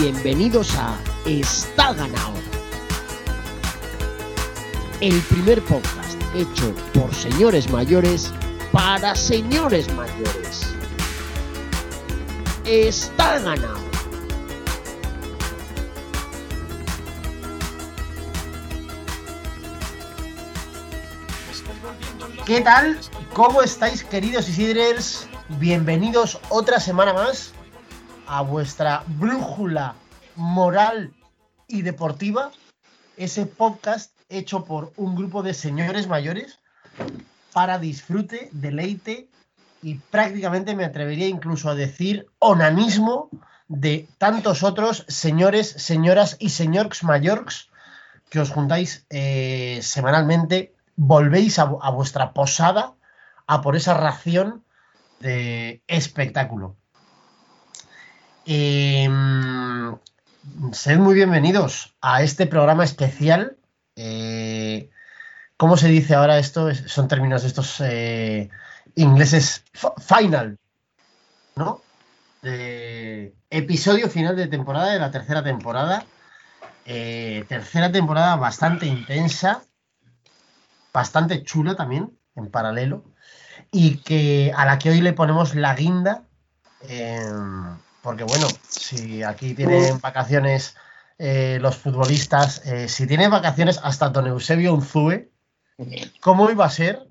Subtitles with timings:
[0.00, 0.96] Bienvenidos a
[1.26, 2.34] Está ganado.
[5.00, 8.32] El primer podcast hecho por señores mayores
[8.70, 10.72] para señores mayores.
[12.64, 13.80] Está ganado.
[22.46, 23.00] ¿Qué tal?
[23.34, 25.26] ¿Cómo estáis, queridos Isidrers?
[25.58, 27.52] Bienvenidos otra semana más
[28.28, 29.94] a vuestra brújula
[30.36, 31.12] moral
[31.66, 32.52] y deportiva,
[33.16, 36.58] ese podcast hecho por un grupo de señores mayores
[37.52, 39.28] para disfrute, deleite
[39.82, 43.30] y prácticamente me atrevería incluso a decir onanismo
[43.66, 47.70] de tantos otros señores, señoras y señores mayores
[48.28, 52.94] que os juntáis eh, semanalmente, volvéis a, a vuestra posada
[53.46, 54.64] a por esa ración
[55.20, 56.76] de espectáculo.
[58.50, 59.06] Eh,
[60.72, 63.58] sed muy bienvenidos a este programa especial.
[63.94, 64.88] Eh,
[65.58, 66.70] ¿Cómo se dice ahora esto?
[66.70, 68.48] Es- Son términos de estos eh,
[68.94, 69.64] ingleses.
[69.98, 70.58] Final,
[71.56, 71.82] ¿no?
[73.50, 76.06] Episodio final de temporada, de la tercera temporada.
[76.86, 79.62] Eh, tercera temporada bastante intensa,
[80.94, 83.04] bastante chula también, en paralelo.
[83.70, 86.22] Y que a la que hoy le ponemos la guinda.
[86.88, 87.76] em,
[88.08, 90.74] porque bueno, si aquí tienen vacaciones
[91.18, 95.30] eh, los futbolistas, eh, si tienen vacaciones hasta Don Eusebio Unzue,
[96.20, 97.06] ¿cómo iba a ser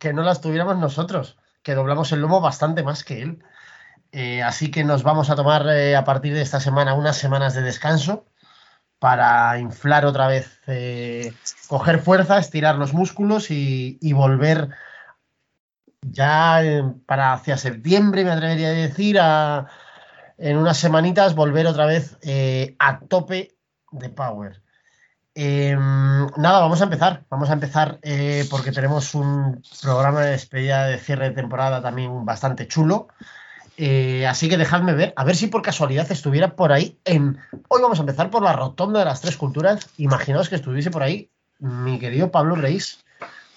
[0.00, 1.38] que no las tuviéramos nosotros?
[1.62, 3.44] Que doblamos el lomo bastante más que él.
[4.10, 7.62] Eh, así que nos vamos a tomar a partir de esta semana unas semanas de
[7.62, 8.26] descanso
[8.98, 10.58] para inflar otra vez,
[11.68, 14.70] coger fuerza, estirar los músculos y, y volver
[16.00, 16.60] ya
[17.06, 19.68] para hacia septiembre, me atrevería a decir, a,
[20.42, 23.54] en unas semanitas volver otra vez eh, a tope
[23.92, 24.60] de power.
[25.34, 27.24] Eh, nada, vamos a empezar.
[27.30, 32.24] Vamos a empezar eh, porque tenemos un programa de despedida de cierre de temporada también
[32.24, 33.08] bastante chulo.
[33.76, 37.38] Eh, así que dejadme ver, a ver si por casualidad estuviera por ahí en...
[37.68, 39.88] Hoy vamos a empezar por la rotonda de las tres culturas.
[39.96, 41.30] Imaginaos que estuviese por ahí
[41.60, 42.98] mi querido Pablo Reis.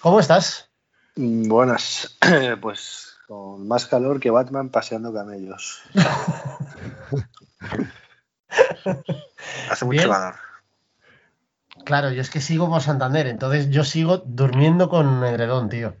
[0.00, 0.70] ¿Cómo estás?
[1.16, 2.16] Buenas,
[2.60, 5.82] pues con más calor que Batman paseando camellos.
[9.70, 10.34] Hace mucho calor.
[11.84, 15.94] Claro, yo es que sigo por Santander, entonces yo sigo durmiendo con edredón, tío.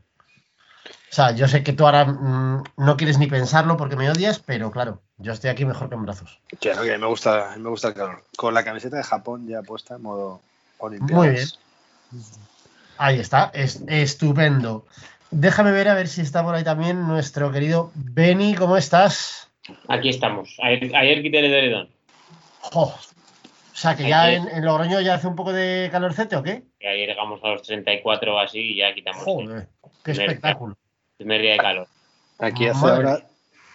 [0.88, 4.38] O sea, yo sé que tú ahora mm, no quieres ni pensarlo porque me odias,
[4.38, 6.40] pero claro, yo estoy aquí mejor que en brazos.
[6.60, 8.24] Que no, que me gusta, me gusta el calor.
[8.36, 10.40] Con la camiseta de Japón ya puesta en modo
[10.78, 11.24] Olimpiadas.
[11.24, 11.48] Muy bien.
[12.98, 14.86] Ahí está, es estupendo.
[15.30, 19.48] Déjame ver a ver si está por ahí también nuestro querido Benny, ¿cómo estás?
[19.88, 20.56] Aquí estamos.
[20.62, 21.88] Ayer, ayer quité el edredón.
[22.72, 22.92] O
[23.72, 26.62] sea, que ya en, en Logroño ya hace un poco de calorcete, ¿o qué?
[26.80, 29.68] Y ayer llegamos a los 34 o así y ya quitamos el Joder,
[30.02, 30.76] qué Primer- espectáculo.
[31.16, 31.86] primer día de calor.
[32.38, 33.26] Aquí hace Madre ahora,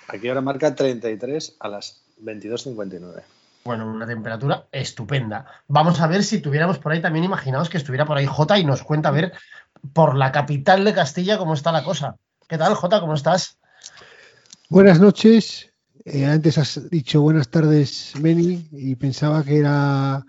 [0.08, 3.22] aquí ahora marca 33 a las 22.59.
[3.64, 5.46] Bueno, una temperatura estupenda.
[5.68, 8.66] Vamos a ver si tuviéramos por ahí también, imaginaos que estuviera por ahí Jota y
[8.66, 9.34] nos cuenta a ver
[9.94, 12.16] por la capital de Castilla cómo está la cosa.
[12.48, 13.00] ¿Qué tal, Jota?
[13.00, 13.60] ¿Cómo estás?
[14.70, 15.71] Buenas noches.
[16.06, 20.26] Eh, antes has dicho buenas tardes, Meni, y pensaba que era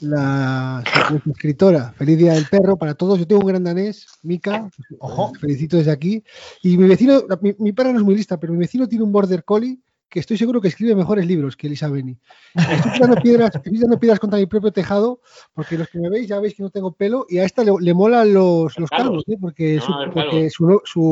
[0.00, 0.82] la
[1.30, 1.92] escritora.
[1.96, 3.18] Feliz Día del Perro para todos.
[3.18, 4.70] Yo tengo un gran danés, Mika.
[4.98, 5.32] Ojo.
[5.40, 6.22] Felicito desde aquí.
[6.62, 9.12] Y mi vecino, mi, mi perra no es muy lista, pero mi vecino tiene un
[9.12, 9.78] border collie
[10.08, 12.16] que estoy seguro que escribe mejores libros que Elisa Beni.
[12.54, 15.20] Estoy tirando piedras, estoy tirando piedras contra mi propio tejado,
[15.54, 17.72] porque los que me veis ya veis que no tengo pelo, y a esta le,
[17.80, 19.24] le molan los, los calvos.
[19.24, 19.36] calvos, ¿eh?
[19.40, 20.50] porque, No, su, porque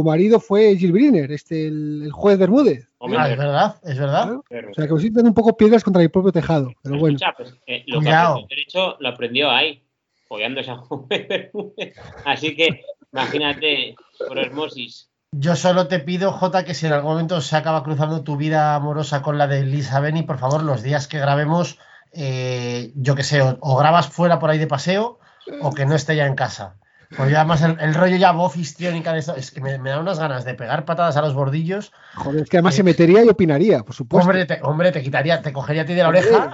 [0.04, 2.88] marido fue Gil Briner, este, el, el juez Bermúdez.
[2.98, 4.32] Hombre, Ah, es verdad, es verdad.
[4.36, 7.16] O sea, que me estoy tirando un poco piedras contra mi propio tejado, pero bueno.
[7.16, 8.46] Escucha, pues, eh, lo Cuidado.
[8.48, 9.82] que derecho lo aprendió ahí,
[10.26, 11.94] follando a Juan Bermúdez.
[12.24, 12.82] Así que
[13.12, 13.94] imagínate,
[14.26, 15.10] por osmosis.
[15.32, 18.74] Yo solo te pido, Jota, que si en algún momento se acaba cruzando tu vida
[18.74, 21.78] amorosa con la de Elisa Beni, por favor, los días que grabemos,
[22.12, 25.18] eh, yo que sé, o, o grabas fuera por ahí de paseo
[25.60, 26.76] o que no esté ya en casa.
[27.16, 30.00] Porque además el, el rollo ya voz histriónica de esto, es que me, me da
[30.00, 31.92] unas ganas de pegar patadas a los bordillos.
[32.16, 34.26] Joder, es que además se metería y opinaría, por supuesto.
[34.28, 36.52] Hombre, te, hombre, te quitaría, te cogería a ti de la oreja.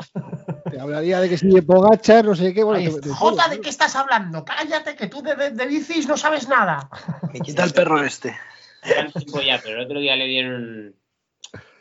[0.71, 2.63] Te hablaría de que si Pogachar, no sé qué.
[2.65, 4.45] Bueno, te- Jota, ¿de qué estás hablando?
[4.45, 6.89] Cállate, que tú de, de- de bicis no sabes nada.
[7.33, 8.35] Me quita el perro este.
[8.83, 10.95] Ya, pero el otro día le dieron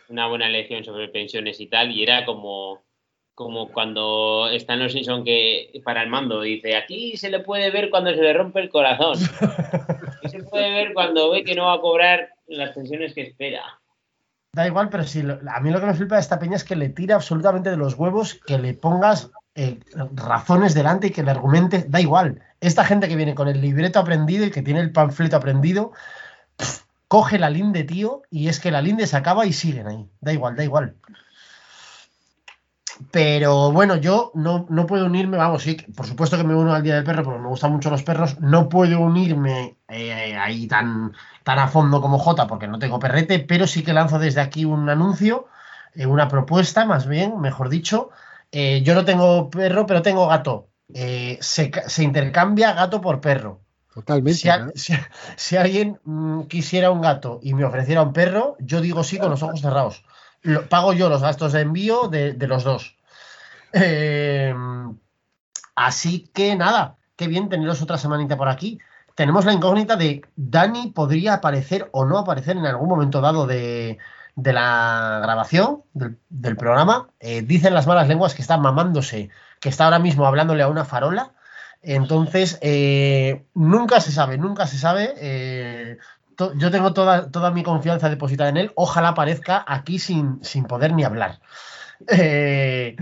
[0.10, 2.84] una buena lección sobre pensiones y tal, y era como,
[3.34, 7.72] como cuando está en los Simpson que para el mando dice, aquí se le puede
[7.72, 9.18] ver cuando se le rompe el corazón.
[10.18, 13.64] Aquí se puede ver cuando ve que no va a cobrar las pensiones que espera.
[14.54, 16.66] Da igual, pero si lo- a mí lo que me flipa de esta peña es
[16.66, 19.80] que le tira absolutamente de los huevos que le pongas eh,
[20.14, 21.90] razones delante y que le argumentes.
[21.90, 22.42] Da igual.
[22.60, 25.94] Esta gente que viene con el libreto aprendido y que tiene el panfleto aprendido,
[26.58, 30.10] pf, coge la linde, tío, y es que la linde se acaba y siguen ahí.
[30.22, 30.96] Da igual, da igual.
[33.12, 36.84] Pero bueno, yo no, no puedo unirme, vamos, sí, por supuesto que me uno al
[36.84, 41.12] Día del Perro porque me gustan mucho los perros, no puedo unirme eh, ahí tan,
[41.44, 44.64] tan a fondo como Jota porque no tengo perrete, pero sí que lanzo desde aquí
[44.64, 45.48] un anuncio,
[45.96, 48.12] eh, una propuesta más bien, mejor dicho.
[48.54, 50.70] Eh, yo no tengo perro, pero tengo gato.
[50.94, 53.60] Se, se intercambia gato por perro.
[53.94, 54.40] Totalmente.
[54.40, 54.72] Si, a- ¿no?
[54.76, 54.94] si-
[55.36, 59.30] si alguien mm, quisiera un gato y me ofreciera un perro, yo digo sí con
[59.30, 60.04] los ojos cerrados.
[60.42, 62.96] Lo- pago yo los gastos de envío de, de los dos.
[63.74, 64.54] Eh,
[65.76, 68.80] así que nada, qué bien teneros otra semanita por aquí.
[69.16, 73.98] Tenemos la incógnita de Dani podría aparecer o no aparecer en algún momento dado de,
[74.36, 77.10] de la grabación del, del programa.
[77.20, 79.30] Eh, dicen las malas lenguas que está mamándose,
[79.60, 81.34] que está ahora mismo hablándole a una farola.
[81.84, 85.14] Entonces, eh, nunca se sabe, nunca se sabe.
[85.18, 85.98] eh,
[86.58, 88.72] yo tengo toda, toda mi confianza depositada en él.
[88.76, 91.40] Ojalá aparezca aquí sin, sin poder ni hablar.
[92.08, 92.96] Eh,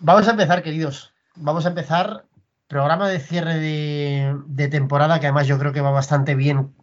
[0.00, 1.12] vamos a empezar, queridos.
[1.36, 2.24] Vamos a empezar.
[2.66, 6.74] Programa de cierre de, de temporada que además yo creo que va bastante bien.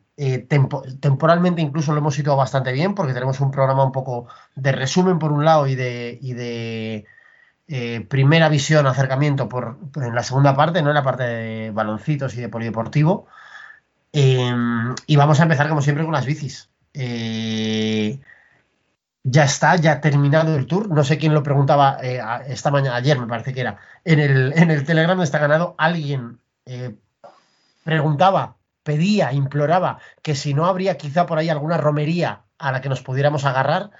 [0.50, 4.72] tempo- temporalmente incluso lo hemos situado bastante bien porque tenemos un programa un poco de
[4.72, 7.06] resumen por un lado y de, y de
[7.68, 12.36] eh, primera visión, acercamiento por, en la segunda parte, no en la parte de baloncitos
[12.36, 13.28] y de polideportivo.
[14.14, 14.54] Eh,
[15.08, 16.70] y vamos a empezar como siempre con las bicis.
[16.94, 18.20] Eh,
[19.24, 20.90] ya está, ya ha terminado el tour.
[20.90, 24.54] No sé quién lo preguntaba eh, esta mañana, ayer me parece que era, en el,
[24.56, 25.76] en el Telegram está ganado.
[25.78, 26.40] Alguien
[27.84, 32.90] preguntaba, pedía, imploraba que si no habría quizá por ahí alguna romería a la que
[32.90, 33.92] nos pudiéramos agarrar.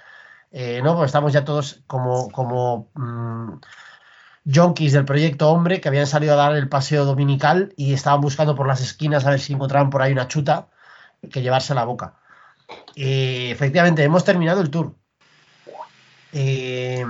[0.52, 3.60] Eh, no, estamos ya todos como, como mm,
[4.52, 8.54] junkies del proyecto Hombre que habían salido a dar el paseo dominical y estaban buscando
[8.54, 10.68] por las esquinas a ver si encontraban por ahí una chuta
[11.30, 12.14] que llevarse a la boca.
[12.94, 14.94] Eh, efectivamente, hemos terminado el tour.
[16.32, 17.04] Eh,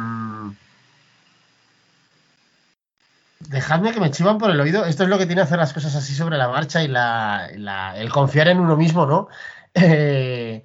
[3.40, 4.84] dejadme que me chivan por el oído.
[4.84, 7.48] Esto es lo que tiene hacer las cosas así sobre la marcha y la-
[7.96, 9.28] el confiar en uno mismo, ¿no?
[9.78, 10.62] Eh,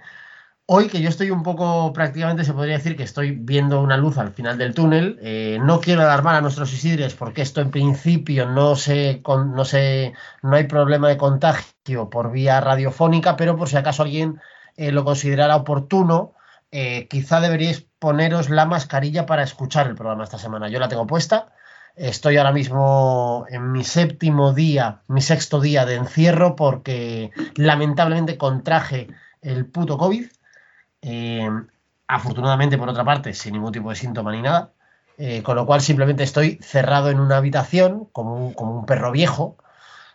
[0.65, 4.17] hoy que yo estoy un poco, prácticamente se podría decir que estoy viendo una luz
[4.17, 5.19] al final del túnel.
[5.21, 9.65] eh, no quiero alarmar a nuestros Isidres porque esto en principio no se, con- no
[9.65, 14.39] se, no hay problema de contagio por vía radiofónica, pero por si acaso alguien
[14.77, 16.33] eh, lo considerara oportuno,
[16.71, 20.69] eh, quizá deberíais poneros la mascarilla para escuchar el programa esta semana.
[20.69, 21.49] Yo la tengo puesta.
[21.97, 29.07] Estoy ahora mismo en mi séptimo día, mi sexto día de encierro porque lamentablemente contraje
[29.41, 30.27] el puto COVID.
[31.01, 31.49] Eh,
[32.07, 34.71] afortunadamente, por otra parte, sin ningún tipo de síntoma ni nada.
[35.17, 39.57] Eh, con lo cual simplemente estoy cerrado en una habitación como un, perro viejo.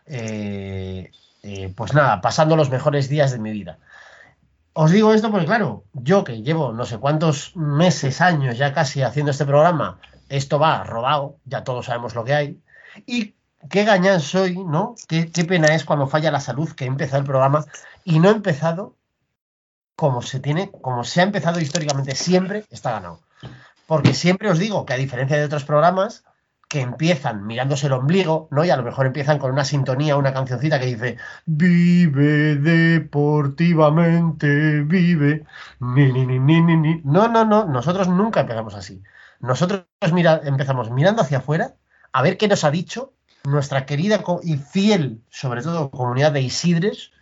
[0.07, 1.11] Eh,
[1.77, 3.79] pues nada, pasando los mejores días de mi vida.
[4.73, 9.03] Os digo esto porque, claro, yo que llevo no sé cuántos meses, años ya casi
[9.03, 9.99] haciendo este programa,
[10.29, 12.61] esto va robado, ya todos sabemos lo que hay.
[13.07, 13.37] Y
[13.71, 14.95] qué gañán soy, ¿no?
[15.09, 17.65] Qué, qué pena es cuando falla la salud que he empezado el programa
[18.05, 18.97] y no he empezado
[19.97, 23.21] como se tiene, como se ha empezado históricamente, siempre está ganado.
[23.87, 26.25] Porque siempre os digo que a diferencia de otros programas
[26.69, 28.65] que empiezan mirándose el ombligo, ¿no?
[28.65, 35.45] Y a lo mejor empiezan con una sintonía, una cancioncita que dice Vive deportivamente, vive.
[35.79, 37.01] Ni, ni, ni, ni, ni, ni".
[37.05, 39.03] No, no, no, nosotros nunca empezamos así.
[39.41, 41.77] Nosotros empezamos mirando hacia afuera
[42.13, 43.13] a ver qué nos ha dicho
[43.45, 47.13] nuestra querida y fiel, sobre todo, comunidad de Isidres,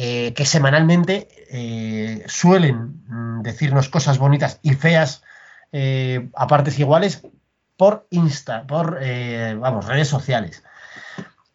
[0.00, 5.24] eh, que semanalmente eh, suelen mm, decirnos cosas bonitas y feas
[5.72, 7.26] eh, a partes iguales
[7.76, 9.00] por Insta, por
[9.58, 10.62] vamos, redes sociales.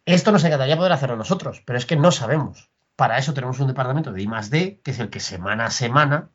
[0.04, 2.68] Esto nos encantaría poder hacerlo nosotros, pero es que no sabemos.
[2.96, 6.28] Para eso tenemos un departamento de I que es el que semana a semana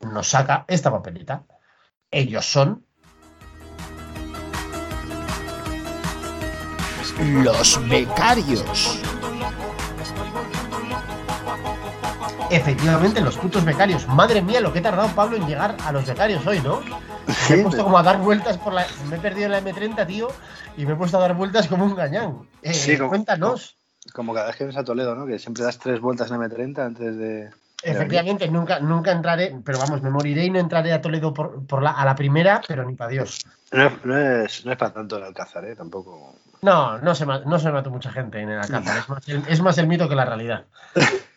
[0.00, 1.44] nos saca esta papeleta.
[2.10, 2.84] Ellos son
[7.20, 9.00] Los becarios.
[12.56, 14.06] Efectivamente los putos becarios.
[14.08, 16.80] Madre mía, lo que he tardado Pablo en llegar a los becarios hoy, ¿no?
[17.50, 18.86] Me he puesto como a dar vueltas por la.
[19.08, 20.28] Me he perdido en la M30, tío,
[20.76, 22.48] y me he puesto a dar vueltas como un gañán.
[22.62, 23.76] Eh, Sí, como- cuéntanos.
[24.12, 25.26] Como cada vez que vienes a Toledo, ¿no?
[25.26, 27.50] Que siempre das tres vueltas en M30 antes de.
[27.84, 31.82] Efectivamente, nunca, nunca entraré, pero vamos, me moriré y no entraré a Toledo por, por
[31.82, 33.44] la, a la primera, pero ni para Dios.
[33.72, 35.74] No, es- no es, no es para tanto el Alcázar, ¿eh?
[35.76, 36.34] Tampoco.
[36.62, 38.98] No, no se, no se mató mucha gente en el Alcázar.
[38.98, 40.64] Es más, el, es más el mito que la realidad.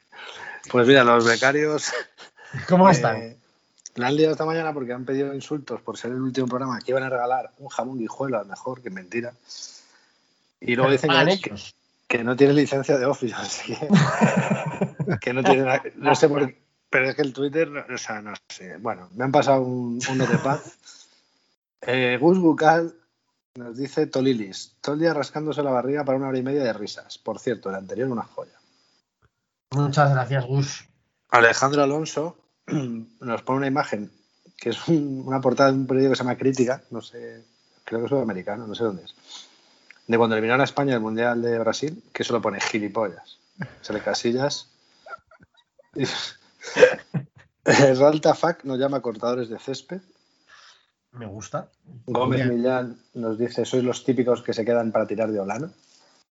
[0.72, 1.91] Pues mira, los becarios.
[2.67, 3.36] ¿Cómo eh, están?
[3.95, 6.91] La han liado esta mañana porque han pedido insultos por ser el último programa que
[6.91, 9.34] iban a regalar un jamón guijuelo, a lo mejor, que mentira.
[10.60, 11.75] Y luego dicen que, ellos.
[12.07, 13.88] que no tiene licencia de Office, así que,
[15.22, 18.34] que no tiene no sé por qué, pero es que el Twitter, o sea, no
[18.50, 18.77] sé.
[18.77, 20.77] Bueno, me han pasado un, un no de paz.
[21.81, 22.95] Eh, Gus Bucal
[23.55, 26.74] nos dice Tolilis, todo el día rascándose la barriga para una hora y media de
[26.74, 27.17] risas.
[27.17, 28.60] Por cierto, el anterior una joya.
[29.72, 30.86] Muchas gracias, Gus.
[31.29, 34.12] Alejandro Alonso nos pone una imagen
[34.57, 37.43] que es un- una portada de un periódico que se llama Crítica, no sé,
[37.84, 39.13] creo que es sudamericano, no sé dónde es,
[40.07, 43.38] de cuando eliminaron a España el Mundial de Brasil, que solo pone gilipollas.
[43.81, 44.69] Se le casillas.
[45.95, 46.05] Y-
[47.93, 50.01] Ralta Fac nos llama cortadores de césped.
[51.13, 51.69] Me gusta.
[52.05, 52.55] Gómez Bien.
[52.57, 55.72] Millán nos dice, sois los típicos que se quedan para tirar de Olano.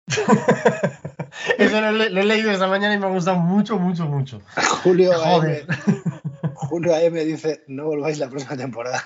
[1.58, 4.41] Eso lo, he- lo he leído esta mañana y me ha gustado mucho, mucho, mucho.
[4.84, 5.65] Julio Joder.
[5.70, 9.03] AM, Julio AM dice, no volváis la próxima temporada.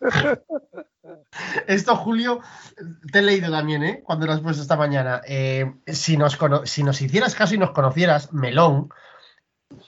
[1.66, 2.40] Esto, Julio,
[3.12, 4.02] te he leído también, ¿eh?
[4.04, 5.20] Cuando lo has puesto esta mañana.
[5.26, 8.90] Eh, si, nos si nos hicieras caso y nos conocieras, melón,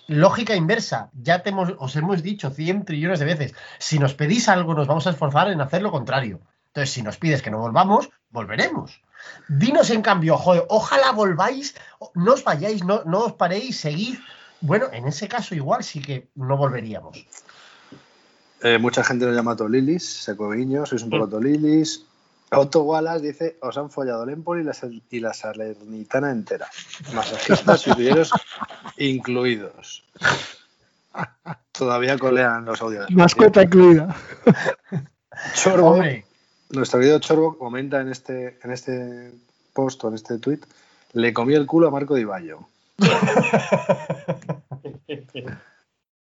[0.06, 1.10] lógica inversa.
[1.14, 3.54] Ya te hemos, os hemos dicho 100 trillones de veces.
[3.78, 6.40] Si nos pedís algo, nos vamos a esforzar en hacer lo contrario.
[6.68, 9.00] Entonces, si nos pides que no volvamos, volveremos.
[9.48, 11.74] Dinos, en cambio, joder, ojalá volváis,
[12.14, 14.18] no os vayáis, no, no os paréis, seguid.
[14.60, 17.26] Bueno, en ese caso, igual sí que no volveríamos.
[18.62, 22.06] Eh, mucha gente nos llama Tolilis, Secoviño, sois un poco Tolilis.
[22.50, 24.76] Otto Wallace dice, os han follado el Empoli y la,
[25.10, 26.68] y la Salernitana entera.
[27.12, 27.86] Masajistas
[28.96, 30.04] y incluidos.
[31.72, 33.10] Todavía colean los audios.
[33.10, 34.14] Mascota incluida.
[35.54, 36.24] Chorbo, Hombre,
[36.74, 39.32] nuestro querido Chorbo comenta en este, en este
[39.72, 40.60] post o en este tweet,
[41.12, 42.24] le comí el culo a Marco Di.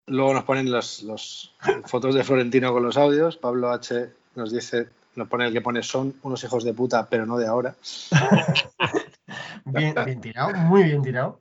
[0.08, 1.54] Luego nos ponen los
[1.86, 3.38] fotos de Florentino con los audios.
[3.38, 7.26] Pablo H nos dice, nos pone el que pone son unos hijos de puta, pero
[7.26, 7.76] no de ahora.
[9.66, 11.40] bien, bien tirado, muy bien tirado.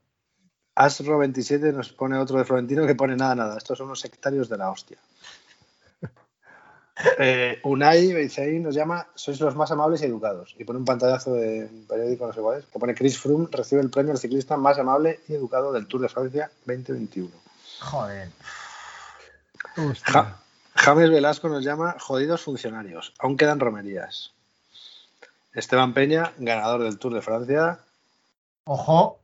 [0.74, 3.58] Asro27 nos pone otro de Florentino que pone nada, nada.
[3.58, 4.98] Estos son unos sectarios de la hostia.
[7.18, 8.12] Eh, Unai
[8.60, 10.54] nos llama Sois los más amables y educados.
[10.58, 13.48] Y pone un pantallazo de un periódico, no sé cuál es, que pone Chris Froome
[13.50, 17.30] recibe el premio al ciclista más amable y educado del Tour de Francia 2021.
[17.80, 18.28] Joder.
[20.04, 20.38] Ja-
[20.74, 23.12] James Velasco nos llama Jodidos funcionarios.
[23.18, 24.32] Aún quedan romerías.
[25.54, 27.78] Esteban Peña, ganador del Tour de Francia.
[28.64, 29.18] Ojo,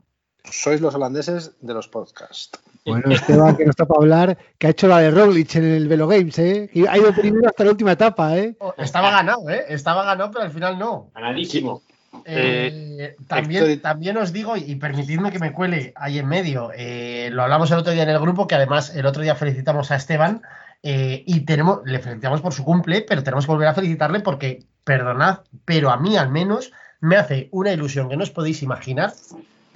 [0.45, 2.59] Sois los holandeses de los podcasts.
[2.89, 5.89] Bueno, Esteban, que no está para hablar, que ha hecho la de Roglic en el
[5.89, 6.71] Velo Games, ¿eh?
[6.73, 8.57] Que ha ido primero hasta la última etapa, ¿eh?
[8.79, 9.65] estaba ganado, ¿eh?
[9.69, 11.11] Estaba ganado, pero al final no.
[11.15, 11.83] Ganadísimo.
[12.25, 17.29] Eh, también, Héctor- también os digo, y permitidme que me cuele ahí en medio, eh,
[17.33, 19.97] lo hablamos el otro día en el grupo, que además el otro día felicitamos a
[19.97, 20.43] Esteban
[20.83, 24.61] eh, y tenemos, le felicitamos por su cumple, pero tenemos que volver a felicitarle porque,
[24.85, 29.13] perdonad, pero a mí al menos me hace una ilusión que no os podéis imaginar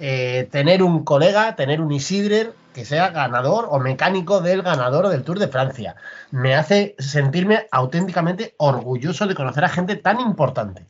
[0.05, 5.23] eh, tener un colega, tener un Isidrer que sea ganador o mecánico del ganador del
[5.23, 5.95] Tour de Francia.
[6.29, 10.85] Me hace sentirme auténticamente orgulloso de conocer a gente tan importante.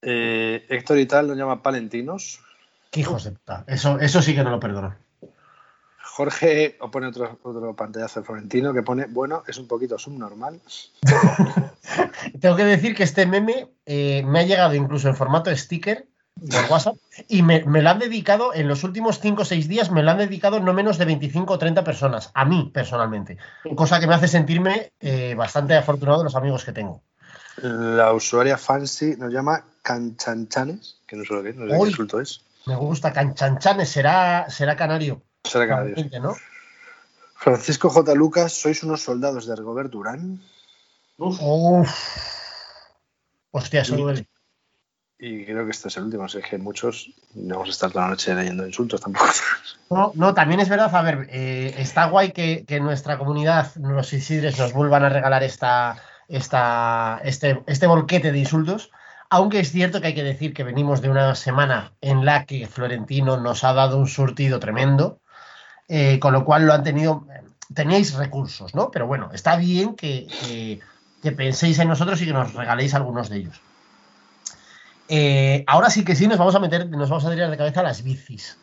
[0.00, 2.40] Eh, Héctor y tal nos llama Palentinos.
[2.90, 3.64] Qué hijos de puta.
[3.66, 4.96] Eso, eso sí que no lo perdono.
[6.02, 10.62] Jorge o pone otro, otro pantallazo de Florentino que pone, bueno, es un poquito subnormal.
[12.40, 16.08] Tengo que decir que este meme eh, me ha llegado incluso en formato sticker
[16.40, 16.96] por WhatsApp
[17.28, 20.10] y me, me lo han dedicado en los últimos 5 o 6 días, me lo
[20.10, 23.38] han dedicado no menos de 25 o 30 personas, a mí personalmente.
[23.74, 27.02] Cosa que me hace sentirme eh, bastante afortunado de los amigos que tengo.
[27.62, 31.88] La usuaria Fancy nos llama Canchanchanes, que no sé lo que es, no sé qué
[31.88, 32.42] insulto es.
[32.66, 35.22] Me gusta, Canchanchanes, será, será canario.
[35.44, 35.84] Será
[36.20, 36.34] ¿no?
[37.36, 38.14] Francisco J.
[38.14, 40.42] Lucas, ¿sois unos soldados de Rigobert Durán?
[41.16, 41.90] Uf, Uf.
[43.52, 44.26] Hostia, eso duele.
[45.18, 48.04] Y creo que este es el último, así que muchos no vamos a estar toda
[48.04, 49.26] la noche leyendo insultos tampoco.
[49.88, 54.58] No, no, también es verdad, a ver, eh, está guay que, nuestra comunidad, los Isidres,
[54.58, 55.96] nos vuelvan a regalar esta,
[56.26, 58.90] esta, este, este volquete de insultos,
[59.30, 62.66] aunque es cierto que hay que decir que venimos de una semana en la que
[62.66, 65.20] Florentino nos ha dado un surtido tremendo,
[65.86, 67.24] eh, con lo cual lo han tenido,
[67.72, 68.90] teníais recursos, ¿no?
[68.90, 70.26] Pero bueno, está bien que-
[71.22, 73.60] que penséis en nosotros y que nos regaléis algunos de ellos.
[75.08, 77.80] Eh, ahora sí que sí, nos vamos a meter, nos vamos a tirar de cabeza
[77.80, 78.58] a las bicis.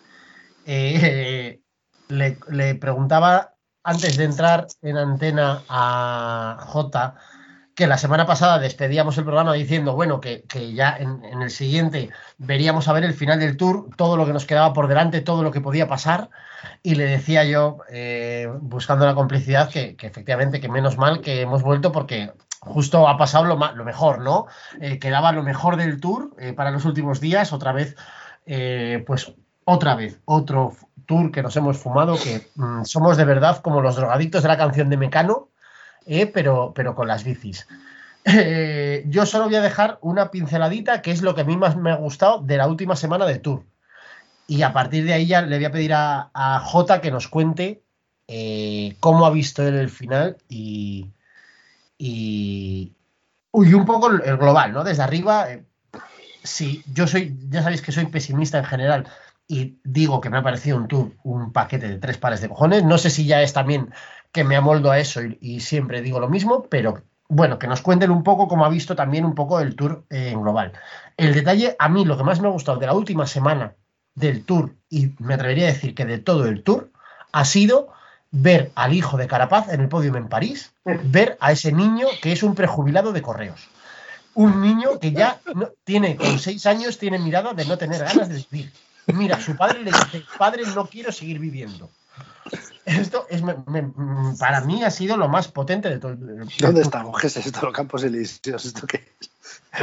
[0.66, 1.62] Eh,
[2.10, 7.16] le, preguntaba antes de entrar en antena a J
[7.76, 11.50] que la semana pasada despedíamos el programa diciendo, bueno, que, que ya en, en, el
[11.50, 15.22] siguiente veríamos a ver el final del tour, todo lo que nos quedaba por delante,
[15.22, 16.30] todo lo que podía pasar.
[16.84, 21.42] Y le decía yo, eh, buscando la complicidad, que, que, efectivamente, que menos mal que
[21.42, 22.32] hemos vuelto porque
[22.66, 24.48] justo ha pasado lo, lo mejor, ¿no?
[24.80, 27.96] Eh, quedaba lo mejor del tour eh, para los últimos días, otra vez,
[28.46, 29.34] eh, pues
[29.66, 33.96] otra vez, otro tour que nos hemos fumado, que mmm, somos de verdad como los
[33.96, 35.50] drogadictos de la canción de Mecano,
[36.34, 37.68] pero, pero con las bicis.
[39.06, 41.92] Yo solo voy a dejar una pinceladita, que es lo que a mí más me
[41.92, 43.64] ha gustado de la última semana de tour.
[44.48, 47.28] Y a partir de ahí ya le voy a pedir a, a Jota que nos
[47.28, 47.84] cuente
[49.00, 51.14] cómo ha visto él el final y,
[51.98, 52.96] y,
[53.54, 54.84] y un poco el global, ¿no?
[54.84, 55.66] Desde arriba, eh,
[56.44, 59.08] sí, yo soy, ya sabéis que soy pesimista en general
[59.48, 62.84] y digo que me ha parecido un tour, un paquete de tres pares de cojones.
[62.84, 63.94] No sé si ya es también
[64.32, 68.12] que me amoldo a eso y, siempre digo lo mismo, pero bueno, que nos cuenten
[68.12, 70.74] un poco cómo ha visto también un poco el tour eh, en global.
[71.18, 73.76] El detalle, a mí lo que más me ha gustado de la última semana
[74.16, 76.92] del tour, y me atrevería a decir que de todo el tour,
[77.32, 77.94] ha sido
[78.34, 82.34] ver al hijo de Carapaz en el podium en París, ver a ese niño que
[82.34, 83.70] es un prejubilado de correos.
[84.36, 88.28] Un niño que ya no, tiene, con seis años, tiene mirada de no tener ganas
[88.28, 88.74] de vivir.
[89.06, 91.92] Mira, su padre le dice, padre, no quiero seguir viviendo.
[92.84, 93.92] Esto es, me, me,
[94.40, 96.14] para mí ha sido lo más potente de todo.
[96.14, 97.20] el ¿Dónde estamos?
[97.22, 97.62] ¿Qué es esto?
[97.62, 98.66] ¿Los Campos Elíseos?
[98.66, 99.30] ¿Esto qué es?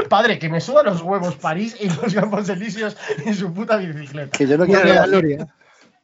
[0.08, 4.36] Padre, que me suba los huevos París y los Campos Elíseos en su puta bicicleta.
[4.36, 5.48] Que yo no quiero ir a Gloria.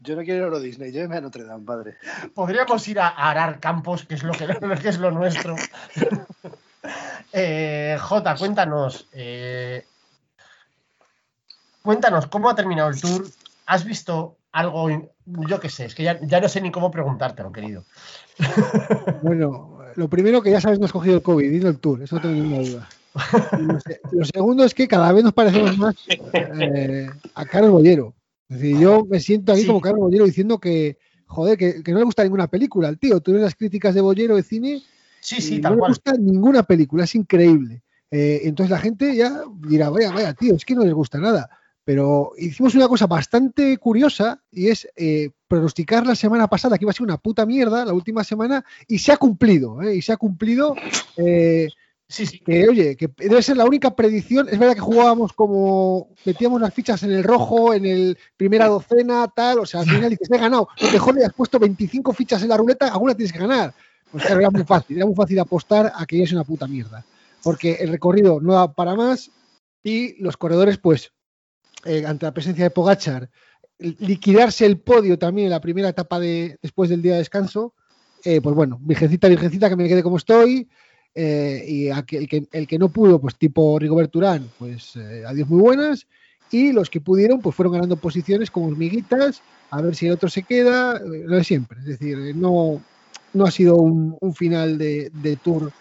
[0.06, 1.96] Yo no quiero ir a Euro Disney, lléveme a Notre Dame, padre.
[2.32, 4.46] Podríamos ir a arar campos, que es lo, que,
[4.82, 5.56] que es lo nuestro.
[7.32, 9.08] eh, Jota, cuéntanos.
[9.12, 9.84] Eh,
[11.82, 13.26] cuéntanos, ¿cómo ha terminado el tour?
[13.66, 14.88] ¿Has visto algo?
[15.24, 17.84] Yo qué sé, es que ya, ya no sé ni cómo preguntártelo, querido.
[19.22, 22.00] Bueno, lo primero que ya sabes, no has cogido el COVID, y no el tour,
[22.02, 22.88] eso no tengo ninguna duda.
[23.58, 23.78] Lo,
[24.12, 25.94] lo, segundo es que cada vez nos parecemos más
[26.32, 28.14] eh, a Carlos Bollero.
[28.48, 29.66] Es decir, yo me siento aquí sí.
[29.66, 33.20] como Carlos Bollero diciendo que, joder, que, que, no le gusta ninguna película al tío.
[33.20, 34.82] Tú ves las críticas de Bollero de cine.
[35.20, 35.90] Sí, sí, y tal no cual.
[35.90, 37.82] le gusta ninguna película, es increíble.
[38.10, 41.50] Eh, entonces la gente ya dirá, vaya, vaya, tío, es que no les gusta nada.
[41.84, 46.90] Pero hicimos una cosa bastante curiosa y es eh, pronosticar la semana pasada que iba
[46.90, 49.96] a ser una puta mierda, la última semana, y se ha cumplido, ¿eh?
[49.96, 50.74] y se ha cumplido.
[52.08, 52.38] Sí, sí.
[52.38, 54.48] Que oye, que debe ser la única predicción.
[54.48, 59.26] Es verdad que jugábamos como metíamos las fichas en el rojo, en el primera docena,
[59.34, 59.58] tal.
[59.58, 60.68] O sea, al final dices, he ganado.
[60.78, 63.74] Te jodes, has puesto 25 fichas en la ruleta, alguna tienes que ganar.
[64.12, 67.04] Pues claro, era muy fácil, era muy fácil apostar a que es una puta mierda.
[67.42, 69.30] Porque el recorrido no da para más
[69.82, 71.12] y los corredores, pues,
[71.84, 73.30] eh, ante la presencia de Pogachar,
[73.78, 77.74] liquidarse el podio también en la primera etapa de después del día de descanso,
[78.24, 80.68] eh, pues bueno, virgencita, virgencita, que me quede como estoy,
[81.16, 85.24] eh, y aquel, el, que, el que no pudo, pues tipo Rigobert Urán, pues eh,
[85.26, 86.06] adiós muy buenas,
[86.52, 90.28] y los que pudieron, pues fueron ganando posiciones como hormiguitas, a ver si el otro
[90.28, 92.80] se queda, eh, lo de siempre, es decir, no,
[93.32, 95.72] no ha sido un, un final de, de tour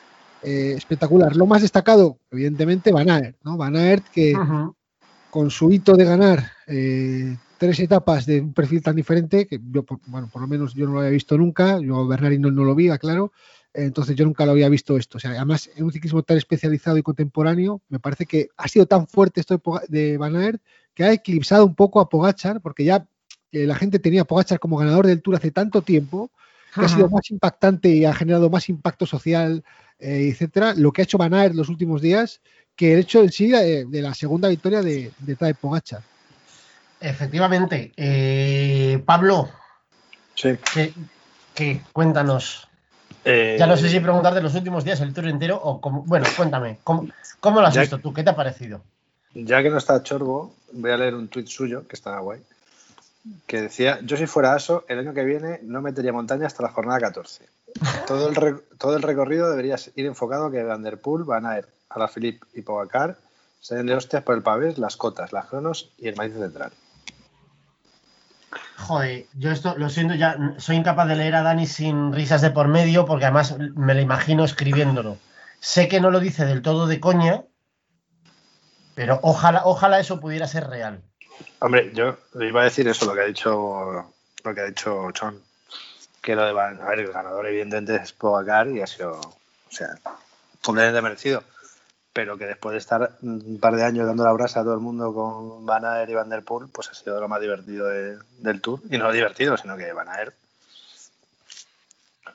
[0.41, 1.35] eh, espectacular.
[1.35, 3.57] Lo más destacado, evidentemente, Van Aert, ¿no?
[3.57, 4.33] Van Aert que...
[4.33, 4.73] -huh
[5.35, 9.83] con su hito de ganar eh, tres etapas de un perfil tan diferente, que yo,
[10.05, 12.73] bueno, por lo menos yo no lo había visto nunca, yo Bernardino no, no lo
[12.73, 13.33] vi, claro,
[13.75, 15.17] entonces yo nunca lo había visto esto.
[15.17, 18.85] O sea, además, en un ciclismo tan especializado y contemporáneo, me parece que ha sido
[18.85, 20.61] tan fuerte esto de Van Aert
[20.93, 23.05] que ha eclipsado un poco a Pogachar, porque ya
[23.51, 26.31] eh, la gente tenía a Pogachar como ganador del Tour hace tanto tiempo,
[26.73, 26.85] que Ajá.
[26.85, 29.63] ha sido más impactante y ha generado más impacto social,
[29.99, 30.73] eh, etcétera.
[30.75, 32.41] Lo que ha hecho Van Aert los últimos días
[32.75, 36.01] que el hecho en sí de, de la segunda victoria de, de Tadej Pogacar.
[36.99, 37.91] Efectivamente.
[37.95, 39.49] Eh, Pablo,
[40.33, 40.49] sí.
[40.73, 40.93] ¿qué,
[41.53, 41.81] qué?
[41.93, 42.67] Cuéntanos.
[43.25, 46.27] Eh, ya no sé si preguntarte los últimos días el tour entero o cómo, bueno,
[46.37, 47.07] cuéntame, ¿cómo,
[47.39, 48.13] cómo lo has visto tú?
[48.13, 48.81] ¿Qué te ha parecido?
[49.33, 52.39] Ya que no está Chorbo, voy a leer un tuit suyo que está guay,
[53.47, 56.69] que decía, yo si fuera ASO, el año que viene no metería montaña hasta la
[56.69, 57.43] jornada 14.
[58.07, 61.45] Todo el, re, todo el recorrido debería ir enfocado a que Van Der Poel, Van
[61.45, 63.17] Aert, Alaphilippe y Pogacar
[63.65, 66.71] se den de hostias por el pavés, las cotas, las cronos y el maíz central.
[68.77, 72.51] Joder, yo esto lo siento, ya soy incapaz de leer a Dani sin risas de
[72.51, 75.17] por medio porque además me lo imagino escribiéndolo.
[75.59, 77.43] Sé que no lo dice del todo de coña,
[78.93, 81.01] pero ojalá, ojalá eso pudiera ser real.
[81.59, 84.13] Hombre, yo iba a decir eso, lo que ha dicho,
[84.43, 85.41] lo que ha dicho Chon,
[86.21, 89.89] que lo de a ver, el ganador evidentemente es Pogacar y ha sido, o sea,
[90.61, 91.43] completamente merecido
[92.15, 94.79] pero que después de estar un par de años dando la brasa a todo el
[94.79, 98.17] mundo con Van Aert y Van Der Poel, pues ha sido lo más divertido de,
[98.39, 98.79] del Tour.
[98.89, 100.33] Y no divertido, sino que Van Aert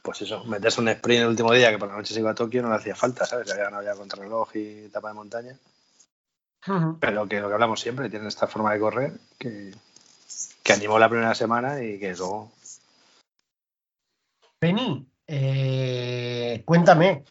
[0.02, 2.34] pues eso, meterse un sprint el último día que por la noche se iba a
[2.34, 3.48] Tokio no le hacía falta, ¿sabes?
[3.48, 5.56] Ya había contrarreloj y etapa de montaña.
[7.00, 9.74] Pero que lo que hablamos siempre, tienen esta forma de correr que,
[10.62, 12.50] que animó la primera semana y que luego.
[14.60, 17.24] Beni, eh, cuéntame,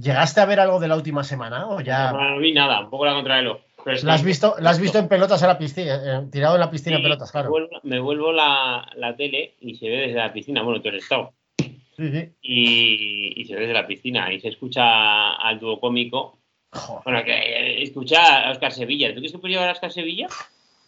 [0.00, 2.90] ¿llegaste a ver algo de la última semana o ya No, no vi nada, un
[2.90, 3.58] poco la contrarreloj.
[4.02, 6.70] La has visto, la has visto en pelotas en la piscina, eh, tirado en la
[6.70, 7.46] piscina en pelotas, claro?
[7.46, 10.62] Me vuelvo, me vuelvo la, la tele y se ve desde la piscina.
[10.62, 11.32] Bueno, tú has estado.
[11.56, 12.32] Sí, sí.
[12.42, 16.38] Y, y se ve desde la piscina y se escucha al dúo cómico.
[16.72, 17.02] Joder.
[17.04, 19.14] Bueno, que eh, escucha a Oscar Sevilla.
[19.14, 20.28] ¿Tú crees que llevar a Oscar Sevilla?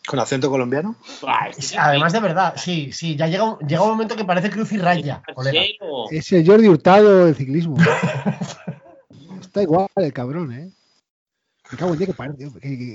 [0.06, 0.96] ¿Con acento colombiano?
[1.56, 4.72] Este Además de verdad, sí, sí, ya llega un, llega un momento que parece cruz
[4.72, 5.60] y raya, es colega.
[5.78, 6.04] cero.
[6.10, 7.76] Es el Jordi Hurtado del ciclismo.
[9.40, 10.70] Está igual el cabrón, ¿eh?
[11.70, 12.50] Me cago en día que parece.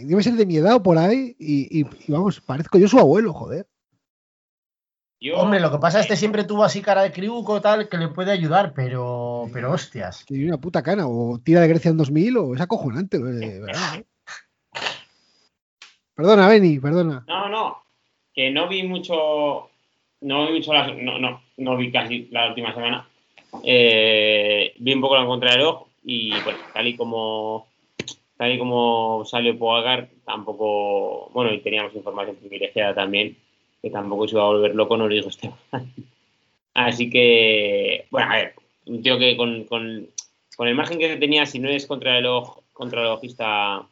[0.06, 1.36] debe ser de mi edad o por ahí.
[1.40, 3.68] Y, y- y vamos, parezco yo su abuelo, joder.
[5.20, 7.98] Yo- Hombre, lo que pasa es que siempre tuvo así cara de criuco tal que
[7.98, 10.26] le puede ayudar, pero, pero hostias.
[10.28, 11.08] Tiene una puta cana.
[11.08, 14.04] O tira de Grecia en 2000 o es acojonante, de verdad.
[16.18, 17.24] Perdona, Beni, perdona.
[17.28, 17.78] No, no.
[18.34, 19.70] Que no vi mucho.
[20.22, 20.74] No vi mucho.
[20.74, 23.08] la- no, no, no vi casi la última semana.
[23.64, 27.68] Eh, vi un poco la contrarreloj y bueno, tal y como.
[28.36, 31.30] Tal y como salió Pogacar, tampoco.
[31.34, 33.36] Bueno, y teníamos información privilegiada también,
[33.82, 35.56] que tampoco se iba a volver loco, no lo dijo Esteban.
[36.74, 38.06] Así que.
[38.12, 38.54] Bueno, a ver,
[38.86, 40.08] un tío que con, con,
[40.56, 43.88] con el margen que tenía, si no eres contrarreloj, contrarrelojista,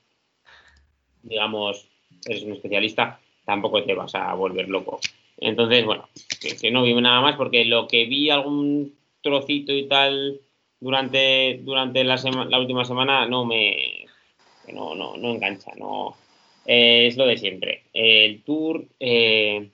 [1.24, 1.88] digamos,
[2.26, 5.00] eres un especialista, tampoco te vas a volver loco.
[5.38, 6.08] Entonces, bueno,
[6.62, 10.40] que, no vi nada más porque lo que vi algún trocito y tal
[10.80, 14.06] durante, durante la, sema- la última semana no me
[14.74, 16.16] no, no, no engancha, no
[16.66, 17.84] eh, es lo de siempre.
[17.94, 19.70] El tour, eh,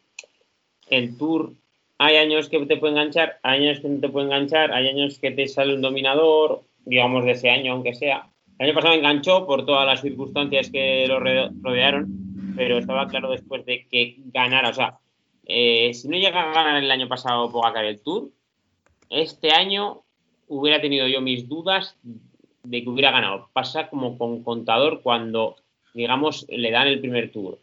[0.89, 1.53] el tour,
[1.97, 5.19] hay años que te puede enganchar, hay años que no te puede enganchar, hay años
[5.19, 8.27] que te sale un dominador, digamos de ese año aunque sea.
[8.59, 13.31] El año pasado enganchó por todas las circunstancias que lo rode- rodearon, pero estaba claro
[13.31, 14.69] después de que ganara.
[14.69, 14.99] O sea,
[15.45, 18.29] eh, si no llega a ganar el año pasado Pogacar el Tour,
[19.09, 20.03] este año
[20.47, 21.97] hubiera tenido yo mis dudas
[22.63, 23.49] de que hubiera ganado.
[23.53, 25.57] Pasa como con contador cuando,
[25.93, 27.59] digamos, le dan el primer Tour.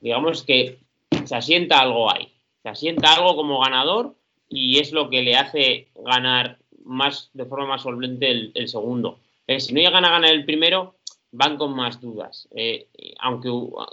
[0.00, 0.78] Digamos que
[1.24, 2.32] se asienta algo ahí.
[2.62, 4.14] Se asienta algo como ganador
[4.48, 9.20] y es lo que le hace ganar más de forma más solvente el, segundo.
[9.58, 10.96] Si no llegan a ganar el primero,
[11.32, 12.48] van con más dudas.
[12.54, 12.86] Eh,
[13.20, 13.48] aunque,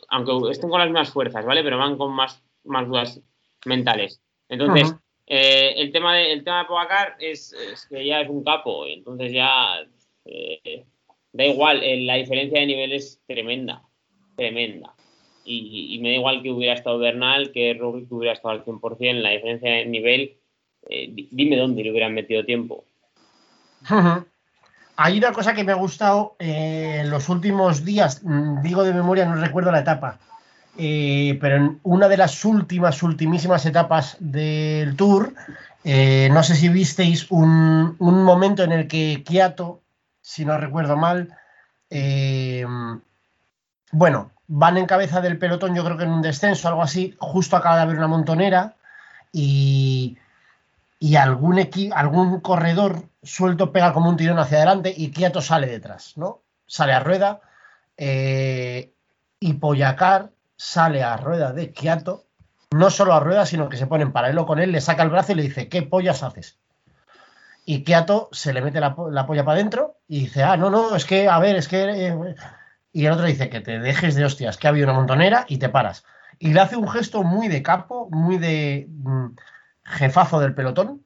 [0.09, 1.63] aunque estén con las mismas fuerzas, ¿vale?
[1.63, 3.19] Pero van con más, más dudas
[3.65, 4.21] mentales.
[4.49, 4.89] Entonces,
[5.27, 8.85] eh, el, tema de, el tema de Pogacar es, es que ya es un capo.
[8.85, 9.79] Entonces ya
[10.25, 10.85] eh,
[11.31, 13.83] da igual, eh, la diferencia de nivel es tremenda.
[14.35, 14.93] Tremenda.
[15.45, 19.21] Y, y me da igual que hubiera estado Bernal, que Roglic hubiera estado al 100%.
[19.21, 20.37] La diferencia de nivel,
[20.89, 22.83] eh, di- dime dónde le hubieran metido tiempo.
[23.89, 24.25] Ujú.
[25.01, 28.93] Hay una cosa que me ha gustado eh, en los últimos días, mm, digo de
[28.93, 30.17] memoria, no recuerdo la etapa,
[30.77, 35.33] eh, pero en una de las últimas, ultimísimas etapas del Tour,
[35.85, 39.79] eh, no sé si visteis un, momento en el que Kiato,
[40.21, 41.33] si no recuerdo mal,
[41.89, 42.65] eh,
[43.93, 47.55] bueno, van en cabeza del pelotón, yo creo que en un descenso, algo así, justo
[47.55, 48.75] acaba de haber una montonera
[49.31, 50.17] y,
[50.99, 55.67] y algún, equi- algún corredor suelto pega como un tirón hacia adelante y Quieto sale
[55.67, 56.41] detrás, ¿no?
[56.67, 57.41] Sale a rueda
[57.97, 58.93] eh,
[59.39, 62.25] y Poyacar sale a rueda de Quieto,
[62.71, 65.09] no solo a rueda, sino que se pone en paralelo con él, le saca el
[65.09, 66.57] brazo y le dice, ¿qué pollas haces?
[67.65, 71.05] Y Quieto se le mete la polla para adentro y dice, ah, no, no, es
[71.05, 72.07] que, a ver, es que...
[72.07, 72.35] eh",
[72.91, 75.59] y el otro dice que te dejes de hostias, que ha habido una montonera y
[75.59, 76.03] te paras.
[76.39, 79.27] Y le hace un gesto muy de capo, muy de mm,
[79.89, 81.05] jefazo del pelotón.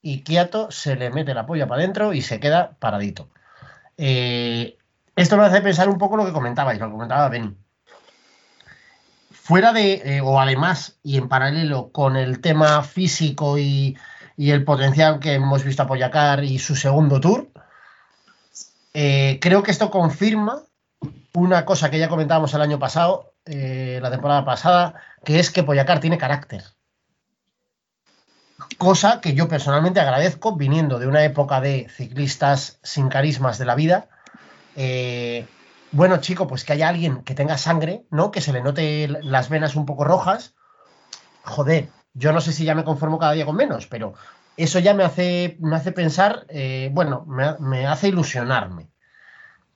[0.00, 3.30] Y Kiato se le mete la polla para adentro y se queda paradito.
[3.96, 4.76] Eh,
[5.16, 7.56] esto me hace pensar un poco lo que comentabais, lo que comentaba Benny.
[9.30, 13.96] Fuera de, eh, o además, y en paralelo con el tema físico y,
[14.36, 17.48] el potencial que hemos visto a Poyacar y su segundo tour,
[18.94, 20.62] eh, creo que esto confirma
[21.34, 26.00] una cosa que ya comentábamos el año pasado, la temporada pasada, que es que Poyacar
[26.00, 26.64] tiene carácter.
[28.78, 33.74] Cosa que yo personalmente agradezco viniendo de una época de ciclistas sin carismas de la
[33.74, 34.08] vida.
[34.76, 35.46] Eh,
[35.92, 38.30] bueno, chico, pues que haya alguien que tenga sangre, ¿no?
[38.30, 40.54] Que se le note las venas un poco rojas.
[41.44, 44.14] Joder, yo no sé si ya me conformo cada día con menos, pero
[44.56, 48.88] eso ya me hace, me hace pensar, eh, bueno, me, hace ilusionarme.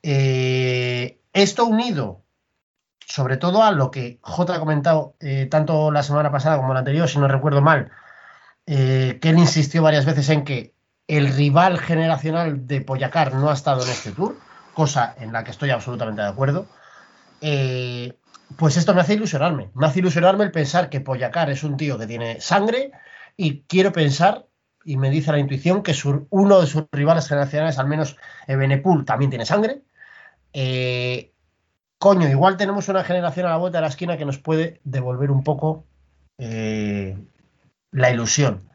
[0.03, 2.25] Eh, esto unido,
[3.07, 5.15] sobre todo a lo que J ha comentado
[5.51, 7.91] tanto la semana pasada como la anterior, si no recuerdo mal,
[8.71, 10.75] eh, que él insistió varias veces en que
[11.07, 14.37] el rival generacional de Poyacar no ha estado en este tour,
[14.75, 16.67] cosa en la que estoy absolutamente de acuerdo.
[17.41, 18.13] Eh,
[18.57, 19.71] pues esto me hace ilusionarme.
[19.75, 22.93] Me hace ilusionarme el pensar que Poyacar es un tío que tiene sangre
[23.39, 24.47] y quiero pensar,
[24.85, 29.07] y me dice la intuición, que su- uno de sus rivales generacionales, al menos Ebenepul,
[29.07, 29.81] también tiene sangre.
[30.53, 31.33] Eh,
[31.99, 35.31] coño, igual tenemos una generación a la vuelta de la esquina que nos puede devolver
[35.31, 35.87] un poco
[37.91, 38.69] la ilusión.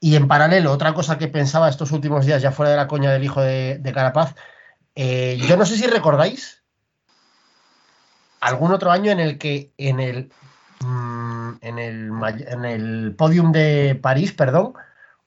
[0.00, 3.10] Y en paralelo, otra cosa que pensaba estos últimos días, ya fuera de la coña
[3.12, 4.34] del hijo de, de Carapaz,
[4.94, 6.62] eh, yo no sé si recordáis
[8.40, 10.32] algún otro año en el que en el,
[10.80, 12.10] mm, en el,
[12.48, 14.74] en el podium de París, perdón,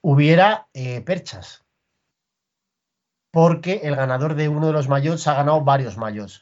[0.01, 1.63] hubiera eh, perchas.
[3.31, 6.41] Porque el ganador de uno de los mayots ha ganado varios mayots.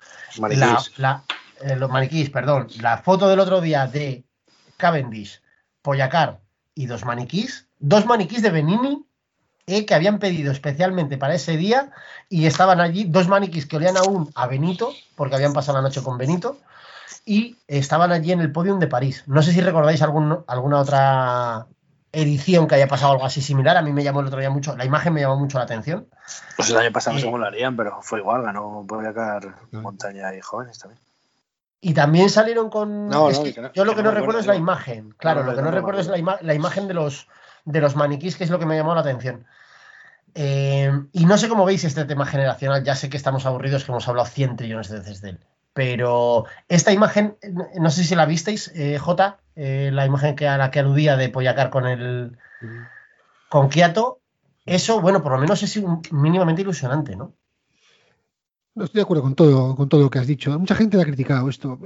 [0.97, 1.23] La-
[1.61, 2.67] eh, los maniquís, perdón.
[2.81, 4.25] La foto del otro día de
[4.77, 5.41] Cavendish,
[5.81, 6.39] Poyacar
[6.75, 9.05] y dos maniquís, dos maniquís de Benini
[9.67, 11.91] eh, que habían pedido especialmente para ese día
[12.29, 16.01] y estaban allí dos maniquís que olían aún a Benito, porque habían pasado la noche
[16.01, 16.57] con Benito,
[17.25, 19.23] y estaban allí en el podium de París.
[19.27, 21.67] No sé si recordáis algún- alguna otra
[22.11, 23.77] edición que haya pasado algo así similar.
[23.77, 26.07] A mí me llamó el otro día mucho, la imagen me llamó mucho la atención.
[26.57, 27.39] Pues el año pasado no Eh.
[27.39, 30.99] lo harían, pero fue igual, ganó Poyacar, Montaña y Jóvenes también.
[31.85, 33.07] Y también salieron con.
[33.09, 35.13] No, es que no- yo lo que no recuerdo es la imagen.
[35.17, 37.27] Claro, lo que no recuerdo es la, ima- la imagen de los,
[37.65, 39.45] de los maniquís, que es lo que me llamó la atención.
[40.35, 42.83] Eh, y no sé cómo veis este tema generacional.
[42.83, 45.39] Ya sé que estamos aburridos, que hemos hablado 100 trillones de veces de él.
[45.73, 50.47] Pero esta imagen, no- no sé si la visteis, eh, J, eh, la imagen que
[50.47, 52.37] a la que aludía de Poyacar con el
[53.49, 54.19] con Kiato.
[54.65, 57.33] Eso, bueno, por lo menos es un- mínimamente ilusionante, ¿no?
[58.75, 60.57] No estoy de acuerdo con todo, con todo lo que has dicho.
[60.59, 61.79] Mucha gente le ha criticado esto.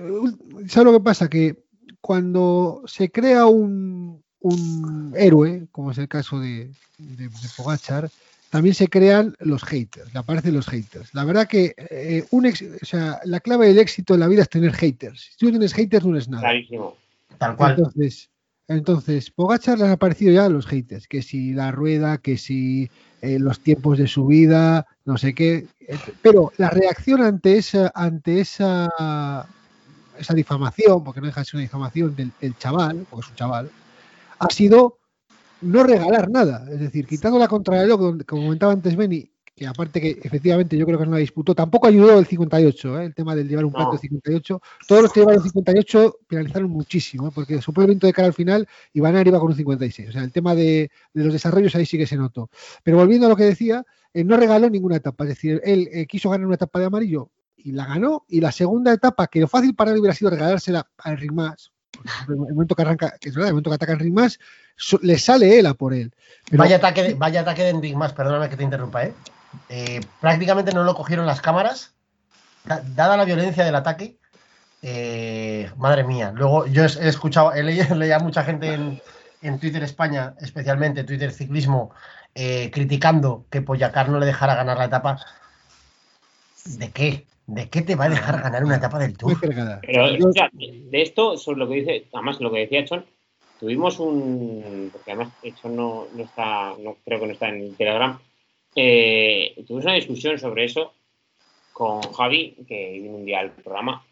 [0.67, 1.29] ¿Sabes lo que pasa?
[1.29, 1.63] Que
[1.99, 8.09] cuando se crea un, un héroe, como es el caso de, de, de Pogachar,
[8.49, 11.13] también se crean los haters, le aparecen los haters.
[11.13, 14.43] La verdad que eh, un ex- o sea, la clave del éxito en la vida
[14.43, 15.31] es tener haters.
[15.31, 16.43] Si tú no tienes haters, no eres nada.
[16.43, 16.95] Clarísimo.
[17.37, 17.75] Tal cual.
[17.77, 18.29] Entonces,
[18.67, 22.89] entonces, Pogachar le han aparecido ya los haters, que si la rueda, que si
[23.21, 25.67] eh, los tiempos de su vida, no sé qué.
[25.79, 29.47] eh, Pero la reacción ante esa, ante esa,
[30.19, 33.71] esa difamación, porque no deja de ser una difamación del, chaval, porque es un chaval,
[34.39, 34.97] ha sido
[35.61, 36.65] no regalar nada.
[36.69, 40.99] Es decir, quitando la contrarreloj, como comentaba antes Benny, que aparte que efectivamente yo creo
[40.99, 43.05] que no la disputó, tampoco ayudó el 58, ¿eh?
[43.05, 43.77] el tema del llevar un No.
[43.77, 44.61] plato de 58.
[44.87, 47.31] Todos los que llevaron 58 penalizaron muchísimo, ¿eh?
[47.33, 50.09] porque su viento de cara al final, Ibanar iba con un 56.
[50.09, 52.51] O sea, el tema de, de los desarrollos ahí sí que se notó.
[52.83, 55.23] Pero volviendo a lo que decía, eh, no regaló ninguna etapa.
[55.23, 58.25] Es decir, él eh, quiso ganar una etapa de amarillo y la ganó.
[58.27, 61.71] Y la segunda etapa, que lo fácil para él hubiera sido regalársela a Enric Mas,
[61.91, 64.13] porque en el momento que arranca, que es verdad, el momento que ataca Enric
[64.75, 66.13] so- le sale él a por él.
[66.47, 69.13] Pero- Vaya ataque, de, vaya ataque de Enric Mas, perdóname que te interrumpa, ¿eh?
[69.69, 71.95] Eh, prácticamente no lo cogieron las cámaras,
[72.65, 74.17] da- dada la violencia del ataque.
[74.83, 76.31] eh, madre mía.
[76.35, 79.01] Luego yo he escuchado, he leído, leía a mucha gente en,
[79.41, 81.91] en Twitter España, especialmente Twitter Ciclismo,
[82.35, 85.17] eh, criticando que Poyacar no le dejara ganar la etapa.
[86.65, 87.25] ¿De qué?
[87.47, 89.37] ¿De qué te va a dejar ganar una etapa del Tour?
[89.81, 93.05] Pero de esto, sobre lo que dice, además lo que decía Chon,
[93.59, 97.75] tuvimos un, porque además Chon no, no está, no creo que no está en el
[97.77, 98.19] Telegram,
[98.79, 100.93] eh, tuvimos una discusión sobre eso
[101.73, 104.05] con Javi, que vino un día al programa,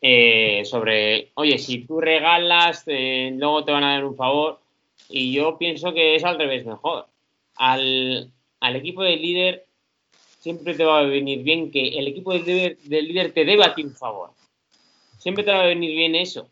[0.00, 4.60] eh, sobre, oye, si tú regalas, eh, luego te van a dar un favor,
[5.08, 7.06] y yo pienso que es al revés mejor.
[7.56, 8.30] Al,
[8.60, 9.64] al equipo del líder
[10.38, 13.66] siempre te va a venir bien que el equipo del líder, del líder te deba
[13.66, 14.30] a ti un favor.
[15.18, 16.48] Siempre te va a venir bien eso.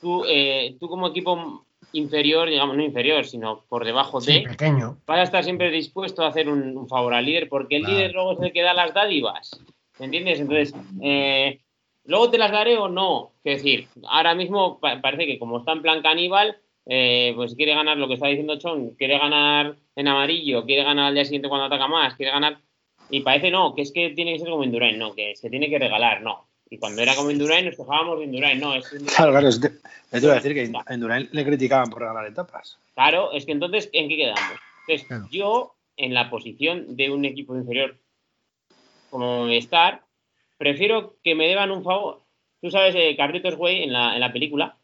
[0.00, 4.98] Tú, eh, tú como equipo inferior, digamos, no inferior, sino por debajo Sí, de, pequeño.
[5.06, 7.96] vas a estar siempre dispuesto a hacer un, un favor al líder, porque el Claro.
[7.98, 9.50] líder luego es el que da las dádivas.
[9.98, 10.40] ¿Me entiendes?
[10.40, 11.60] Entonces, eh,
[12.04, 13.32] ¿luego te las daré o no?
[13.44, 17.74] Es decir, ahora mismo pa- parece que como está en plan caníbal, eh, pues quiere
[17.74, 21.48] ganar lo que está diciendo Chon, quiere ganar en amarillo, quiere ganar al día siguiente
[21.48, 22.58] cuando ataca más, quiere ganar.
[23.08, 25.68] Y parece no, que es que tiene que ser como Indurain, no, que se tiene
[25.68, 26.46] que regalar, no.
[26.72, 29.14] Y cuando era como Indurain nos quejábamos de Indurain, no, es Indurain.
[29.14, 32.26] Claro, claro, es que- te iba a decir que a Endurain le criticaban por regalar
[32.26, 32.78] etapas.
[32.94, 34.58] Claro, es que entonces, ¿en qué quedamos?
[34.88, 35.28] Entonces, Claro.
[35.30, 37.98] yo, en la posición de un equipo inferior
[39.10, 40.00] como Star,
[40.56, 42.22] prefiero que me deban un favor.
[42.62, 44.78] Tú sabes, eh, Carlitos Way en la, en la película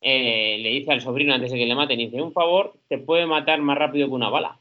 [0.00, 3.26] eh, le dice al sobrino antes de que le maten, dice, un favor te puede
[3.26, 4.60] matar más rápido que una bala.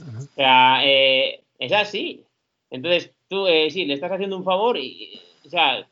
[0.00, 2.24] O sea, eh, es así.
[2.70, 5.86] Entonces, tú, eh, sí, le estás haciendo un favor y, o sea,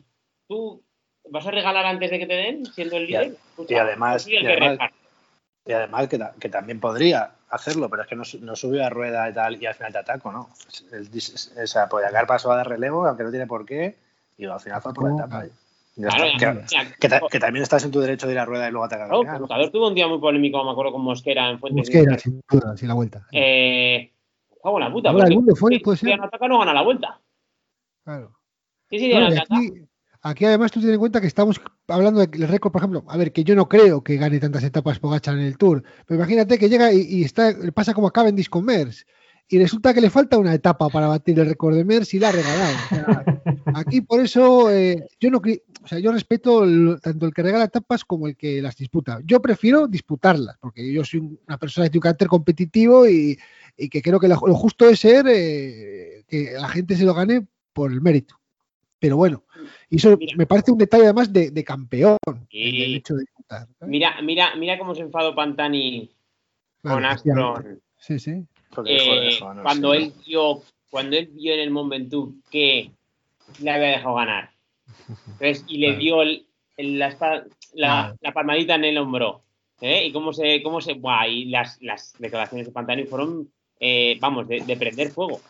[0.55, 0.83] tú
[1.31, 3.37] vas a regalar antes de que te den, siendo el Y a- líder.
[3.51, 4.90] Escucha, y además- el y que además-.
[5.67, 8.90] Y además que, ta- que también podría hacerlo, pero es que no, no subió a
[8.90, 10.51] rueda y tal, y al final te ataco, ¿no?
[10.93, 11.09] El
[11.62, 13.97] o sea, Poyacar pasó a dar relevo, aunque no tiene por qué,
[14.37, 15.47] y al final fue por la etapa.
[15.97, 16.38] Y ya Claro, está.
[16.38, 18.69] ya- que, ya- que ta- que también estás en tu derecho de ir a rueda
[18.69, 19.40] y luego atacar Claro, final.
[19.40, 21.88] Buscador tuvo un día muy polémico, me acuerdo, con Mosquera en Fuentes.
[21.88, 23.27] Mosquera, sin duda, sin la vuelta.
[23.33, 24.12] Eh,
[24.61, 25.09] juego la puta.
[25.11, 26.19] Ahora, porque el mundo fue, si- puede si ser.
[26.19, 27.21] no ataca, no gana la vuelta.
[28.05, 28.37] Claro.
[28.90, 29.87] Sí, sí, no aquí,
[30.25, 33.33] aquí además tú tienes en cuenta que estamos hablando del récord, por ejemplo, a ver,
[33.33, 36.69] que yo no creo que gane tantas etapas Pogacar en el Tour, pero imagínate que
[36.69, 39.07] llega y, y está, pasa como a Cavendish con Mers,
[39.47, 42.31] y resulta que le falta una etapa para batir el récord de Mers y la
[42.31, 42.75] ha regalado.
[43.75, 46.65] Aquí por eso eh, yo no o sea, yo respeto
[46.99, 49.21] tanto el que regala etapas como el que las disputa.
[49.23, 53.39] Yo prefiero disputarlas, porque yo soy un- una persona que tiene un carácter competitivo y,
[53.77, 57.47] que creo que lo, lo justo es ser eh, que la gente se lo gane
[57.75, 58.41] por el mérito.
[58.99, 59.45] Pero bueno,
[59.90, 60.35] y eso Mira.
[60.37, 62.16] me parece un detalle además de, de campeón,
[62.50, 62.83] Sí.
[62.83, 63.24] el hecho de.
[63.81, 66.11] Mira, mira, mira cómo se enfadó Pantani
[66.83, 67.05] Claro, con.
[67.05, 67.81] Astron.
[67.98, 68.44] Sí, sí.
[68.74, 69.96] Porque eh, dijo, no cuando sé.
[69.98, 72.90] él vio, cuando él vio en el Momentum que
[73.61, 74.50] le había dejado ganar.
[75.09, 76.00] Entonces, y le Claro.
[76.00, 76.46] dio el-
[76.77, 78.16] el- la, la- Claro.
[78.20, 79.42] la palmadita en el hombro.
[79.81, 80.07] ¿eh?
[80.07, 80.94] Y cómo se, cómo se.
[80.94, 83.48] Buah, y las, las declaraciones de Pantani fueron,
[83.81, 85.40] eh, vamos, de, de prender fuego.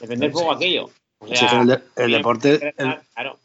[0.00, 0.34] De prender Sí.
[0.34, 0.90] fuego aquello.
[1.18, 3.38] O Sí, es el, de- el deporte, el, claro,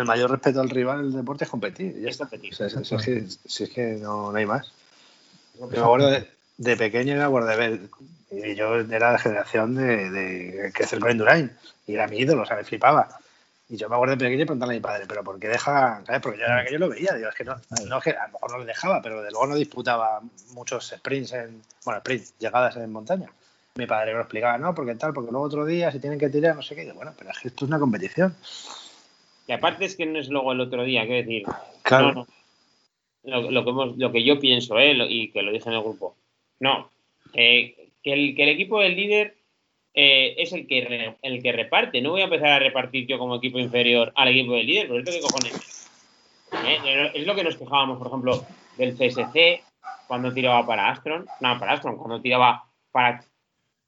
[0.00, 1.94] el mayor respeto al rival del deporte es competir.
[2.00, 2.24] ya es está.
[2.26, 2.52] competir.
[2.52, 4.72] O sea, es- es que- si es que no, no hay más.
[5.58, 6.28] Yo me acuerdo de,
[6.58, 7.80] de pequeño, de ver.
[8.30, 11.50] Y yo era de generación de, de crecer con Endurain.
[11.86, 13.08] Y era mi ídolo, o sea, me flipaba.
[13.68, 16.02] Y yo me acuerdo de pequeño y preguntarle a mi padre, ¿pero por qué deja.?
[16.06, 16.20] ¿sabes?
[16.20, 17.14] Porque yo era que yo lo veía.
[17.14, 17.56] Digo, es que no,
[17.88, 20.20] no es que a lo mejor no le dejaba, pero de luego no disputaba
[20.52, 21.62] muchos sprints en.
[21.84, 23.28] Bueno, sprints, llegadas en montaña.
[23.76, 26.28] Mi padre me lo explicaba, no, porque tal, porque luego otro día, si tienen que
[26.30, 26.82] tirar, no sé qué.
[26.82, 28.34] Y digo, bueno, pero es que esto es una competición.
[29.46, 31.44] Y aparte es que no es luego el otro día, quiero decir.
[31.82, 32.12] Claro.
[32.12, 32.26] No, no.
[33.42, 34.94] Lo, lo que hemos- lo que yo pienso, ¿eh?
[34.94, 36.16] Lo- y que lo dije en el grupo.
[36.60, 36.90] No,
[37.34, 39.36] eh, que, el, que el equipo del líder
[39.94, 42.00] eh, es el que, re- el que reparte.
[42.02, 44.98] No voy a empezar a repartir yo como equipo inferior al equipo del líder, pero
[45.00, 45.90] esto qué cojones.
[46.64, 47.10] ¿Eh?
[47.14, 48.44] Es lo que nos quejábamos, por ejemplo,
[48.76, 49.62] del CSC
[50.06, 51.26] cuando tiraba para Astron.
[51.40, 53.24] No, para Astron, cuando tiraba para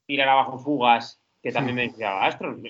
[0.05, 2.61] tirar abajo fugas, que también me tiraba Astron.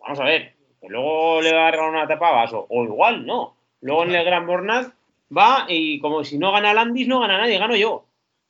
[0.00, 0.53] Vamos a ver,
[0.84, 3.56] que luego le va a regalar una etapa a Vaso, o igual no.
[3.80, 4.92] Luego en el Gran Bornaz
[5.36, 8.06] va y como si no gana Landis, no gana nadie, gano yo.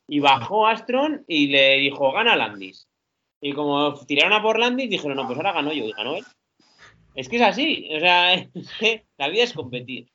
[0.06, 2.88] Y bajó Astron y le dijo, gana Landis.
[3.40, 6.24] Y como tiraron a por Landis, dijeron, no, pues ahora gano yo, y ganó él.
[7.14, 10.08] Es que es así, o sea, es que la vida es competir.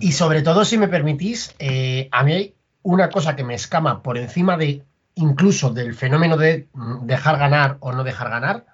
[0.00, 4.02] Y sobre todo, si me permitís, eh, a mí hay una cosa que me escama
[4.02, 4.82] por encima de
[5.14, 8.66] incluso del fenómeno de mm, dejar ganar o no dejar ganar,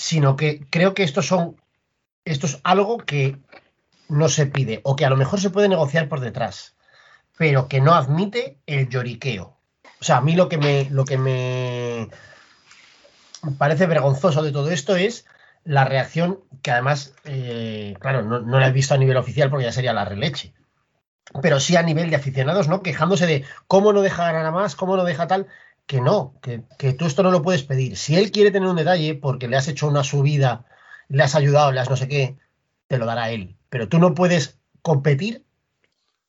[0.00, 1.60] sino que creo que esto son
[2.24, 3.36] esto es algo que
[4.08, 6.74] no se pide o que a lo mejor se puede negociar por detrás,
[7.36, 9.58] pero que no admite el lloriqueo.
[10.00, 12.08] O sea, a mí lo que me lo que me
[13.58, 15.26] parece vergonzoso de todo esto es
[15.64, 19.66] la reacción que además, eh, claro, no, no la he visto a nivel oficial porque
[19.66, 20.54] ya sería la releche,
[21.42, 22.82] pero sí a nivel de aficionados, ¿no?
[22.82, 25.46] Quejándose de cómo no deja ganar a más, cómo no deja tal,
[25.90, 27.96] que no, que, que tú esto no lo puedes pedir.
[27.96, 30.64] Si él quiere tener un detalle porque le has hecho una subida,
[31.08, 32.36] le has ayudado, le has no sé qué,
[32.86, 33.56] te lo dará él.
[33.70, 35.44] Pero tú no puedes competir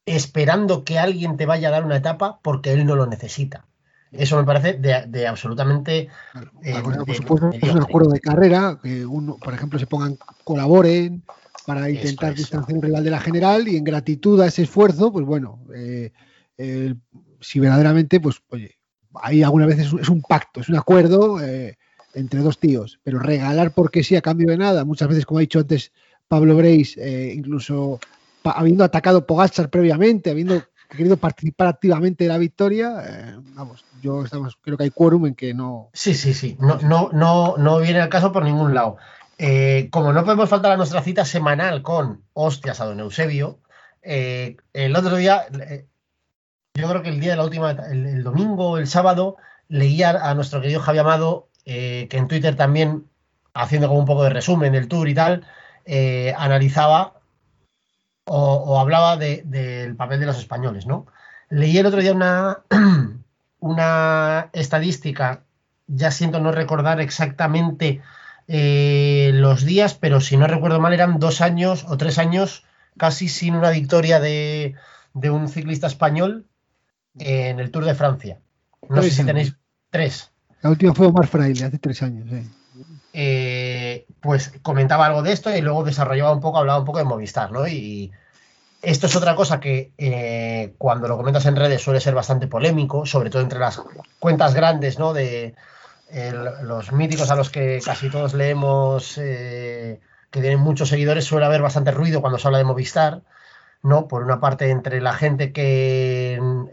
[0.08, 3.68] esperando que alguien te vaya a dar una etapa porque él no lo necesita.
[4.12, 6.52] Eso me parece de, de absolutamente Claro.
[6.64, 10.18] eh, de- por supuesto, es un acuerdo de carrera, que uno, por ejemplo, se pongan,
[10.44, 11.22] colaboren
[11.68, 12.40] para intentar es.
[12.40, 16.12] distanciar un rival de la general y en gratitud a ese esfuerzo, pues bueno, eh,
[17.40, 18.81] si verdaderamente, pues oye,
[19.22, 21.78] ahí algunas veces es un, pacto, es un acuerdo eh,
[22.14, 25.42] entre dos tíos, pero regalar porque sí a cambio de nada, muchas veces, como ha
[25.42, 25.92] dicho antes
[26.28, 28.00] Pablo Breis, eh, incluso
[28.44, 34.24] habiendo atacado Pogachar previamente, habiendo querido participar activamente de la victoria, eh, vamos, yo
[34.62, 36.58] creo que hay quórum en que no, Sí, sí, sí.
[36.60, 38.98] No, no, no, no viene al caso por ningún lado.
[39.90, 43.60] Como no podemos faltar a nuestra cita semanal con hostias a don Eusebio,
[44.04, 45.48] el otro día,
[46.74, 50.34] yo creo que el día de la última, el, el domingo el sábado, leía a
[50.36, 53.08] nuestro querido Javi Amado, eh, que en Twitter también,
[53.54, 55.46] haciendo como un poco de resumen del tour y tal,
[55.86, 57.22] eh, analizaba
[58.26, 61.08] o, o hablaba de- del papel de los españoles, ¿no?
[61.50, 62.60] Leí el otro día una,
[63.60, 65.44] una estadística,
[65.88, 68.02] ya siento no recordar exactamente
[68.48, 72.64] eh, los días, pero si no recuerdo mal eran dos años o tres años
[72.98, 74.76] casi sin una victoria de,
[75.14, 76.46] de un ciclista español
[77.20, 78.40] en el Tour de Francia.
[78.90, 79.56] No sé si tenéis
[79.90, 80.32] tres.
[80.62, 82.28] La última fue Omar Fraile, hace tres años.
[83.14, 87.04] Eh, pues comentaba algo de esto y luego desarrollaba un poco, hablaba un poco de
[87.06, 87.68] Movistar, ¿no?
[87.68, 88.12] Y,
[88.82, 93.06] Esto es otra cosa que eh, cuando lo comentas en redes suele ser bastante polémico,
[93.06, 93.80] sobre todo entre las
[94.18, 95.14] cuentas grandes, ¿no?
[95.14, 95.54] De
[96.10, 100.00] el- los míticos a los que casi todos leemos, eh,
[100.32, 103.22] que tienen muchos seguidores, suele haber bastante ruido cuando se habla de Movistar,
[103.84, 104.08] ¿no?
[104.08, 106.21] Por una parte, entre la gente que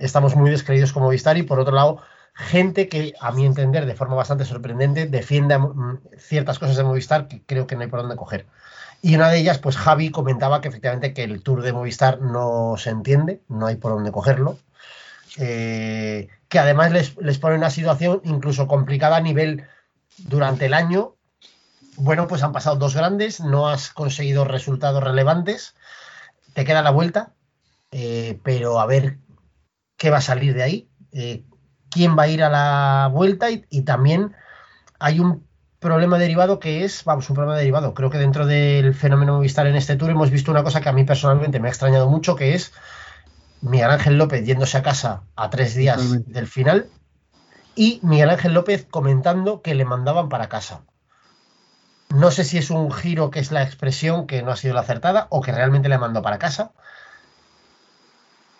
[0.01, 1.99] estamos muy descreídos con Movistar y por otro lado,
[2.35, 7.29] gente que, a mi entender, de forma bastante sorprendente, defiende mm, ciertas cosas de Movistar
[7.29, 8.47] que creo que no hay por dónde coger.
[9.01, 12.75] Y una de ellas, pues Javi comentaba que efectivamente que el tour de Movistar no
[12.77, 14.59] se entiende, no hay por dónde cogerlo.
[15.37, 19.64] Eh, que además les, les pone una situación incluso complicada a nivel
[20.19, 21.14] durante el año.
[21.97, 25.75] Bueno, pues han pasado dos grandes, no has conseguido resultados relevantes,
[26.55, 27.33] te queda la vuelta,
[27.91, 29.19] eh, pero a ver
[29.99, 31.44] qué va a salir de ahí, eh,
[31.90, 34.34] quién va a ir a la vuelta y, y también
[34.99, 35.46] hay un
[35.78, 37.92] problema derivado que es, vamos, un problema derivado.
[37.92, 40.92] Creo que dentro del fenómeno Movistar en este tour hemos visto una cosa que a
[40.92, 42.72] mí personalmente me ha extrañado mucho, que es
[43.61, 46.32] Miguel Ángel López yéndose a casa a tres días Totalmente.
[46.32, 46.88] del final
[47.74, 50.80] y Miguel Ángel López comentando que le mandaban para casa.
[52.09, 54.80] No sé si es un giro que es la expresión que no ha sido la
[54.80, 56.72] acertada o que realmente le mandó para casa,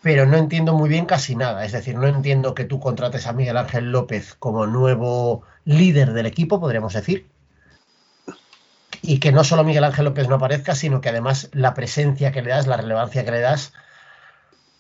[0.03, 1.65] pero no entiendo muy bien casi nada.
[1.65, 6.27] Es decir, no entiendo que tú contrates a Miguel Ángel López como nuevo líder del
[6.27, 7.29] equipo, podríamos decir,
[9.03, 12.43] y que no solo Miguel Ángel López no aparezca, sino que además la presencia que
[12.43, 13.73] le das, la relevancia que le das,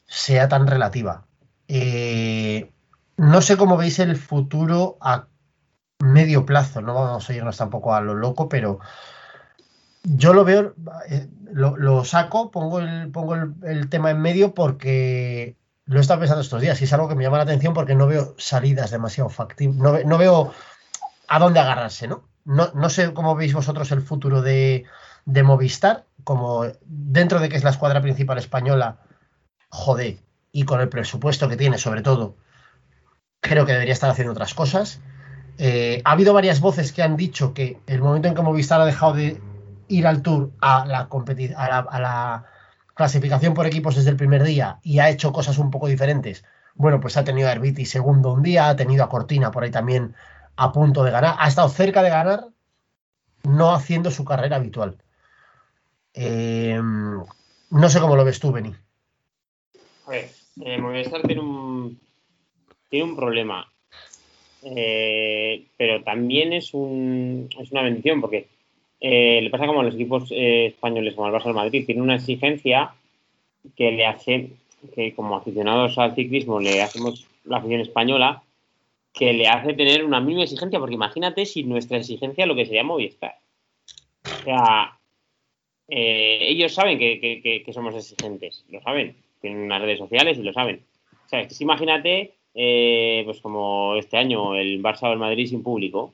[0.06, 1.26] sea tan relativa.
[1.68, 2.72] Eh,
[3.16, 5.26] no sé cómo veis el futuro a
[5.98, 8.78] medio plazo, no vamos a irnos tampoco a lo loco, pero
[10.16, 10.74] yo lo veo,
[11.08, 15.56] eh, lo, saco, pongo, el, pongo el, tema en medio porque
[15.86, 17.94] lo he estado pensando estos días y es algo que me llama la atención porque
[17.94, 20.52] no veo salidas demasiado factibles, no veo
[21.28, 22.22] a dónde agarrarse, ¿no?
[22.44, 24.84] No, no sé cómo veis vosotros el futuro de,
[25.26, 29.00] de Movistar, como dentro de que es la escuadra principal española,
[29.68, 30.16] joder,
[30.52, 32.36] y con el presupuesto que tiene sobre todo,
[33.40, 35.00] creo que debería estar haciendo otras cosas.
[35.58, 38.86] Eh, ha habido varias voces que han dicho que el momento en que Movistar ha
[38.86, 39.40] dejado de
[39.88, 42.44] ir al Tour a la, a la, a la
[42.94, 47.00] clasificación por equipos desde el primer día y ha hecho cosas un poco diferentes, bueno,
[47.00, 50.14] pues ha tenido a Herbiti segundo un día, ha tenido a Cortina por ahí también
[50.56, 52.46] a punto de ganar, ha estado cerca de ganar,
[53.44, 54.96] no haciendo su carrera habitual.
[56.14, 56.80] Eh,
[57.70, 58.74] no sé cómo lo ves tú, Beni.
[60.06, 62.00] A eh, Movistar tiene un,
[62.88, 63.70] tiene un problema.
[64.62, 68.48] Eh, pero también es, un, es una bendición porque
[69.00, 72.02] eh, le pasa como a los equipos eh, españoles como el Barça o Madrid, tiene
[72.02, 72.94] una exigencia
[73.76, 74.50] que le hace,
[74.94, 78.42] que como aficionados al ciclismo le hacemos la afición española,
[79.12, 82.84] que le hace tener una mínima exigencia, porque imagínate si nuestra exigencia lo que sería
[82.84, 83.36] Movistar.
[84.24, 84.98] O sea,
[85.88, 90.52] eh, ellos saben que- que somos exigentes, lo saben, tienen unas redes sociales y lo
[90.52, 90.82] saben.
[91.26, 95.46] O sea, es que imagínate, eh, pues como este año el Barça o el Madrid
[95.46, 96.12] sin público,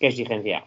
[0.00, 0.64] ¿qué exigencia?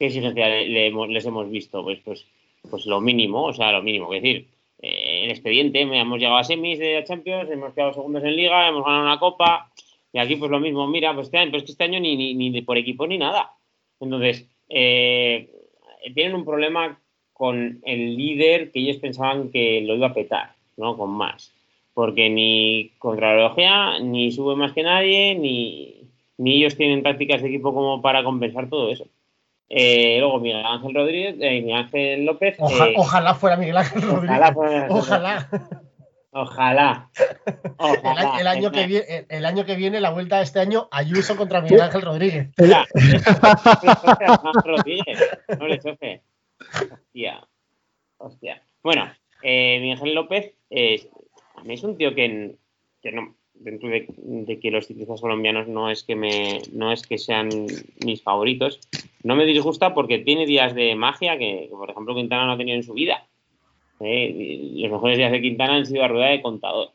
[0.00, 1.84] ¿Qué exigencia le- hemos- les hemos visto?
[1.84, 2.26] Pues, pues,
[2.70, 4.14] pues lo mínimo, o sea, lo mínimo.
[4.14, 4.46] Es decir,
[4.80, 8.66] eh, el expediente, mira, hemos llegado a semis de Champions, hemos quedado segundos en Liga,
[8.66, 9.70] hemos ganado una Copa,
[10.10, 12.62] y aquí pues lo mismo, mira, pues este año, pues que este año ni, ni,
[12.62, 13.52] por equipo ni nada.
[14.00, 15.50] Entonces, eh,
[16.14, 16.98] tienen un problema
[17.34, 20.96] con el líder que ellos pensaban que lo iba a petar, ¿no?
[20.96, 21.52] Con más.
[21.92, 25.94] Porque ni contrarrelojea, ni sube más que nadie, ni,
[26.38, 29.06] ni ellos tienen tácticas de equipo como para compensar todo eso.
[29.72, 32.56] Eh, luego Miguel Ángel Rodríguez, eh, Miguel Ángel López.
[32.58, 34.30] Oja- eh, ojalá fuera Miguel Ángel Rodríguez.
[34.36, 35.48] ojalá fuera- Ojalá.
[36.32, 37.10] Ojalá.
[37.16, 38.20] El, Ojalá.
[38.20, 40.88] año- el año que viene, el, el año que viene, la vuelta de este año,
[40.92, 42.48] Ayuso contra Miguel Ángel Rodríguez.
[42.56, 42.86] Mira,
[44.64, 45.18] Rodríguez,
[45.58, 46.22] no le chofe.
[46.92, 47.46] Hostia.
[48.18, 48.62] Hostia.
[48.82, 49.10] Bueno,
[49.42, 51.08] eh, Miguel López eh,
[51.56, 52.56] a mí es un tío que,
[53.02, 57.06] que no, dentro de, de que los ciclistas colombianos no es que me no es
[57.06, 57.48] que sean
[58.04, 58.80] mis favoritos,
[59.22, 62.56] no me disgusta porque tiene días de magia que, que, por ejemplo, Quintana no ha
[62.58, 63.26] tenido en su vida.
[64.00, 66.92] Eh, los mejores días de Quintana han sido a rueda de contador.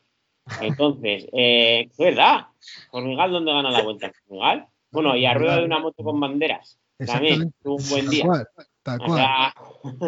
[0.60, 2.46] Entonces, eh, es verdad.
[2.90, 4.10] Formigal, ¿dónde gana la vuelta?
[4.26, 4.66] ¿Formigal?
[4.90, 6.78] Bueno, y a rueda de una moto con banderas.
[7.04, 8.24] También tuvo un buen Tal día.
[8.24, 8.46] cual,
[8.82, 9.54] tal O cual, sea,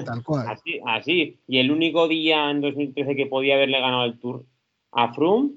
[0.04, 0.46] tal cual.
[0.48, 1.38] así, así.
[1.46, 4.44] Y el único día en 2013 que podía haberle ganado el Tour
[4.92, 5.52] a Froome,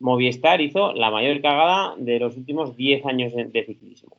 [0.00, 4.16] Movistar hizo la mayor cagada de los últimos 10 años de, ciclismo.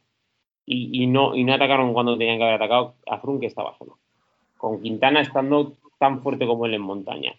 [0.65, 3.97] Y, no, y no atacaron cuando tenían que haber atacado a Froome, que estaba solo.
[4.57, 7.33] Con Quintana estando tan fuerte como él en montaña.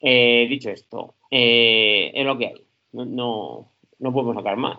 [0.00, 2.66] Eh, dicho esto, eh, es lo que hay.
[2.92, 4.78] No, no, no podemos sacar más.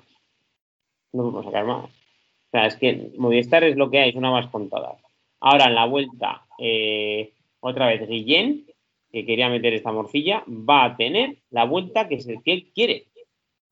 [1.13, 1.85] No podemos sacar más.
[1.85, 4.97] O sea, es que Movistar es lo que hay, es una más contada.
[5.39, 8.65] Ahora en la vuelta, eh, otra vez Guillén,
[9.13, 13.05] que quería meter esta morcilla, va a tener la vuelta que, se, que quiere.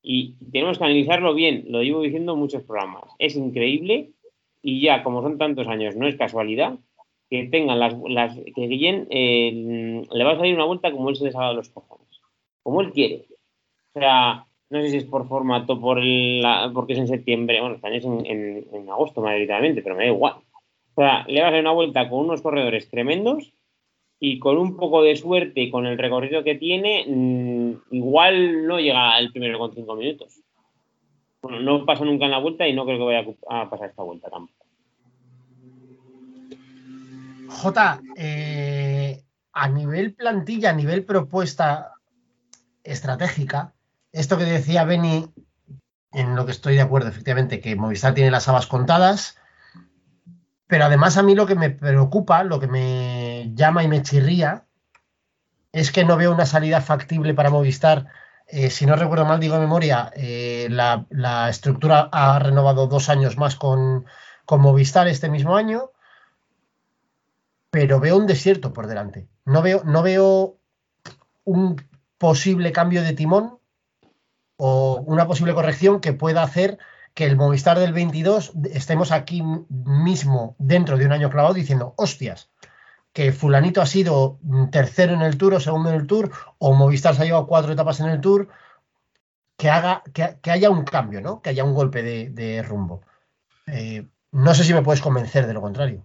[0.04, 3.06] Y tenemos que analizarlo bien, lo llevo diciendo en muchos programas.
[3.18, 4.12] Es increíble
[4.62, 6.78] y ya, como son tantos años, no es casualidad
[7.28, 7.96] que tengan las,
[8.36, 11.56] que Guillén eh, le va a salir una vuelta como él se les ha dado
[11.56, 12.22] los cojones,
[12.62, 13.26] como él quiere.
[13.96, 15.98] O sea, no sé si es por formato, por
[16.74, 20.34] porque es en septiembre, bueno, este es en, en, agosto mayoritariamente, pero me da igual.
[20.34, 23.54] O sea, le va a salir una vuelta con unos corredores tremendos
[24.24, 28.80] y con un poco de suerte y con el recorrido que tiene, mm, igual no
[28.80, 30.40] llega el primero con cinco minutos.
[31.42, 34.04] Bueno, no pasa nunca en la vuelta y no creo que vaya a pasar esta
[34.04, 34.64] vuelta tampoco.
[37.50, 41.94] J, eh, a nivel plantilla, a nivel propuesta
[42.84, 43.74] estratégica,
[44.12, 45.26] esto que decía Benny,
[46.12, 49.40] en lo que estoy de acuerdo, efectivamente, que Movistar tiene las habas contadas,
[50.68, 53.21] pero además a mí lo que me preocupa, lo que me
[53.54, 54.66] llama y me chirría,
[55.72, 58.08] es que no veo una salida factible para Movistar.
[58.48, 63.38] Eh, si no recuerdo mal, digo de memoria, eh, la, estructura ha renovado dos años
[63.38, 64.06] más con,
[64.46, 65.92] con Movistar este mismo año
[67.72, 69.28] pero veo un desierto por delante.
[69.46, 70.60] No veo, no veo
[71.46, 71.82] un
[72.20, 73.58] posible cambio de timón
[74.58, 76.78] o una posible corrección que pueda hacer
[77.16, 82.51] que el Movistar del 22 estemos aquí mismo dentro de un año clavado diciendo, hostias,
[83.14, 84.40] que fulanito ha sido
[84.72, 87.74] tercero en el Tour o segundo en el Tour, o Movistar se ha llevado cuatro
[87.74, 88.48] etapas en el Tour,
[89.58, 91.42] que, haga, que, haya un cambio, ¿no?
[91.42, 93.02] que haya un golpe de, rumbo.
[93.68, 96.04] Eh, no sé si me puedes convencer de lo contrario.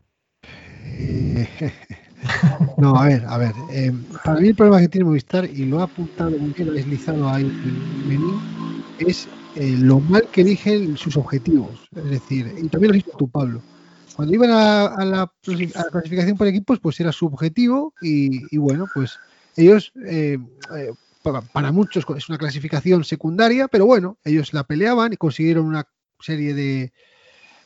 [2.76, 3.54] no, a ver, a ver.
[3.70, 3.92] Eh,
[4.24, 7.44] para mí el problema que tiene Movistar, y lo ha apuntado muy bien, deslizado ahí
[7.44, 8.66] en
[8.98, 11.88] es eh, lo mal que eligen sus objetivos.
[11.94, 13.62] Es decir, y también lo dices tú, Pablo.
[14.16, 15.32] Cuando iban a, la,
[15.92, 19.18] clasificación por equipos, pues era su objetivo y, bueno, pues
[19.56, 20.38] ellos, eh,
[21.52, 25.86] para, muchos es una clasificación secundaria, pero bueno, ellos la peleaban y consiguieron una
[26.18, 26.92] serie de,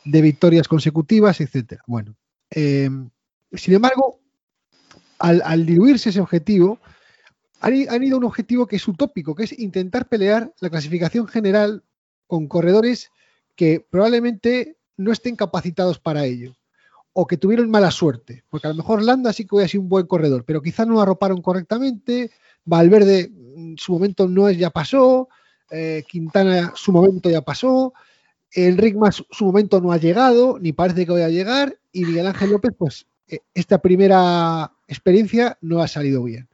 [0.05, 1.83] de victorias consecutivas, etcétera.
[1.87, 2.17] Bueno,
[2.51, 4.21] sin embargo,
[5.21, 6.81] al, diluirse ese objetivo,
[7.61, 11.85] han, ido a un objetivo que es utópico, que es intentar pelear la clasificación general
[12.27, 13.11] con corredores
[13.55, 16.55] que probablemente no estén capacitados para ello
[17.13, 19.89] o que tuvieron mala suerte, porque a lo mejor Landa sí que hubiera sido un
[19.89, 22.31] buen corredor, pero quizás no arroparon correctamente,
[22.65, 23.33] Valverde
[23.77, 25.29] su momento no es ya pasó,
[25.71, 27.93] eh, Quintana su momento ya pasó,
[28.53, 32.29] Enric Mas su momento no ha llegado, ni parece que vaya a llegar, y Miguel
[32.29, 36.49] Ángel López pues eh, esta primera experiencia no ha salido bien.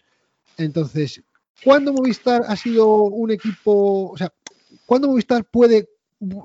[0.57, 1.23] Entonces,
[1.63, 4.33] ¿cuándo Movistar ha sido un equipo, o sea,
[4.87, 5.89] cuándo Movistar puede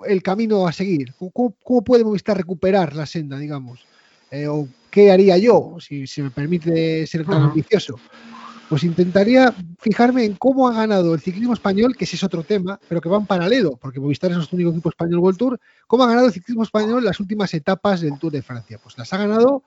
[0.08, 1.14] el camino a seguir?
[1.34, 3.86] ¿Cómo, puede Movistar recuperar la senda, digamos?
[4.30, 7.96] Eh, ¿O qué haría yo, si se me permite ser tan ambicioso?
[8.70, 12.80] Pues intentaría fijarme en cómo ha ganado el ciclismo español, que ese es otro tema,
[12.88, 15.60] pero que va en paralelo, porque Movistar es el único equipo español World Tour.
[15.88, 18.80] ¿Cómo ha ganado el ciclismo español las últimas etapas del Tour de Francia?
[18.82, 19.64] Pues las ha ganado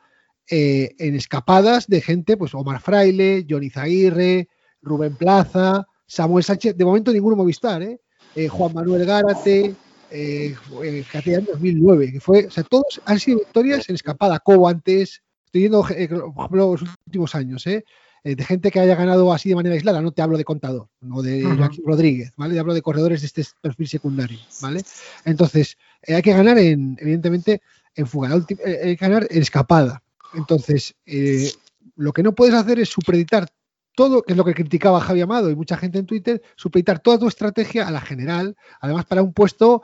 [0.49, 4.49] eh, en escapadas de gente, pues Omar Fraile, Johnny Zaguirre,
[4.83, 8.01] Rubén Plaza, Samuel Sánchez, de momento ninguno Movistar, ¿eh?
[8.35, 9.75] eh Juan Manuel Gárate,
[10.15, 15.23] eh, en 2009, que fue, o sea, todos han sido victorias en escapada, Cobo antes,
[15.47, 17.85] estoy viendo, por ejemplo, los últimos años, ¿eh?
[18.23, 21.21] de gente que haya ganado así de manera aislada, no te hablo de contador, no
[21.21, 22.55] de Joaquín Rodríguez, ¿vale?
[22.55, 24.83] Te hablo de corredores de este perfil secundario, ¿vale?
[25.27, 25.77] Entonces,
[26.09, 27.61] hay que ganar en, evidentemente,
[27.95, 30.03] en fuga, hay que ganar en escapada,
[30.35, 31.51] entonces, eh,
[31.97, 33.49] lo que no puedes hacer es supeditar
[33.95, 37.19] todo, que es lo que criticaba Javi Amado y mucha gente en Twitter, supeditar toda
[37.19, 39.83] tu estrategia a la general, además para un puesto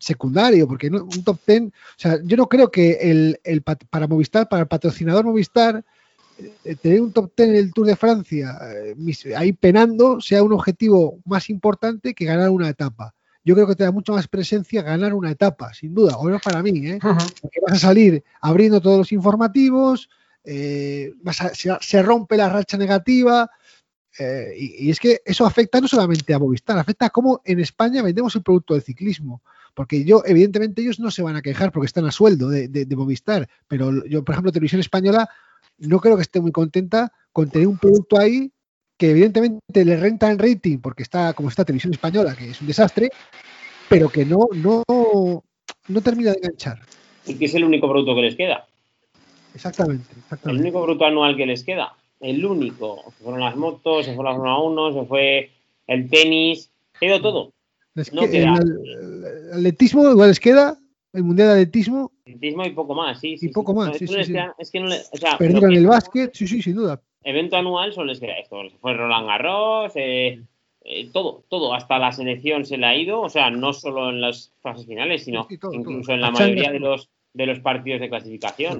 [0.00, 4.62] secundario, porque un top ten, o sea, yo no creo que el, para Movistar, para
[4.62, 5.84] el patrocinador Movistar,
[6.64, 8.94] eh, tener un top ten en el Tour de Francia, eh,
[9.36, 13.14] ahí penando, sea un objetivo más importante que ganar una etapa
[13.48, 16.42] yo creo que te da mucho más presencia ganar una etapa, sin duda, o menos
[16.42, 16.98] para mí, ¿eh?
[17.00, 20.10] porque vas a salir abriendo todos los informativos,
[20.44, 21.14] eh,
[21.80, 23.50] se, rompe la racha negativa,
[24.18, 28.02] eh, y, es que eso afecta no solamente a Movistar, afecta a cómo en España
[28.02, 29.40] vendemos el producto del ciclismo.
[29.78, 32.96] Porque yo, evidentemente, ellos no se van a quejar porque están a sueldo de, de
[32.96, 35.30] Movistar, pero yo, por ejemplo, Televisión Española
[35.78, 38.50] no creo que esté muy contenta con tener un producto ahí
[38.96, 42.66] que evidentemente le renta en rating porque está como está Televisión Española, que es un
[42.66, 43.10] desastre,
[43.88, 46.80] pero que no, no, no termina de enganchar.
[47.24, 48.66] Y que es el único producto que les queda.
[49.54, 50.08] Exactamente,
[50.44, 51.94] El único producto anual que les queda.
[52.18, 53.12] El único.
[53.16, 55.50] Se fueron las motos, se fue la Fórmula 1, se fue
[55.86, 57.52] el tenis, quedó todo.
[58.12, 58.54] no queda.
[58.58, 59.17] El,
[59.52, 60.76] atletismo igual les queda,
[61.12, 62.12] el mundial de atletismo.
[62.22, 63.36] Atletismo y poco más, sí.
[63.40, 66.46] y poco más, sí, sí, Es que no le, o sea, Perdieron el básquet, sí,
[66.46, 67.00] sí, sin duda.
[67.22, 68.56] evento anual solo les queda esto.
[68.80, 70.40] Fue Roland Garros, eh,
[70.84, 74.20] eh, todo, todo, hasta la selección se le ha ido, o sea, no solo en
[74.20, 76.14] las fases finales, sino Sí, todo, incluso todo.
[76.14, 78.78] en la mayoría de los, de los partidos de clasificación.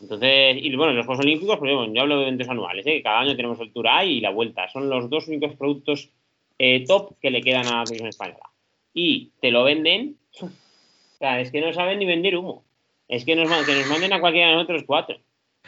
[0.00, 2.92] Entonces, y bueno, los Juegos Olímpicos, pues bueno, yo hablo de eventos anuales, ¿eh?
[2.94, 4.66] que cada año tenemos el Tour A y la Vuelta.
[4.70, 6.08] Son los dos únicos productos
[6.58, 8.50] eh, top que le quedan a la televisión española.
[8.94, 10.48] Y te lo venden, o
[11.18, 12.64] sea, es que no saben ni vender humo.
[13.08, 15.16] Es que nos, que nos manden a cualquiera de nosotros cuatro.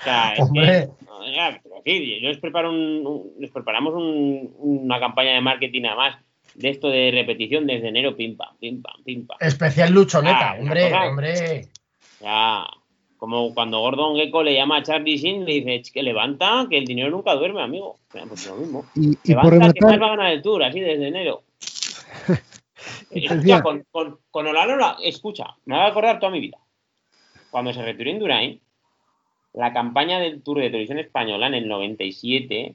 [0.01, 0.89] O sea, es Hombre.
[1.05, 5.83] que, pero sí, yo les preparo un, un- les preparamos un- una campaña de marketing
[5.85, 6.17] además
[6.55, 9.37] de esto de repetición desde enero, pim pam, pim pam, pim pam.
[9.41, 11.69] Especial luchoneta, Ah, hombre, cosa- hombre.
[12.21, 12.67] Ya,
[13.19, 16.79] como cuando Gordon Gecko le llama a Charlie Sheen, le dice, "Ch, que levanta, que
[16.79, 17.99] el dinero nunca duerme, amigo.
[18.11, 18.85] Pues lo mismo.
[18.95, 21.43] Y, y por Levanta, que más rematar, va a ganar el Tour, así desde enero.
[23.11, 26.59] Escucha, decía- con, con, con Olano, la- escucha, me va a acordar toda mi vida.
[27.51, 28.61] Cuando se retiró Indurain,
[29.53, 32.75] la campaña del Tour de Televisión Española en el 97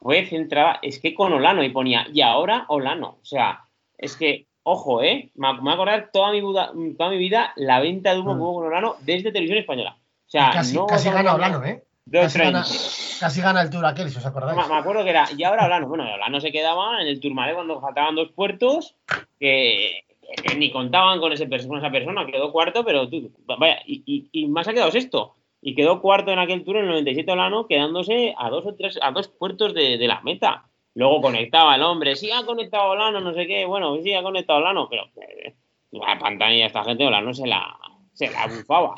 [0.00, 3.18] fue centrada, es que con Olano, y ponía, y ahora Olano.
[3.20, 3.64] O sea,
[3.98, 5.30] es que, ojo, ¿eh?
[5.34, 8.34] Me, me va a acordar toda mi, vida, toda mi vida la venta de humo
[8.34, 9.96] hubo con Olano desde Televisión Española.
[9.98, 11.82] O sea, casi no casi gana Olano, ¿eh?
[12.10, 13.18] Casi gana, 30.
[13.18, 14.56] casi gana el Tour aquel, si os acordáis.
[14.56, 17.54] Me me acuerdo que era, y ahora Olano, bueno, Olano se quedaba en el Tourmalet
[17.56, 18.94] cuando faltaban dos puertos,
[19.40, 20.04] que,
[20.42, 24.28] que ni contaban con, ese, con esa persona, quedó cuarto, pero tú, vaya, y, y,
[24.30, 25.34] y más ha quedado sexto.
[25.60, 28.98] Y quedó cuarto en aquel tour en el 97 Olano, quedándose a dos o tres,
[29.02, 30.68] a dos puertos de, de la meta.
[30.94, 34.60] Luego conectaba el hombre, sí ha conectado Olano, no sé qué, bueno, sí ha conectado
[34.60, 35.54] Olano, pero eh,
[35.90, 37.76] la pantalla esta gente Olano se la,
[38.12, 38.94] se la bufaba.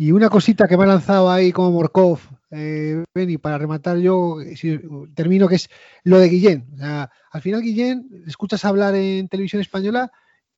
[0.00, 2.20] Y una cosita que me ha lanzado ahí como Morkov,
[2.52, 4.80] eh, Beni, para rematar yo, si-
[5.12, 5.68] termino, que es
[6.04, 6.68] lo de Guillén.
[6.74, 10.10] O sea, al final, Guillén, escuchas hablar en televisión española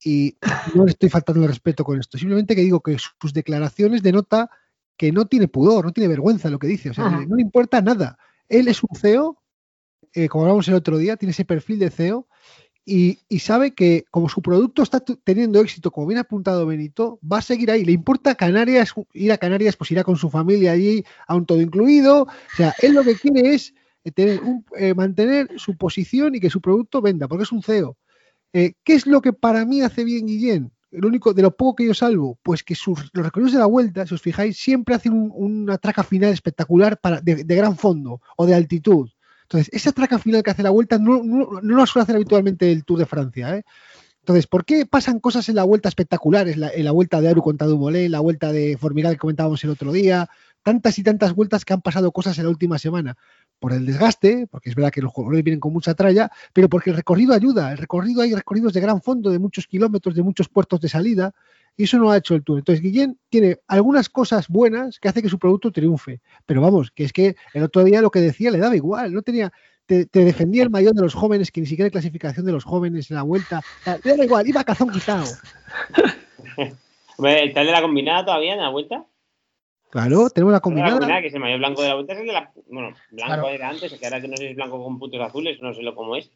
[0.05, 0.36] y
[0.74, 2.18] no le estoy faltando el respeto con esto.
[2.18, 4.51] Simplemente que digo que sus declaraciones denota
[4.97, 6.91] que no tiene pudor, no tiene vergüenza en lo que dice.
[6.91, 8.18] O sea, no le importa nada.
[8.47, 9.43] Él es un CEO,
[10.12, 12.28] eh, como hablamos el otro día, tiene ese perfil de CEO
[12.85, 17.39] y, sabe que como su producto está teniendo éxito, como bien ha apuntado Benito, va
[17.39, 17.85] a seguir ahí.
[17.85, 22.22] Le importa Canarias, ir a Canarias, pues irá con su familia allí, a todo incluido.
[22.22, 23.74] O sea, él lo que quiere es
[24.05, 27.62] eh, tener un- eh, mantener su posición y que su producto venda, porque es un
[27.62, 27.97] CEO.
[28.53, 30.72] Eh, ¿Qué es lo que para mí hace bien Guillén?
[30.91, 33.66] El único, de lo poco que yo salvo, pues que sus, los recorridos de la
[33.66, 38.20] vuelta, si os fijáis, siempre hacen un- una traca final espectacular para, de gran fondo
[38.37, 39.09] o de altitud.
[39.51, 42.70] Entonces, esa traca final que hace la vuelta no, no, no la suele hacer habitualmente
[42.70, 43.57] el Tour de Francia.
[43.57, 43.64] ¿eh?
[44.20, 46.57] Entonces, ¿por qué pasan cosas en la vuelta espectaculares?
[46.57, 49.70] La, en la vuelta de Aru contra Dumoulin, la vuelta de Formigal que comentábamos el
[49.70, 50.28] otro día,
[50.62, 53.16] tantas y tantas vueltas que han pasado cosas en la última semana.
[53.59, 56.90] Por el desgaste, porque es verdad que los jugadores vienen con mucha tralla, pero porque
[56.90, 57.72] el recorrido ayuda.
[57.72, 61.34] El recorrido hay recorridos de gran fondo, de muchos kilómetros, de muchos puertos de salida,
[61.77, 62.59] y eso no ha hecho el Tour.
[62.59, 66.21] Entonces, Guillén tiene algunas cosas buenas que hace que su producto triunfe.
[66.47, 69.23] Pero vamos, que es que el otro día lo que decía le daba igual, no
[69.23, 69.53] tenía.
[69.87, 72.62] Te, te defendía el mayor de los jóvenes, que ni siquiera hay clasificación de los
[72.64, 73.61] jóvenes en la vuelta.
[74.05, 75.25] Le daba igual, iba a cazón quitado.
[77.16, 79.05] Hombre, ¿Está el de la combinada todavía en la vuelta?
[79.91, 80.93] Claro, tenemos la La combinada.
[80.93, 82.53] combinada, que es el mayor blanco de la vuelta, es el de la.
[82.68, 83.49] Bueno, blanco Claro.
[83.49, 85.83] era antes, que ahora que no sé si es blanco con puntos azules, no sé
[85.83, 86.31] lo cómo es.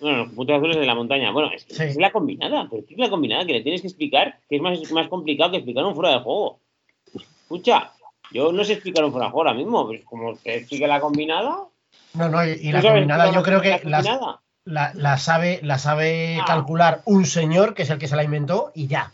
[0.00, 1.30] Bueno, los puntos azules de la montaña.
[1.32, 1.82] Bueno, es, que Sí.
[1.84, 3.46] es la combinada, pero ¿qué es la combinada?
[3.46, 6.20] Que le tienes que explicar, que es más, más complicado que explicar un fuera de
[6.20, 6.60] juego.
[7.14, 7.92] Escucha,
[8.32, 11.00] yo no sé explicar un fuera de juego ahora mismo, pues como te explique la
[11.00, 11.64] combinada.
[12.14, 16.38] No, no, y, y ¿tú la combinada yo creo que la, la sabe, la sabe
[16.40, 16.44] Ah.
[16.46, 19.12] calcular un señor que es el que se la inventó y ya.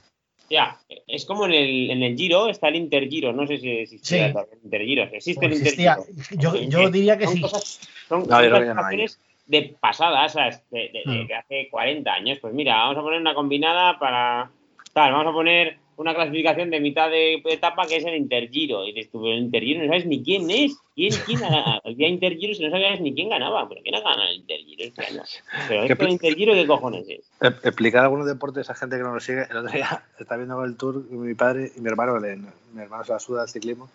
[0.50, 4.06] Ya, es como en el, en el Giro, está el Intergiro, no sé si existe
[4.06, 4.16] Sí.
[4.18, 5.96] el Intergiro, existe O el existía.
[6.08, 6.54] Intergiro.
[6.54, 7.40] Yo, yo diría que son sí.
[7.40, 9.06] Cosas, son, No, son yo creo que no hay.
[9.52, 10.62] De pasadas, ¿sabes?
[10.70, 11.38] De, de- de Mm.
[11.38, 12.38] hace 40 años.
[12.40, 14.50] Pues mira, vamos a poner una combinada para.
[14.94, 18.84] Tal, vamos a poner una clasificación de mitad de etapa que es el Intergiro.
[18.84, 20.78] Y dices tú, el Intergiro no sabes ni quién es.
[20.94, 23.68] ¿Quién, quién ha- el día Intergiro si no sabías ni quién ganaba?
[23.68, 25.22] ¿Pero quién ha ganado el Intergiro este año?
[25.68, 27.30] Pero ¿Qué esto del Intergiro, ¿qué cojones es?
[27.40, 29.42] E- Explicar algunos deportes a gente que no lo sigue.
[29.50, 33.12] El otro día está viendo el tour mi padre y mi hermano, mi hermano se
[33.12, 33.88] la suda al ciclismo.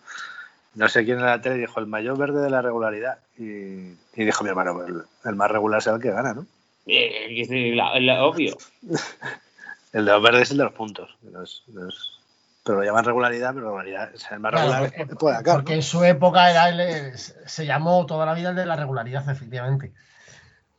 [0.74, 3.18] No sé quién en la tele dijo el mayor verde de la regularidad.
[3.36, 6.46] Y, y dijo mi hermano, el, el más regular será el que gana, ¿no?
[6.86, 8.56] Eh, que es la- la- obvio.
[9.92, 11.16] El de los verdes es el de los puntos.
[12.62, 14.92] pero lo llaman regularidad, pero regularidad es el más Claro, regular.
[14.98, 15.76] porque, puede acá, porque ¿no?
[15.76, 19.92] en su época era el- se llamó toda la vida el de la regularidad, efectivamente.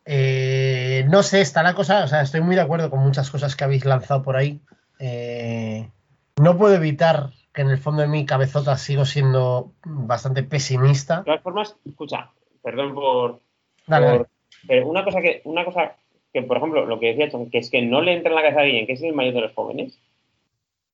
[0.05, 3.55] Eh, no sé, está la cosa, o sea, estoy muy de acuerdo con muchas cosas
[3.55, 4.61] que habéis lanzado por ahí.
[4.99, 5.89] Eh,
[6.37, 11.17] no puedo evitar que en el fondo de mi cabezota sigo siendo bastante pesimista.
[11.17, 12.29] De todas formas, escucha,
[12.63, 13.41] perdón por,
[13.85, 14.27] Dale,
[14.65, 15.97] pero una cosa que, una cosa
[16.31, 18.43] que, por ejemplo, lo que decía Chon, que es que no le entra en la
[18.43, 19.99] cabeza a alguien que es el mayor de los jóvenes.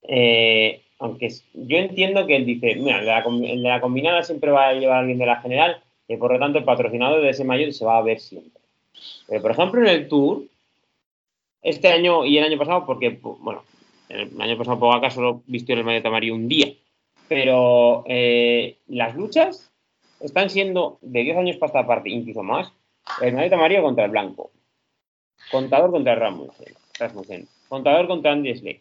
[0.08, 3.80] eh, aunque yo entiendo que él dice, mira, el de la, com- el de la
[3.80, 6.64] combinada siempre va a llevar a alguien de la general, y por lo tanto el
[6.64, 8.60] patrocinador de ese mayor se va a ver siempre.
[9.28, 10.42] Pero, por ejemplo, en el Tour,
[11.62, 13.62] este año y el año pasado, porque, bueno,
[14.08, 16.72] el año pasado Pogacar solo vistió el maillot amarillo un día,
[17.28, 19.72] pero eh, las luchas
[20.20, 22.72] están siendo de 10 años para esta parte, incluso más,
[23.20, 24.50] el maillot amarillo contra el blanco,
[25.50, 28.80] contador contra Rasmussen, Rasmussen contador contra Andy Schleck,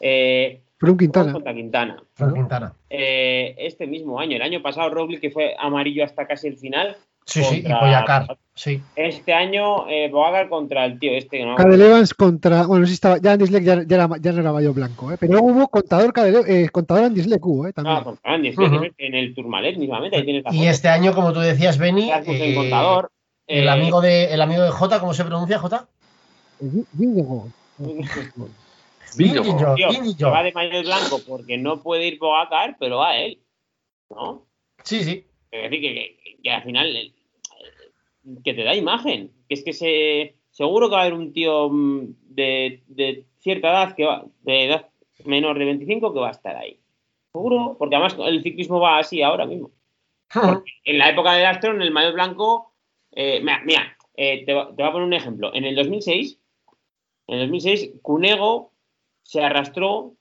[0.00, 0.60] eh,
[0.98, 1.32] Quintana.
[1.32, 2.02] contra Quintana.
[2.16, 2.74] Quintana.
[2.90, 6.96] Eh, este mismo año, el año pasado, Roglic, que fue amarillo hasta casi el final.
[7.26, 8.36] Sí, sí, y Poyacar.
[8.54, 8.80] Sí.
[8.94, 11.56] Este año, eh, Pogacar contra el tío este que no.
[11.56, 12.66] Cadel Evans contra.
[12.66, 13.18] Bueno, si estaba.
[13.18, 15.16] Ya Andy Schleck ya, ya, era- ya no era mayo blanco, ¿eh?
[15.18, 17.72] pero luego hubo contador, Cadel, eh, contador Andy Schleck hubo, ¿eh?
[17.72, 17.96] También.
[17.96, 18.84] Ah, contra Andy Schleck, Ujú.
[18.98, 20.70] en el Tourmalet mismamente, ahí tienes la Y foto.
[20.70, 23.10] este año, como tú decías, Benny, eh, contador.
[23.46, 25.88] el, eh, amigo de, el amigo de J, ¿cómo se pronuncia J?
[29.16, 29.76] Tío, Vingegaard.
[30.16, 33.38] que va de maillot blanco porque no puede ir Pogacar, pero va él.
[34.10, 34.46] ¿No?
[34.82, 35.24] Sí, sí.
[35.54, 37.12] Es decir, que, que- que al final eh,
[38.44, 39.30] que te da imagen.
[39.48, 43.68] Que es que se, seguro que va a haber un tío mm, de, de cierta
[43.70, 44.88] edad, que va, de edad
[45.24, 46.78] menor de 25, que va a estar ahí.
[47.32, 49.70] Seguro, porque además el ciclismo va así ahora mismo.
[50.84, 52.72] En la época de Astro, en el maillot blanco,
[53.12, 55.52] eh, mira, mira, eh, te, te voy a poner un ejemplo.
[55.54, 56.38] En el 2006,
[57.28, 58.72] en el 2006, Cunego
[59.22, 60.14] se arrastró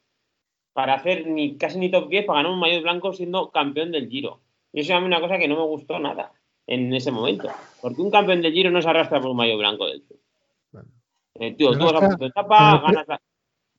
[0.74, 4.10] para hacer ni casi ni top 10 para ganar un maillot blanco siendo campeón del
[4.10, 4.42] Giro.
[4.74, 6.34] Y eso es a mí una cosa que no me gustó nada
[6.68, 7.50] en ese momento.
[7.82, 10.20] Porque un campeón del Giro no se arrastra por un maillot blanco del Tour.
[10.72, 10.90] Bueno.
[11.36, 13.22] Eh, tío, tú vas a etapa, para el ganas la...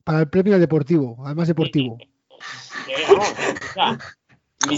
[0.04, 1.98] Para el premio al deportivo, además deportivo.
[1.98, 2.94] Qué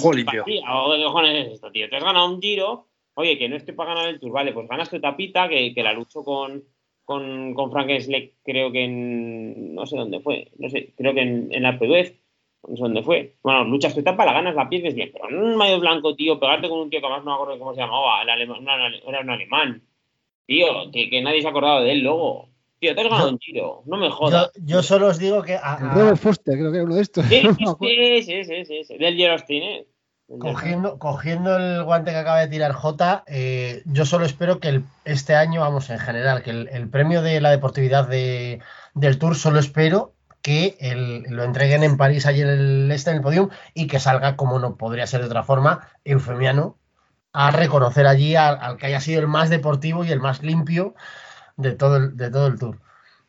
[1.04, 1.88] cojones es esto, tío.
[1.88, 4.68] Te has ganado un Giro, oye, que no estoy para ganar el Tour, vale, pues
[4.68, 6.64] ganas tu tapita, que, que la luchó con,
[7.04, 11.20] con, con Frank Schleck, creo que en, no sé dónde fue, no sé, creo que
[11.20, 12.14] en, en la sé
[12.68, 13.34] dónde fue.
[13.42, 16.38] Bueno, luchas tu etapa, la ganas, la pierdes bien, pero en un mayo blanco, tío,
[16.40, 18.76] pegarte con un tío que además no me acuerdo cómo se llamaba, el alemán, no,
[18.78, 19.82] no, era un alemán,
[20.46, 22.48] tío, que, que nadie se ha acordado de él luego.
[22.78, 24.50] Tío, te has ganado Yo- un Giro, no me jodas.
[24.56, 27.02] yo solo os digo que a- El a- Robert Foster, creo que era uno de
[27.02, 27.24] estos.
[27.26, 29.86] Sí, No sí, sí, sí, sí, sí, sí, del Gerostin, ¿eh?
[30.40, 34.84] Cogiendo, cogiendo el guante que acaba de tirar J, eh, yo solo espero que el-
[35.04, 38.60] este año, vamos, en general, que el, el premio de la deportividad de-
[38.94, 40.12] del Tour, solo espero
[40.42, 44.36] que el- lo entreguen en París ayer el este en el podium y que salga,
[44.36, 46.78] como no podría ser de otra forma, Eufemiano
[47.32, 50.94] a reconocer allí al, al que haya sido el más deportivo y el más limpio
[51.56, 52.80] de todo el, de todo el Tour.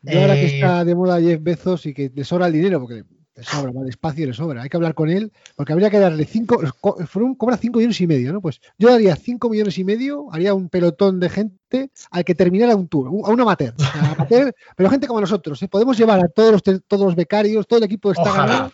[0.02, 2.80] Yo ahora que Eh, está de moda Jeff Bezos y que le sobra el dinero,
[2.80, 3.04] porque
[3.38, 6.24] le sobra, va despacio le sobra, hay que hablar con él, porque habría que darle
[6.24, 6.60] 5,
[7.06, 8.40] Froome cobra 5 millones y medio, ¿no?
[8.40, 12.74] Pues yo daría 5 millones y medio, haría un pelotón de gente al que terminara
[12.74, 15.68] un tour, a un amateur, o sea, amateur, pero gente como nosotros, ¿eh?
[15.68, 18.72] podemos llevar a todos los, todos los becarios, todo el equipo está ganado,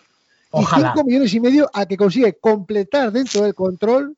[0.51, 0.93] y ojalá.
[0.95, 4.17] 5 millones y medio al que consigue completar dentro del control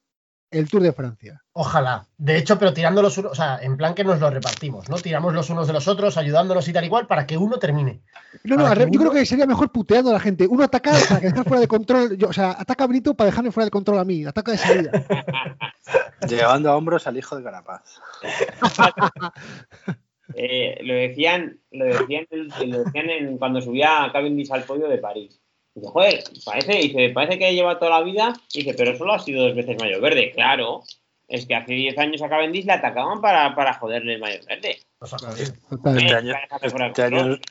[0.52, 1.44] el Tour de Francia.
[1.54, 2.06] Ojalá.
[2.18, 4.96] De hecho, pero tirando los unos, o sea, en plan que nos lo repartimos, ¿no?
[4.98, 8.02] Tiramos los unos de los otros, ayudándonos y tal igual, para que uno termine.
[8.44, 10.48] No, no, yo uno- creo que sería mejor puteando a la gente.
[10.48, 12.18] Uno ataca para que dejar fuera de control.
[12.18, 14.24] yo- o sea, ataca a Benito para dejarme fuera de control a mí.
[14.26, 14.92] Ataca de salida.
[16.28, 18.00] Llevando a hombros al hijo de Carapaz.
[20.36, 24.98] Eh, lo decían, lo decían, lo decían en- cuando subía a Cavendish al podio de
[24.98, 25.40] París.
[25.78, 28.34] Dice, joder, parece, dice, parece que lleva toda la vida.
[28.54, 30.32] Dice, pero solo ha sido dos veces mayo verde.
[30.34, 30.82] Claro,
[31.28, 34.80] es que hace 10 años a Cavendish le atacaban para, para joderle el mayo verde.
[35.02, 37.42] Este Eh, año, este año, control.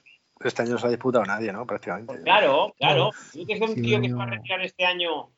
[0.45, 1.65] este año no se ha disputado nadie, ¿no?
[1.67, 2.13] Prácticamente.
[2.15, 3.11] Pues claro, claro.
[3.33, 5.31] Tú que es un Sí, tío que se va a retirar este año,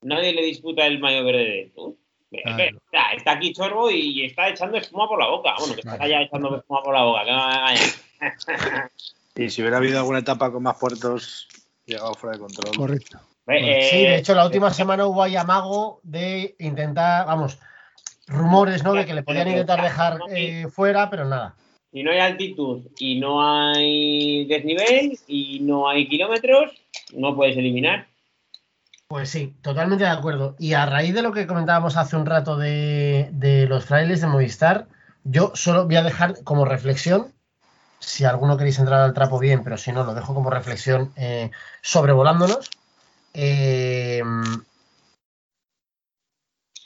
[0.00, 1.96] nadie le disputa el mayo verde de tú.
[2.30, 2.64] Claro.
[2.86, 5.54] Está, está aquí Chorbo y está echando espuma por la boca.
[5.60, 7.24] Bueno, que está ya echando espuma por la boca.
[7.24, 8.82] Que no me.
[9.44, 11.48] Y si hubiera habido alguna etapa con más puertos,
[11.92, 12.76] llegado fuera de control.
[12.76, 13.18] Correcto.
[13.46, 17.58] Eh, Sí, de hecho, la última semana hubo ahí amago de intentar, vamos,
[18.26, 18.94] rumores, ¿no?
[18.94, 21.54] De que le podían intentar dejar eh, fuera, pero nada.
[21.92, 26.72] Si no hay altitud y no hay desnivel y no hay kilómetros,
[27.12, 28.06] no puedes eliminar.
[29.08, 30.56] Pues sí, totalmente de acuerdo.
[30.58, 34.26] Y a raíz de lo que comentábamos hace un rato de, de los frailes de
[34.26, 34.86] Movistar,
[35.24, 37.32] yo solo voy a dejar como reflexión,
[38.02, 41.50] si alguno queréis entrar al trapo bien, pero si no, lo dejo como reflexión eh,
[41.82, 42.70] sobrevolándonos.
[43.34, 44.22] Eh,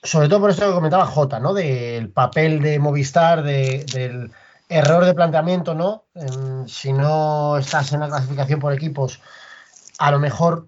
[0.03, 1.53] sobre todo por esto que comentaba J, ¿no?
[1.55, 4.31] Del papel de Movistar, de- del
[4.69, 6.05] error de planteamiento, ¿no?
[6.15, 9.21] En- si no estás en la clasificación por equipos,
[9.99, 10.67] a lo mejor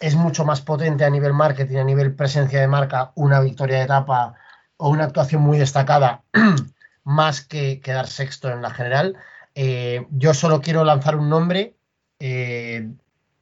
[0.00, 3.84] es mucho más potente a nivel marketing, a nivel presencia de marca, una victoria de
[3.84, 4.34] etapa
[4.76, 6.22] o una actuación muy destacada,
[7.04, 9.16] más que quedar sexto en la general.
[9.60, 11.74] Eh, yo solo quiero lanzar un nombre,
[12.20, 12.92] eh,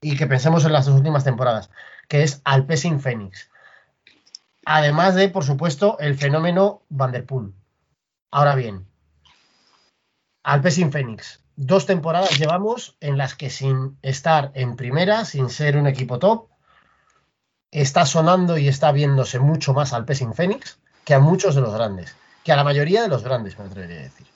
[0.01, 1.69] y que pensemos en las dos últimas temporadas,
[2.09, 3.51] que es Alpecin Phoenix.
[4.65, 7.53] Además de, por supuesto, el fenómeno Vanderpool.
[8.31, 8.87] Ahora bien,
[10.43, 11.45] Alpecin Phoenix.
[11.55, 16.49] Dos temporadas llevamos en las que sin estar en primera, sin ser un equipo top,
[17.71, 22.17] está sonando y está viéndose mucho más al Phoenix que a muchos de los grandes,
[22.43, 24.36] que a la mayoría de los grandes, me atrevería a decir.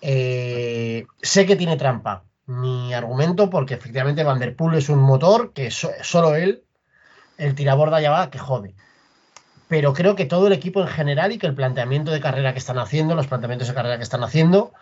[0.00, 6.36] Eh, sé que tiene trampa mi argumento, porque efectivamente Vanderpool es un motor que solo
[6.36, 6.62] él,
[7.38, 8.74] el tiraborda ya va, que jode.
[9.68, 12.58] Pero creo que todo el equipo en general y que el planteamiento de carrera que
[12.58, 14.72] están haciendo, los planteamientos de carrera que están haciendo,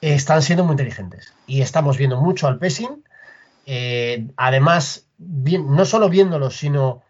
[0.00, 1.32] están siendo muy inteligentes.
[1.46, 3.02] Y estamos viendo mucho al Pessing.
[3.66, 7.02] Eh, además, no solo viéndolos, sino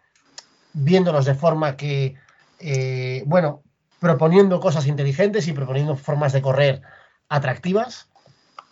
[0.73, 2.15] viéndolos de forma que,
[2.59, 3.61] eh, bueno,
[3.99, 6.81] proponiendo cosas inteligentes y proponiendo formas de correr
[7.31, 8.07] atractivas.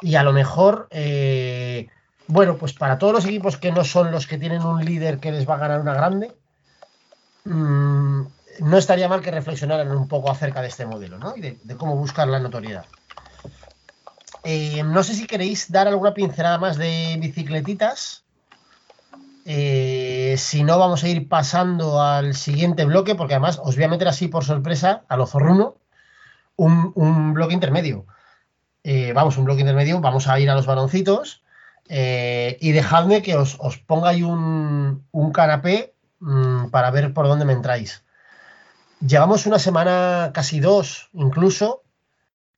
[0.01, 1.88] Y a lo mejor, eh,
[2.28, 5.32] bueno, pues para todos los equipos que no son los que tienen un líder que
[5.32, 6.32] les va a ganar una grande,
[7.45, 8.22] mmm,
[8.60, 11.36] no estaría mal que reflexionaran un poco acerca de este modelo, ¿no?
[11.36, 12.86] Y de, de cómo buscar la notoriedad.
[14.43, 18.24] Eh, no sé si queréis dar alguna pincelada más de bicicletitas.
[19.45, 23.89] Eh, si no, vamos a ir pasando al siguiente bloque, porque además os voy a
[23.89, 25.76] meter así por sorpresa a lo zorruno
[26.55, 28.05] un, un bloque intermedio.
[28.84, 31.44] Eh, vamos, un bloque intermedio, vamos a ir a los baloncitos
[31.92, 33.58] y dejadme que os,
[33.88, 35.04] ponga ahí un,
[35.34, 38.04] canapé mmm, para ver por dónde me entráis.
[39.00, 41.84] Llevamos una semana, casi dos incluso,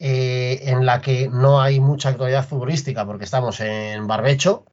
[0.03, 4.65] eh, en la que no hay mucha actualidad futbolística porque estamos en barbecho,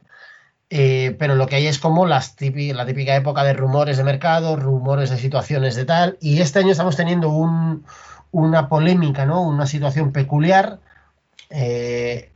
[0.70, 5.10] eh, pero lo que hay es como la típica época de rumores de mercado, rumores
[5.10, 7.84] de situaciones de tal, y este año estamos teniendo un,
[8.30, 9.42] una polémica, ¿no?
[9.42, 10.80] una situación peculiar,
[11.50, 12.32] eh,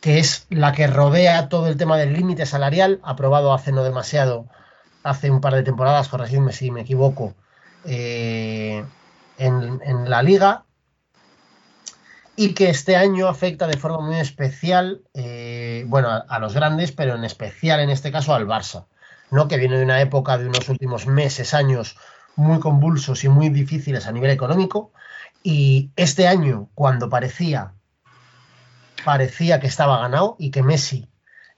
[0.00, 4.46] que es la que rodea todo el tema del límite salarial, aprobado hace no demasiado,
[5.02, 7.34] hace un par de temporadas, corregidme si me equivoco,
[7.84, 8.86] en,
[9.38, 10.66] en la liga,
[12.36, 16.92] y que este año afecta de forma muy especial, eh, bueno, a, a, los grandes,
[16.92, 18.86] pero en especial en este caso al Barça,
[19.30, 19.48] ¿no?
[19.48, 21.96] que viene de una época de unos últimos meses, años
[22.36, 24.92] muy convulsos y muy difíciles a nivel económico,
[25.42, 27.72] y este año, cuando parecía,
[29.06, 31.08] parecía que estaba ganado y que Messi,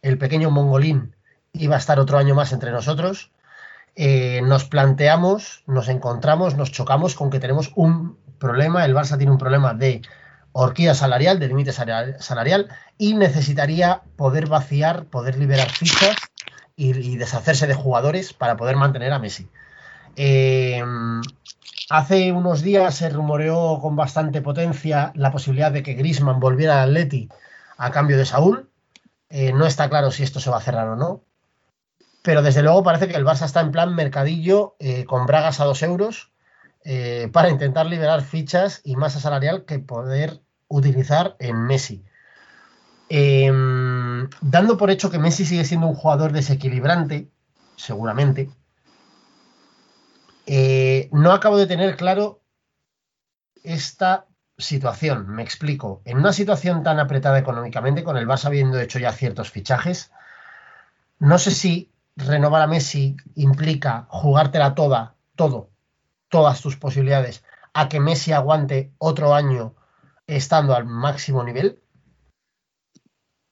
[0.02, 1.16] el pequeño mongolín,
[1.54, 3.32] iba a estar otro año más entre nosotros,
[3.96, 9.32] eh, nos planteamos, nos encontramos, nos chocamos con que tenemos un problema, el Barça tiene
[9.32, 10.02] un problema de
[10.52, 12.68] horquilla salarial, de límite salarial,
[12.98, 16.16] y necesitaría poder vaciar, poder liberar fichas
[16.76, 19.48] y, deshacerse de jugadores para poder mantener a Messi.
[20.16, 20.84] Eh,
[21.90, 26.90] hace unos días se rumoreó con bastante potencia la posibilidad de que Grisman volviera al
[26.90, 27.28] Atleti
[27.76, 28.70] a cambio de Saúl.
[29.30, 31.22] Eh, no está claro si esto se va a cerrar o no.
[32.22, 35.64] Pero desde luego parece que el Barça está en plan mercadillo eh, con bragas a
[35.64, 36.32] dos euros
[36.84, 42.04] eh, para intentar liberar fichas y masa salarial que poder utilizar en Messi.
[43.08, 43.50] Eh,
[44.40, 47.28] dando por hecho que Messi sigue siendo un jugador desequilibrante,
[47.76, 48.50] seguramente,
[50.50, 52.40] eh, no acabo de tener claro
[53.62, 54.26] esta
[54.56, 55.28] situación.
[55.28, 56.00] Me explico.
[56.06, 60.10] En una situación tan apretada económicamente, con el Barça habiendo hecho ya ciertos fichajes,
[61.18, 65.68] no sé si renovar a Messi implica jugártela toda, todo,
[66.30, 67.44] todas tus posibilidades,
[67.74, 69.74] a que Messi aguante otro año
[70.26, 71.82] estando al máximo nivel.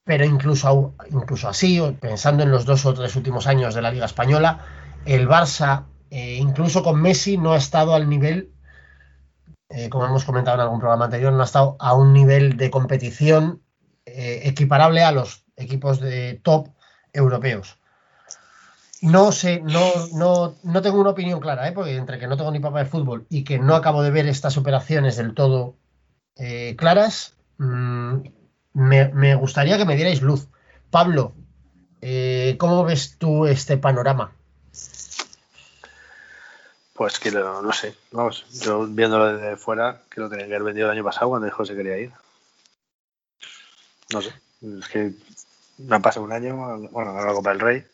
[0.03, 4.07] Pero incluso, incluso así, pensando en los dos o tres últimos años de la Liga
[4.07, 4.64] Española,
[5.05, 8.52] el Barça, eh, incluso con Messi, no ha estado al nivel,
[9.68, 12.70] eh, como hemos comentado en algún programa anterior, no ha estado a un nivel de
[12.70, 13.62] competición
[14.04, 16.68] eh, equiparable a los equipos de top
[17.12, 17.78] europeos.
[19.02, 22.61] No sé, no, no, no tengo una opinión clara, porque entre que no tengo ni
[22.61, 25.76] papá de fútbol y que no acabo de ver estas operaciones del todo
[26.76, 28.16] claras, mmm,
[28.74, 30.48] me, gustaría que me dierais luz.
[30.90, 31.34] Pablo,
[32.59, 34.32] ¿cómo ves tú este panorama?
[36.97, 40.64] Pues que lo, no sé, vamos, yo viéndolo desde fuera, que lo tenía que haber
[40.64, 42.12] vendido el año pasado cuando dijo que se quería ir.
[44.12, 44.32] No sé,
[44.62, 45.12] es que
[45.78, 46.57] me ha pasado un año,
[46.90, 47.86] bueno, la Copa del Rey.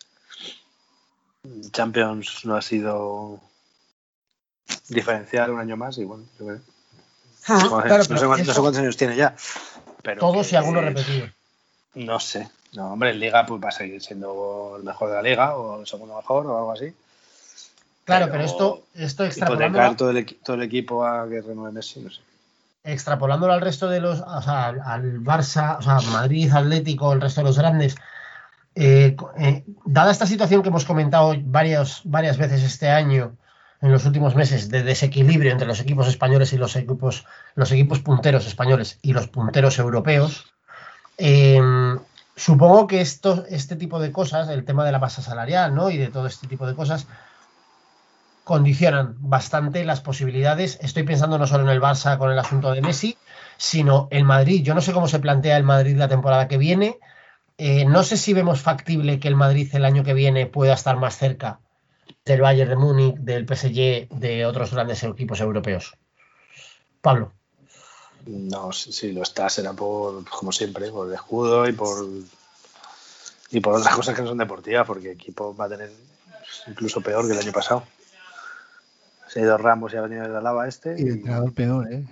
[1.73, 3.41] Champions no ha sido
[4.89, 6.61] diferencial un año más y bueno, yo creo.
[7.49, 9.35] Ah, no, claro, sé, cuántos, no sé cuántos años tiene ya.
[10.03, 11.31] Pero todos y algunos repetidos.
[11.95, 12.49] No sé.
[12.75, 15.81] No, hombre, en Liga pues va a seguir siendo el mejor de la Liga o
[15.81, 16.95] el segundo mejor o algo así.
[18.05, 19.97] Claro, pero, pero esto, esto extrapolando.
[19.97, 22.21] Todo el, todo el equipo a que renueve Messi, no sé.
[22.85, 24.21] Extrapolándolo al resto de los.
[24.21, 27.95] O sea, al Barça, o sea, Madrid, Atlético, el resto de los grandes.
[28.75, 33.37] eh, eh, dada esta situación que hemos comentado varias, varias veces este año,
[33.81, 37.25] en los últimos meses, de desequilibrio entre los equipos españoles y los equipos,
[37.55, 40.53] los equipos punteros españoles y los punteros europeos,
[41.19, 41.99] em,
[42.35, 45.91] supongo que esto, este tipo de cosas, el tema de la masa salarial ¿no?
[45.91, 47.07] y de todo este tipo de cosas,
[48.45, 50.79] condicionan bastante las posibilidades.
[50.81, 53.17] Estoy pensando no solo en el Barça con el asunto de Messi,
[53.57, 54.63] sino el Madrid.
[54.63, 56.99] Yo no sé cómo se plantea el Madrid la temporada que viene.
[57.59, 60.97] Eh, no sé si vemos factible que el Madrid el año que viene pueda estar
[60.97, 61.61] más cerca
[62.25, 65.97] del Bayern de Múnich, del PSG, de otros grandes equipos europeos.
[67.01, 67.33] Pablo.
[68.27, 72.07] No, si, lo está será por, como siempre, por el escudo y por
[73.51, 75.93] y por otras cosas que no son deportivas, porque el equipo va a tener
[76.67, 77.85] incluso peor que el año pasado.
[79.33, 80.95] Se ha ido Ramos y ha venido de la lava este.
[80.99, 82.05] Y el entrenador peor, ¿eh?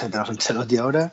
[0.00, 1.12] tenemos un Chelotti ahora.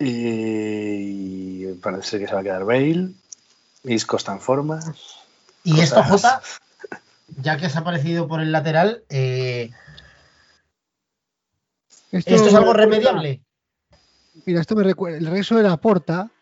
[0.00, 3.12] Y parece que se va a quedar Bale.
[3.84, 4.80] Isco está en forma.
[5.62, 6.42] Y esto, Jota,
[7.40, 9.70] ya que has aparecido por el lateral, eh,
[12.10, 13.42] esto, es algo remediable.
[14.44, 16.32] Mira, esto me recuerda, el regreso de la Porta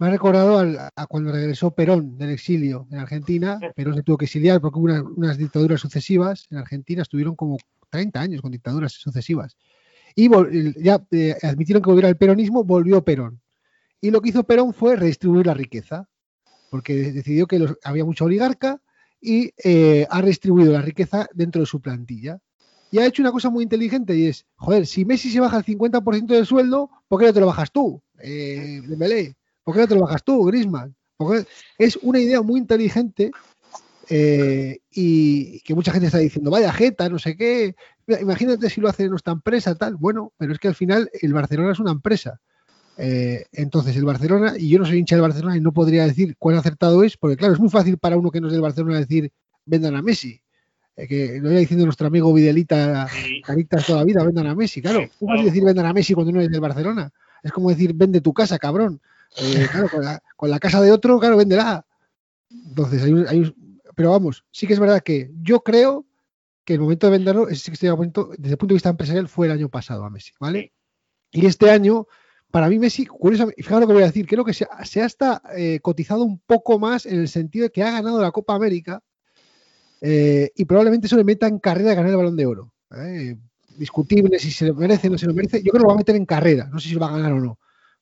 [0.00, 0.58] me ha recordado
[0.96, 3.60] a cuando regresó Perón del exilio en Argentina.
[3.76, 7.58] Perón se tuvo que exiliar porque hubo unas dictaduras sucesivas en Argentina, estuvieron como
[7.90, 9.58] 30 años con dictaduras sucesivas.
[10.14, 10.30] Y
[10.82, 13.42] ya eh, admitieron que volviera el peronismo, volvió Perón.
[14.00, 16.08] Y lo que hizo Perón fue redistribuir la riqueza,
[16.70, 18.80] porque decidió que había mucha oligarca
[19.20, 22.40] y eh, ha redistribuido la riqueza dentro de su plantilla.
[22.90, 25.64] Y ha hecho una cosa muy inteligente y es, joder, si Messi se baja el
[25.64, 28.80] 50% del sueldo, ¿por qué no te lo bajas tú, eh,
[29.64, 30.94] ¿Por qué no te lo bajas tú, Grisman?
[31.16, 31.46] Porque
[31.78, 33.30] es una idea muy inteligente
[34.08, 37.74] eh, y que mucha gente está diciendo, vaya jeta, no sé qué.
[38.20, 39.96] Imagínate si lo hace nuestra empresa, tal.
[39.96, 42.40] Bueno, pero es que al final el Barcelona es una empresa.
[42.96, 46.36] Eh, entonces, el Barcelona, y yo no soy hincha del Barcelona y no podría decir
[46.38, 48.98] cuán acertado es, porque claro, es muy fácil para uno que no es del Barcelona
[48.98, 49.32] decir,
[49.64, 50.42] vendan a Messi.
[50.96, 53.08] Eh, que lo iba diciendo nuestro amigo Videlita,
[53.44, 54.82] caritas toda la vida, vendan a Messi.
[54.82, 57.10] Claro, ¿cómo vas a decir vendan a Messi cuando no eres del Barcelona?
[57.42, 59.00] Es como decir, vende tu casa, cabrón.
[59.36, 59.88] Eh, claro,
[60.36, 61.86] con la, casa de otro, claro, véndela.
[62.50, 63.54] Entonces, hay,
[63.94, 66.06] pero vamos, sí que es verdad que yo creo
[66.64, 69.28] que el momento de venderlo, ese que estoy momento, desde el punto de vista empresarial,
[69.28, 70.72] fue el año pasado a Messi, ¿vale?
[71.32, 72.06] Y este año,
[72.50, 75.42] para mí Messi, curiosamente, fijaros lo que voy a decir, creo que se, ha hasta
[75.56, 79.02] eh, cotizado un poco más en el sentido de que ha ganado la Copa América
[80.00, 82.72] eh, y probablemente eso le meta en carrera de ganar el balón de oro.
[83.76, 85.62] discutible si se lo merece o no se lo merece.
[85.62, 87.16] Yo creo que lo va a meter en carrera, no sé si lo va a
[87.16, 87.58] ganar o no.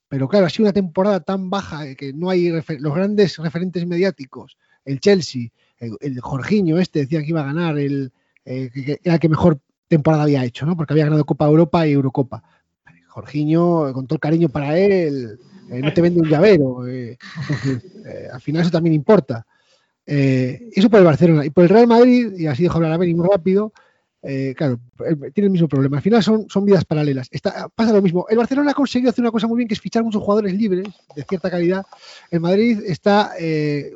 [0.08, 4.56] Pero claro, ha sido una temporada tan baja que no hay los grandes referentes mediáticos,
[4.84, 8.12] el Chelsea, el, Jorginho este decía que iba a ganar, el,
[8.44, 10.76] eh, que era el que mejor temporada había hecho, ¿no?
[10.76, 12.42] Porque había ganado Copa Europa y Eurocopa.
[13.08, 15.38] Jorginho, con todo el cariño para él,
[15.70, 16.86] eh, no te vende un llavero.
[16.86, 17.18] Eh,
[18.32, 19.46] al final eso también importa.
[20.06, 21.44] eso por el Barcelona.
[21.44, 23.72] Y por el Real Madrid, y así dejo hablar a Beni muy rápido,
[24.22, 24.80] eh, claro,
[25.32, 25.98] tiene el mismo problema.
[25.98, 27.28] Al final son, son vidas paralelas.
[27.74, 28.26] pasa lo mismo.
[28.28, 30.86] El Barcelona ha conseguido hacer una cosa muy bien, que es fichar muchos jugadores libres
[31.14, 31.86] de cierta calidad.
[32.30, 33.92] El Madrid está eh,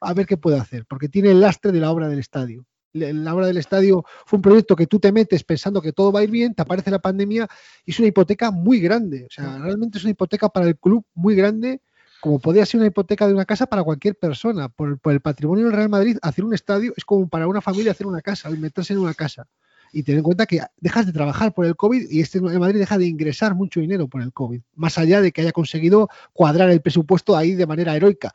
[0.00, 2.64] a ver qué puede hacer, porque tiene el lastre de la obra del estadio.
[2.92, 6.20] La obra del estadio fue un proyecto que tú te metes pensando que todo va
[6.20, 7.46] a ir bien, te aparece la pandemia
[7.84, 9.26] y es una hipoteca muy grande.
[9.26, 11.82] O sea, realmente es una hipoteca para el club muy grande
[12.20, 14.68] como podría ser una hipoteca de una casa para cualquier persona.
[14.68, 18.06] Por, el patrimonio del Real Madrid, hacer un estadio es como para una familia hacer
[18.06, 19.46] una casa, meterse en una casa.
[19.92, 22.78] Y tener en cuenta que dejas de trabajar por el COVID y este de Madrid
[22.78, 26.70] deja de ingresar mucho dinero por el COVID, más allá de que haya conseguido cuadrar
[26.70, 28.32] el presupuesto ahí de manera heroica.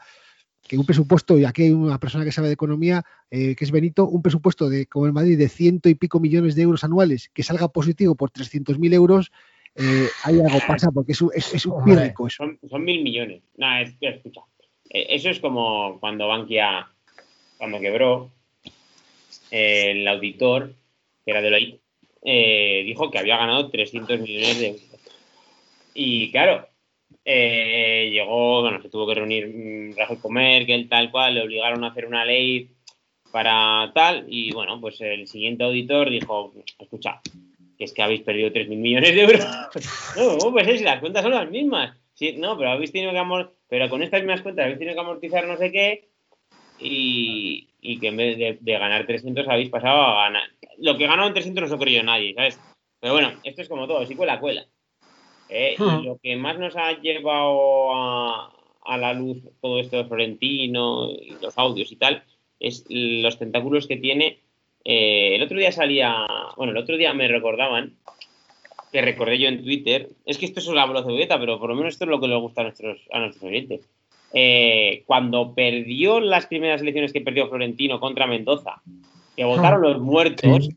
[0.62, 3.72] Que un presupuesto, y aquí hay una persona que sabe de economía, eh, que es
[3.72, 7.30] Benito, un presupuesto de como el Madrid de ciento y pico millones de euros anuales
[7.34, 9.32] que salga positivo por 300.000 euros,
[9.76, 11.22] eh, hay algo pasa porque es,
[11.54, 12.30] es, un eso.
[12.70, 13.42] Son, mil millones.
[13.82, 14.42] Es, escucha.
[14.90, 16.88] Eh, eso es como cuando Bankia,
[17.58, 18.32] cuando quebró,
[19.52, 20.74] el auditor,
[21.24, 21.82] que era de Deloitte,
[22.24, 24.82] eh, dijo que había ganado 300 millones de euros.
[25.94, 26.68] Y claro,
[27.24, 31.44] eh, llegó, bueno, se tuvo que reunir mm, Rajoy Comer, que él tal cual, le
[31.44, 32.72] obligaron a hacer una ley
[33.32, 37.22] para tal, y bueno, pues el siguiente auditor dijo, escucha,
[37.78, 39.46] que es que habéis perdido 3.000 millones de euros.
[40.18, 41.98] no, pues es, las cuentas son las mismas.
[42.14, 45.02] Sí, no, pero habéis tenido que amortizar, pero con estas mismas cuentas habéis tenido que
[45.02, 46.10] amortizar no sé qué
[46.80, 47.68] y,
[48.00, 50.44] que en vez de, ganar 300 habéis pasado a ganar.
[50.78, 52.60] Lo que ganaron 300 no se creyó nadie, ¿sabes?
[53.00, 54.66] Pero bueno, esto es como todo, sí cuela, cuela.
[55.50, 55.76] ¿eh?
[55.78, 56.06] Hmm.
[56.06, 58.54] lo que más nos ha llevado a,
[58.86, 62.24] a la luz todo esto de Florentino y los audios y tal
[62.60, 64.40] es los tentáculos que tiene
[64.86, 66.16] eh, el otro día salía,
[66.56, 67.94] bueno, el otro día me recordaban,
[68.92, 71.94] que recordé yo en Twitter, es que esto es una cebolleta, pero por lo menos
[71.94, 73.82] esto es lo que le gusta a nuestros, a nuestros oyentes.
[74.34, 78.82] eh, cuando perdió las primeras elecciones que perdió Florentino contra Mendoza,
[79.36, 80.70] que votaron los muertos,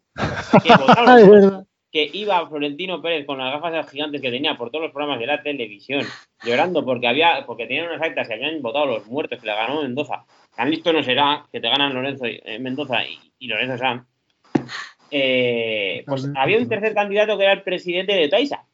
[0.62, 1.67] que votaron los muertos.
[1.90, 5.26] Que iba Florentino Pérez con las gafas gigantes que tenía por todos los programas de
[5.26, 6.04] la televisión,
[6.44, 9.82] llorando porque había, porque tenían unas actas y habían votado los muertos que le ganó
[9.82, 10.24] Mendoza.
[10.54, 14.06] Tan listo no será que te ganan Lorenzo y, eh, Mendoza y, y Lorenzo Sanz.
[15.10, 18.66] Eh, pues había un tercer candidato que era el presidente de Taisa,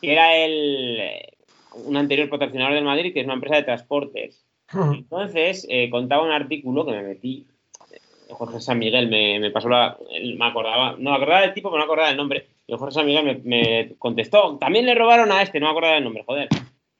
[0.00, 1.32] que era el eh,
[1.74, 4.44] un anterior patrocinador del Madrid, que es una empresa de transportes.
[4.72, 7.46] Entonces, eh, contaba un artículo que me metí.
[8.32, 9.96] Jorge San Miguel me, me pasó la.
[10.36, 10.96] me acordaba.
[10.98, 12.46] No me acordaba del tipo, pero no me acordaba del nombre.
[12.66, 14.56] Y Jorge San Miguel me, me contestó.
[14.58, 16.48] También le robaron a este, no me acordaba del nombre, joder.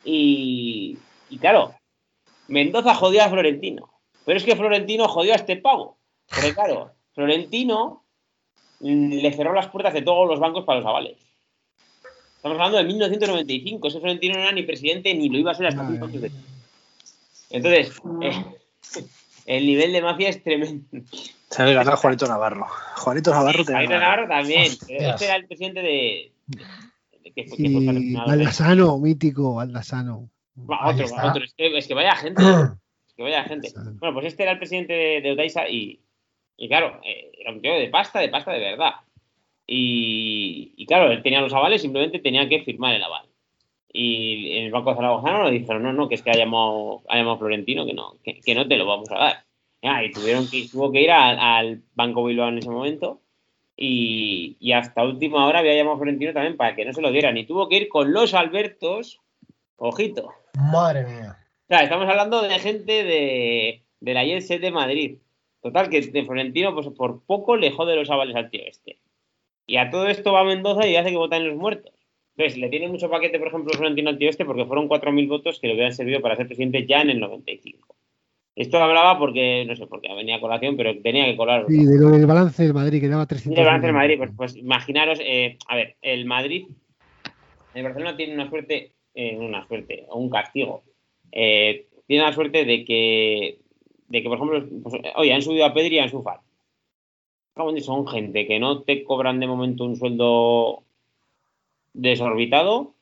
[0.04, 0.98] Y,
[1.30, 1.74] y claro,
[2.48, 3.90] Mendoza jodió a Florentino.
[4.24, 5.98] Pero es que Florentino jodió a este pavo.
[6.28, 8.04] Porque claro, Florentino
[8.80, 11.18] le cerró las puertas de todos los bancos para los avales.
[12.36, 13.88] Estamos hablando de 1995.
[13.88, 16.32] Ese Florentino no era ni presidente ni lo iba a ser hasta cinco años.
[17.50, 18.44] Entonces, eh,
[19.47, 20.84] el nivel de mafia es tremendo.
[21.51, 22.66] Se le ganó a Juanito Navarro.
[22.97, 24.03] Juanito Navarro te Javier gana.
[24.03, 24.72] Navarro también.
[24.88, 26.32] Este era el presidente de.
[26.47, 26.64] de-
[27.34, 30.28] que que mítico, Aldasano.
[30.59, 31.45] Va, otro, otro.
[31.45, 32.43] Es que, es que vaya gente.
[33.09, 33.72] es que vaya gente.
[33.99, 36.01] Bueno, pues este era el presidente de, de y,
[36.57, 38.93] y claro, eh, era un tío de pasta, de pasta de verdad.
[39.66, 43.26] Y, y claro, él tenía los avales, simplemente tenía que firmar el aval.
[43.93, 47.16] Y en el Banco Zaragozano le dijeron, no, no, que es que ha llamado, ha
[47.16, 49.45] llamado Florentino, que no, que, que no te lo vamos a dar.
[49.82, 53.20] Ah, y tuvieron que, tuvo que ir al, al Banco Bilbao en ese momento
[53.76, 57.36] y, y hasta última hora había llamado Florentino también para que no se lo dieran.
[57.36, 59.20] Y tuvo que ir con los Albertos,
[59.76, 61.38] ojito, Madre mía.
[61.64, 65.18] o sea, estamos hablando de gente de, de la Set de Madrid.
[65.62, 68.99] Total, que de Florentino, pues por poco le jode los avales al tío este.
[69.66, 71.93] Y a todo esto va Mendoza y hace que voten los muertos.
[72.36, 75.60] Entonces, le tiene mucho paquete, por ejemplo, Florentino al tío este, porque fueron 4.000 votos
[75.60, 77.94] que le hubieran servido para ser presidente ya en el 95.
[78.54, 81.64] Esto hablaba porque, no sé por qué venía a colación, pero tenía que colar.
[81.68, 83.58] Sí, de lo del balance del Madrid, que daba 300.
[83.58, 86.66] El balance del Madrid, pues, pues imaginaros, eh, a ver, el Madrid,
[87.74, 90.82] el Barcelona tiene una suerte, eh, una suerte, o un castigo.
[91.30, 93.58] Eh, tiene la suerte de que,
[94.08, 96.10] de que por ejemplo, pues, oye, han subido a Pedri y a.
[97.54, 100.84] Cabrón, Son gente que no te cobran de momento un sueldo
[101.95, 102.95] desorbitado,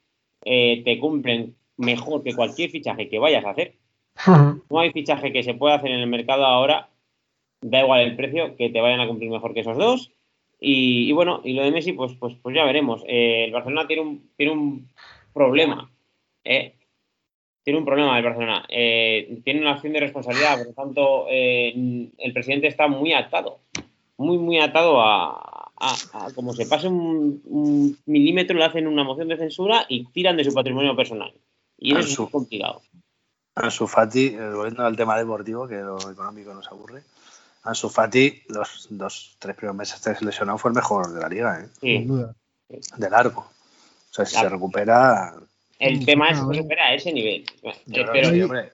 [0.45, 3.75] eh, te cumplen mejor que cualquier fichaje que vayas a hacer.
[4.71, 6.89] No hay fichaje que se pueda hacer en el mercado ahora,
[7.61, 10.13] da igual el precio, que te vayan a cumplir mejor que esos dos.
[10.61, 13.03] Y, y bueno, y lo de Messi, pues, pues, pues ya veremos.
[13.07, 14.89] Eh, el Barcelona tiene un, tiene un
[15.33, 15.91] problema.
[16.45, 16.75] ¿eh?
[17.65, 18.67] Tiene un problema el Barcelona.
[18.69, 23.59] Eh, tiene una acción de responsabilidad, por lo tanto, el presidente está muy atado.
[24.17, 29.03] Muy, muy atado a, a- a como se pase un, un milímetro, le hacen una
[29.05, 31.33] moción de censura y tiran de su patrimonio personal.
[31.79, 32.83] Y eso es muy complicado.
[33.57, 37.03] Ansu Fati, eh, volviendo al tema deportivo, que lo económico nos aburre.
[37.65, 41.61] Ansu Fati, los dos, tres primeros meses de lesionado, fue el mejor de la liga,
[41.61, 41.69] ¿eh?
[41.81, 41.97] Sí.
[41.99, 42.35] Sin duda.
[42.97, 43.41] de largo.
[43.41, 44.49] O sea, si Claro.
[44.49, 45.35] se recupera.
[45.81, 46.63] El tema es que ¿eh?
[46.63, 47.45] supera a ese nivel.
[47.63, 48.73] yo Eh, creo pero que sí, yo- hombre.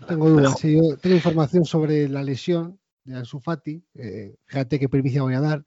[0.00, 0.58] No tengo dudas.
[0.58, 3.82] Sí, yo tengo información sobre la lesión de Ansu Fati.
[3.94, 5.64] eh, fíjate qué primicia voy a dar.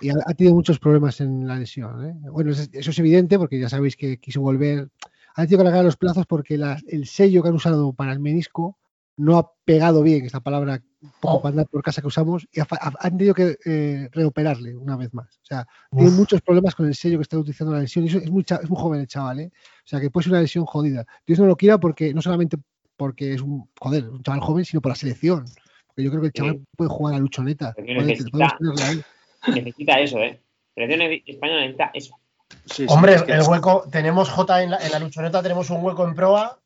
[0.00, 2.04] Y ha, ha tenido muchos problemas en la lesión.
[2.04, 2.14] ¿eh?
[2.30, 4.88] Bueno, eso, es evidente porque ya sabéis que quiso volver.
[5.34, 8.20] Han tenido que alargar los plazos porque la- el sello que han usado para el
[8.20, 8.78] menisco
[9.16, 10.82] no ha pegado bien, esta palabra
[11.20, 11.42] poco Oh.
[11.42, 14.96] para andar por casa que usamos, y ha ha- han tenido que eh, reoperarle una
[14.96, 15.36] vez más.
[15.36, 16.16] O sea, tiene Uf.
[16.16, 18.04] muchos problemas con el sello que está utilizando la lesión.
[18.04, 19.50] Y eso es muy, es muy joven el chaval, ¿eh?
[19.54, 21.04] O sea, que puede ser una lesión jodida.
[21.26, 22.56] Dios no lo quiera porque no solamente
[22.96, 25.44] porque es un, joder, un chaval joven, sino por la selección.
[25.88, 26.64] Porque yo creo que el chaval Sí.
[26.76, 27.74] puede jugar a luchoneta.
[27.74, 28.24] Podemos
[28.58, 29.02] tenerle ahí.
[29.48, 30.40] Necesita eso, ¿eh?
[30.74, 32.18] Selección española necesita eso.
[32.66, 35.70] Sí, sí, Hombre, es que- el hueco, tenemos J en la, en la luchoneta, tenemos
[35.70, 36.58] un hueco en proa.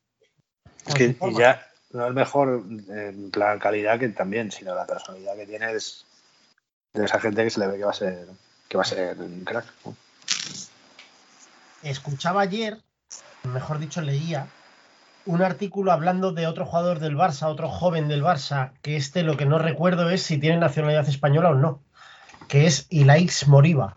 [0.87, 5.37] Es que y ya no es mejor en plan calidad que también, sino la personalidad
[5.37, 6.05] que tiene es
[6.93, 8.27] de esa gente que se le ve que va a ser
[8.69, 9.65] que va a ser un crack.
[9.85, 9.97] ¿no?
[11.83, 12.79] Escuchaba ayer,
[13.45, 14.49] mejor dicho, leía
[15.25, 19.37] un artículo hablando de otro jugador del Barça, otro joven del Barça, que este lo
[19.37, 21.81] que no recuerdo es si tiene nacionalidad española o no,
[22.49, 23.95] que es Ilaix Moriba,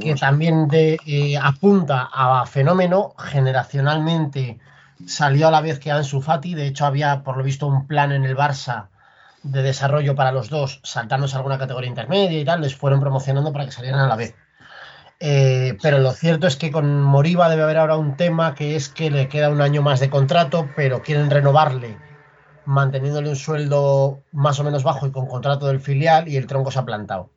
[0.00, 3.14] que también de, eh, apunta a fenómeno.
[3.18, 4.58] Generacionalmente
[5.06, 8.12] salió a la vez que Ansu Fati, de hecho había por lo visto un plan
[8.12, 8.88] en el Barça
[9.42, 13.66] de desarrollo para los dos, saltándose alguna categoría intermedia y tal, les fueron promocionando para
[13.66, 14.34] que salieran a la vez.
[15.20, 18.88] Eh, pero lo cierto es que con Moriba debe haber ahora un tema que es
[18.88, 21.96] que le queda un año más de contrato, pero quieren renovarle
[22.66, 26.70] manteniéndole un sueldo más o menos bajo y con contrato del filial y el tronco
[26.70, 27.30] se ha plantado.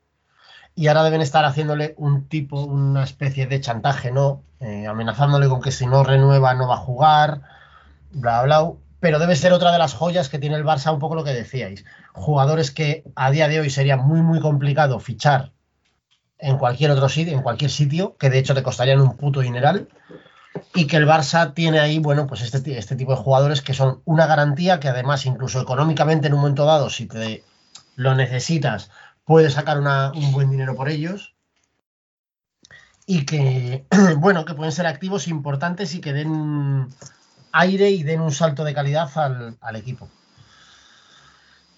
[0.75, 4.43] Y ahora deben estar haciéndole un tipo, una especie de chantaje, ¿no?
[4.59, 7.41] Eh, amenazándole con que si no renueva no va a jugar,
[8.11, 11.15] bla, bla, pero debe ser otra de las joyas que tiene el Barça, un poco
[11.15, 11.85] lo que decíais.
[12.13, 15.51] Jugadores que a día de hoy sería muy, muy complicado fichar
[16.39, 19.87] en cualquier otro sitio, en cualquier sitio, que de hecho te costarían un puto dineral.
[20.73, 24.01] Y que el Barça tiene ahí, bueno, pues este, este tipo de jugadores que son
[24.05, 27.43] una garantía que además, incluso económicamente en un momento dado, si te
[27.95, 28.89] lo necesitas,
[29.25, 31.35] puedes sacar un buen dinero por ellos.
[33.05, 33.85] Y que,
[34.17, 36.87] bueno, que pueden ser activos importantes y que den
[37.51, 40.09] aire y den un salto de calidad al, equipo.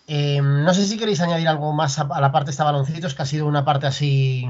[0.07, 3.21] Em, no sé si queréis añadir algo más a, la parte de esta baloncitos, que
[3.21, 4.49] ha sido una parte así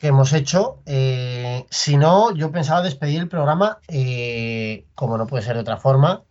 [0.00, 0.78] que hemos hecho.
[0.86, 5.76] Eh, si no, yo pensaba despedir el programa, eh, como no puede ser de otra
[5.76, 6.22] forma,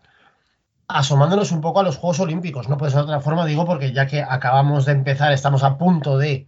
[0.87, 2.67] asomándonos un poco a los Juegos Olímpicos.
[2.67, 5.77] No puede ser de otra forma, digo, porque ya que acabamos de empezar, estamos a
[5.77, 6.47] punto de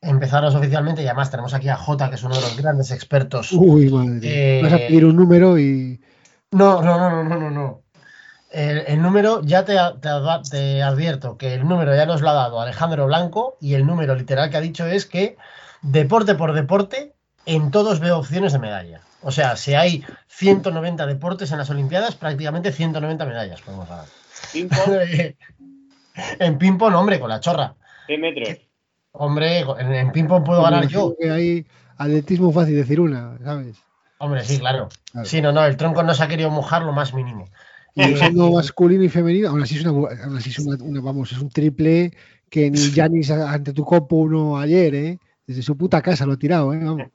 [0.00, 3.50] empezarlos oficialmente y además tenemos aquí a Jota, que es uno de los grandes expertos.
[3.52, 4.62] Uy, madre.
[4.62, 6.00] Vas a pedir un número y
[6.52, 7.82] no, no, no, no, no, no.
[8.52, 13.06] El, número, ya te, te, advierto que el número ya nos lo ha dado Alejandro
[13.06, 15.36] Blanco y el número literal que ha dicho es que
[15.82, 17.14] deporte por deporte,
[17.46, 19.00] en todos veo opciones de medalla.
[19.22, 24.06] O sea, si hay 190 deportes en las Olimpiadas, prácticamente 190 medallas podemos ganar.
[26.38, 27.74] en ping-pong, hombre, con la chorra.
[28.06, 28.58] ¿Qué metros?
[29.12, 31.14] Hombre, en, en ping-pong puedo ganar yo.
[31.30, 31.66] hay
[31.96, 33.76] atletismo fácil decir una, ¿sabes?
[34.18, 34.88] Hombre, sí, claro.
[35.24, 37.48] Sí, no, no, el tronco no se ha querido mojar lo más mínimo.
[37.94, 41.50] Y siendo masculino y femenino, aún así es una, así es una, vamos, es un
[41.50, 42.12] triple
[42.48, 45.18] que ni Janis ante tu copo uno ayer, ¿eh?
[45.50, 46.80] Desde su puta casa lo ha tirado, ¿eh?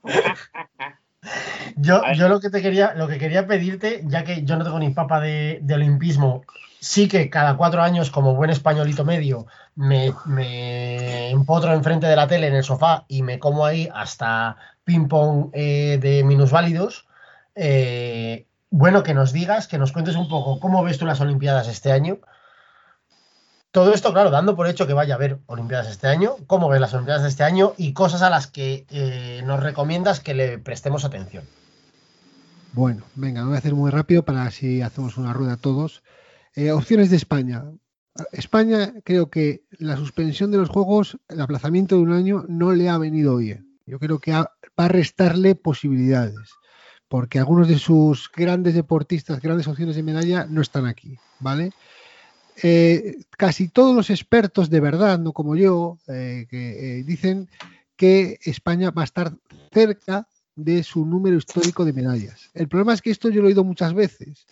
[1.76, 4.78] Yo, yo lo que te quería, lo que quería pedirte, ya que yo no tengo
[4.78, 6.42] ni papa de, olimpismo,
[6.78, 12.28] sí que cada cuatro años, como buen españolito medio, me, me empotro enfrente de la
[12.28, 17.06] tele en el sofá y me como ahí hasta ping-pong eh, de minusválidos.
[17.54, 21.68] Eh, bueno, que nos digas, que nos cuentes un poco cómo ves tú las Olimpiadas
[21.68, 22.18] este año.
[23.76, 26.80] Todo esto, claro, dando por hecho que vaya a haber Olimpiadas este año, cómo ves
[26.80, 30.58] las Olimpiadas de este año y cosas a las que eh, nos recomiendas que le
[30.58, 31.44] prestemos atención.
[32.72, 36.02] Bueno, venga, voy a hacer muy rápido para así hacemos una rueda todos.
[36.72, 37.64] opciones de España.
[38.32, 42.88] España, creo que la suspensión de los Juegos, el aplazamiento de un año, no le
[42.88, 43.78] ha venido bien.
[43.84, 44.48] Yo creo que va
[44.78, 46.48] a restarle posibilidades,
[47.08, 51.72] porque algunos de sus grandes deportistas, grandes opciones de medalla, no están aquí, ¿vale?
[52.62, 57.48] Eh, casi todos los expertos de verdad, no como yo, eh, que, eh, dicen
[57.96, 59.32] que España va a estar
[59.72, 62.50] cerca de su número histórico de medallas.
[62.54, 64.46] El problema es que esto yo lo he oído muchas veces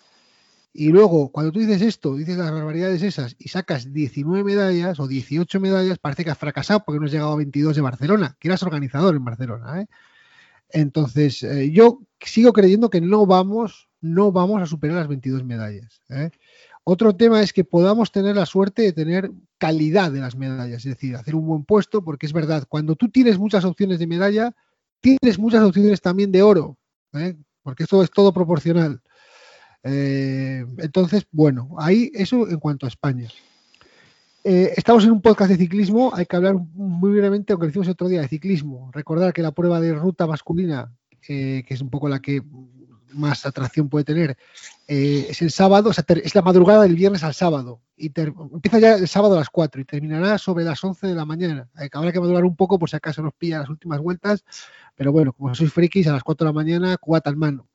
[0.74, 5.06] y luego, cuando tú dices esto, dices las barbaridades esas y sacas 19 medallas o
[5.06, 8.48] 18 medallas, parece que has fracasado porque no has llegado a 22 de Barcelona, que
[8.48, 9.86] eras organizador en Barcelona.
[10.70, 16.02] Entonces, yo sigo creyendo que no vamos, no vamos a superar las 22 medallas.
[16.84, 20.92] Otro tema es que podamos tener la suerte de tener calidad de las medallas, es
[20.92, 24.54] decir, hacer un buen puesto, porque es verdad, cuando tú tienes muchas opciones de medalla,
[25.00, 26.76] tienes muchas opciones también de oro,
[27.62, 29.00] porque esto es todo proporcional.
[29.82, 33.28] Eh, entonces, bueno, ahí eso en cuanto a España.
[34.42, 38.08] Eh, estamos en un podcast de ciclismo, hay que hablar muy brevemente, aunque decimos otro
[38.08, 38.90] día, de ciclismo.
[38.92, 40.92] Recordar que la prueba de ruta masculina,
[41.26, 42.42] eh, que es un poco la que
[43.14, 44.36] más atracción puede tener,
[44.86, 47.80] es el sábado, o sea, es la madrugada del viernes al sábado.
[47.96, 51.24] Y empieza ya el sábado a las 4 y terminará sobre las 11 de la
[51.24, 51.68] mañana.
[51.92, 54.44] habrá que madurar un poco por si acaso nos pilla las últimas vueltas,
[54.94, 57.68] pero bueno, como sois frikis, a las 4 de la mañana, cuata en mano.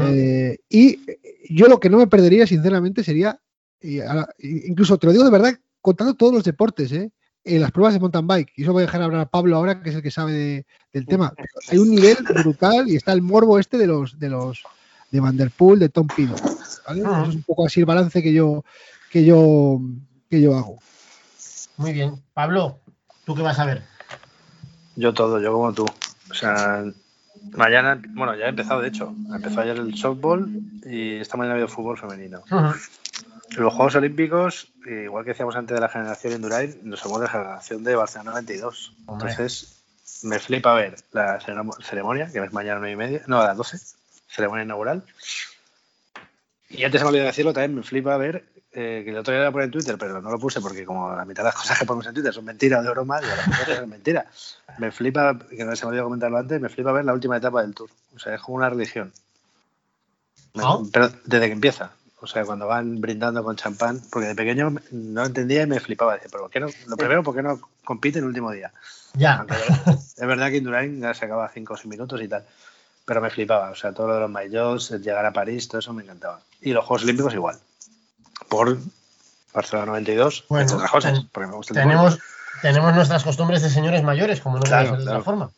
[0.00, 0.98] Eh, y
[1.50, 3.40] yo lo que no me perdería, sinceramente, sería,
[4.38, 7.10] incluso te lo digo de verdad, contando todos los deportes, ¿eh?
[7.44, 8.52] en las pruebas de mountain bike.
[8.56, 11.06] Y eso voy a dejar hablar a Pablo ahora, que es el que sabe del
[11.06, 11.32] tema.
[11.68, 14.64] Hay un nivel brutal y está el morbo este de los de los
[15.10, 16.34] de Vanderpool, de Tom Pino.
[16.34, 18.64] Eso es un poco así el balance que yo
[19.10, 19.80] que yo
[20.28, 20.78] que yo hago.
[21.76, 22.78] Muy bien, Pablo,
[23.24, 23.82] ¿tú qué vas a ver?
[24.96, 25.86] Yo todo, yo como tú.
[26.30, 26.84] O sea,
[27.56, 29.14] Mañana, bueno, ya ha empezado, de hecho.
[29.32, 30.48] Empezó ayer el softball
[30.84, 32.42] y esta mañana ha habido fútbol femenino.
[33.56, 37.32] Los Juegos Olímpicos, igual que decíamos antes de la generación Indurain, nos somos de la
[37.32, 38.94] generación de Barcelona 92.
[39.08, 39.82] Entonces,
[40.22, 43.56] me flipa ver la ceremonia, que es mañana a 9 y media, no, a las
[43.56, 43.78] 12,
[44.28, 45.04] ceremonia inaugural.
[46.70, 49.44] Y antes se me olvidó decirlo, también me flipa ver eh, que el otro día
[49.44, 51.78] lo pone en Twitter, pero no lo puse porque como la mitad de las cosas
[51.78, 54.58] que ponemos en Twitter son mentiras o de broma, digo, las cosas son mentiras.
[54.78, 57.62] Me flipa, que no se me olvidó comentarlo antes, me flipa ver la última etapa
[57.62, 57.90] del Tour.
[58.14, 59.12] O sea, es como una religión.
[60.56, 60.78] ¿Ah?
[60.92, 61.92] Pero desde que empieza.
[62.20, 66.14] O sea, cuando van brindando con champán, porque de pequeño no entendía y me flipaba.
[66.14, 66.68] Decía, pero ¿por qué no?
[66.86, 68.72] Lo primero, ¿por qué no compite el último día?
[69.14, 69.46] Ya.
[69.86, 72.44] es verdad que Indurain ya se acaba 5 o 6 minutos y tal.
[73.08, 73.70] Pero me flipaba.
[73.70, 76.40] O sea, todo lo de los Mayos, llegar a París, todo eso me encantaba.
[76.60, 77.58] Y los Juegos Olímpicos igual.
[78.48, 78.76] por
[79.54, 81.96] Barcelona 92, Bueno, otras cosas, ten- porque me gusta el deporte.
[81.96, 82.18] Tenemos,
[82.60, 85.50] tenemos nuestras costumbres de señores mayores, como no Claro, de otra forma.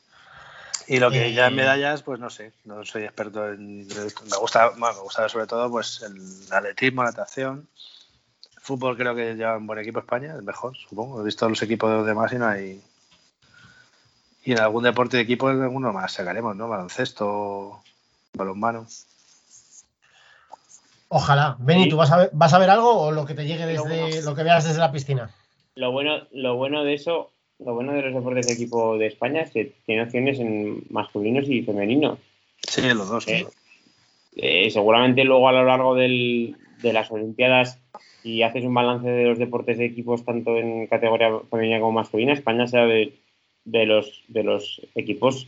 [0.86, 3.86] Y lo que Eh, ya en medallas, pues no sé, no soy experto en.
[3.88, 7.68] Me gusta, bueno, me gusta sobre todo pues el atletismo, natación.
[8.62, 11.20] Fútbol creo que lleva un buen equipo España, el mejor, supongo.
[11.20, 12.80] He visto los equipos de los demás y no hay.
[14.44, 16.68] Y en algún deporte de equipo alguno más sacaremos, ¿no?
[16.68, 17.82] Baloncesto,
[18.34, 18.86] balonmano.
[21.08, 21.56] Ojalá.
[21.58, 21.88] Benny.
[21.88, 24.20] ¿tú vas a, ver, vas a ver algo o lo que te llegue desde bueno.
[24.24, 25.30] lo que veas desde la piscina?
[25.74, 29.42] Lo bueno, lo bueno de eso, lo bueno de los deportes de equipo de España
[29.42, 32.18] es que tiene opciones en masculinos y femeninos.
[32.68, 33.24] Sí, los dos.
[33.24, 33.42] Sí.
[33.42, 33.50] ¿no?
[34.36, 37.78] Eh, seguramente luego a lo largo del- de las Olimpiadas,
[38.22, 42.32] si haces un balance de los deportes de equipos tanto en categoría femenina como masculina,
[42.32, 43.12] España será de,
[43.64, 45.46] de los, de los equipos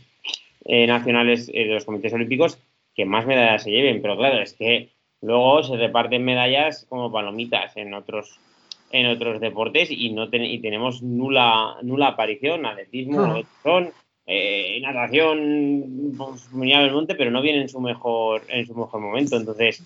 [0.65, 2.57] eh, nacionales eh, de los comités olímpicos
[2.95, 4.01] que más medallas se lleven.
[4.01, 4.89] Pero claro, es que
[5.21, 8.39] luego se reparten medallas como palomitas en otros
[8.91, 13.27] en otros deportes y no ten- y tenemos nula nula aparición atletismo Ujú.
[13.37, 13.91] natación,
[14.27, 19.35] eh, natación pues, del monte pero no viene en su mejor en su mejor momento
[19.35, 19.83] entonces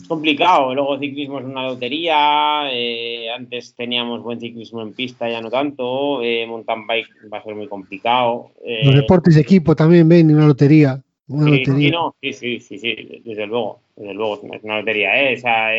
[0.00, 5.40] es complicado luego ciclismo es una lotería eh, antes teníamos buen ciclismo en pista ya
[5.40, 9.74] no tanto eh, mountain bike va a ser muy complicado eh, Los deportes de equipo
[9.76, 11.00] también ven una lotería.
[11.28, 11.88] Una Sí, lotería.
[11.88, 15.34] sí, no, sí, sí, sí, sí, desde luego, desde luego, es una lotería, ¿eh?
[15.34, 15.70] O sea,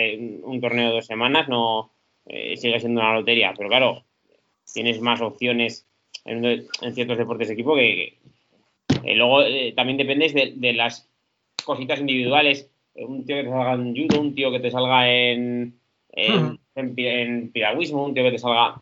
[0.43, 1.91] un torneo de dos semanas no
[2.25, 4.03] eh, sigue siendo una lotería, pero claro,
[4.73, 5.85] tienes más opciones
[6.25, 8.17] en, en ciertos deportes de equipo que,
[9.03, 11.07] que- luego eh, también dependes de, de las
[11.65, 15.79] cositas individuales, un tío que te salga en judo, un tío que te salga en,
[16.11, 18.81] en, piragüismo, un tío que te salga,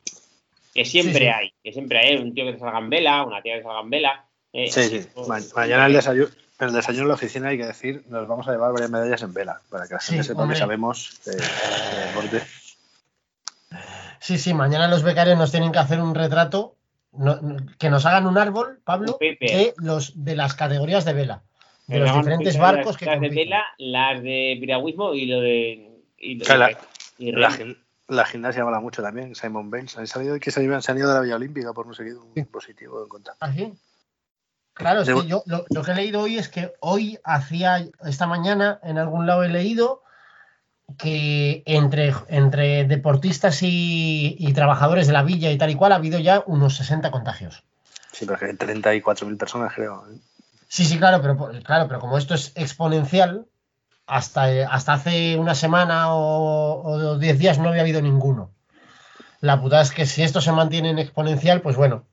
[0.74, 1.28] que siempre Sí, sí.
[1.28, 3.66] hay, que siempre hay, un tío que te salga en vela, una tía que te
[3.66, 4.26] salga en vela.
[4.54, 5.08] eh, Sí, sí.
[5.28, 6.30] Ma- mañana el desayuno,
[6.60, 9.34] el desayuno en la oficina hay que decir, nos vamos a llevar varias medallas en
[9.34, 10.56] vela, para que la gente Sí, sepa hombre.
[10.56, 12.42] que sabemos de, de deporte.
[14.20, 16.76] Sí, sí, mañana los becarios nos tienen que hacer un retrato,
[17.14, 17.40] no-
[17.80, 21.42] que nos hagan un árbol, Pablo, de, los, de las categorías de vela,
[21.92, 26.02] de los diferentes barcos las, que las de vela, las de piragüismo y lo de.
[26.18, 26.78] Y lo Claro, de-
[27.26, 27.58] y La,
[28.08, 29.98] la gimnasia mola mucho también, Simon Baines.
[29.98, 32.16] Han salido que se han, se han ido de la Vía Olímpica por no seguir
[32.16, 32.44] un Sí.
[32.44, 33.36] positivo en contra.
[33.40, 33.74] ¿Ah, sí?
[34.74, 38.26] Claro, es que yo lo, lo que he leído hoy es que hoy hacía, esta
[38.26, 40.02] mañana en algún lado he leído
[40.98, 45.96] que entre, entre deportistas y, y trabajadores de la villa y tal y cual ha
[45.96, 47.64] habido ya unos 60 contagios.
[48.12, 50.04] Sí, pero que hay 34.000 personas, creo.
[50.12, 50.18] ¿eh?
[50.74, 53.46] Sí, sí, claro, pero claro, pero como esto es exponencial,
[54.08, 58.52] hasta, eh, hasta hace una semana o, o 10 días no había habido ninguno.
[59.42, 62.06] La putada es que si esto se mantiene en exponencial, pues bueno,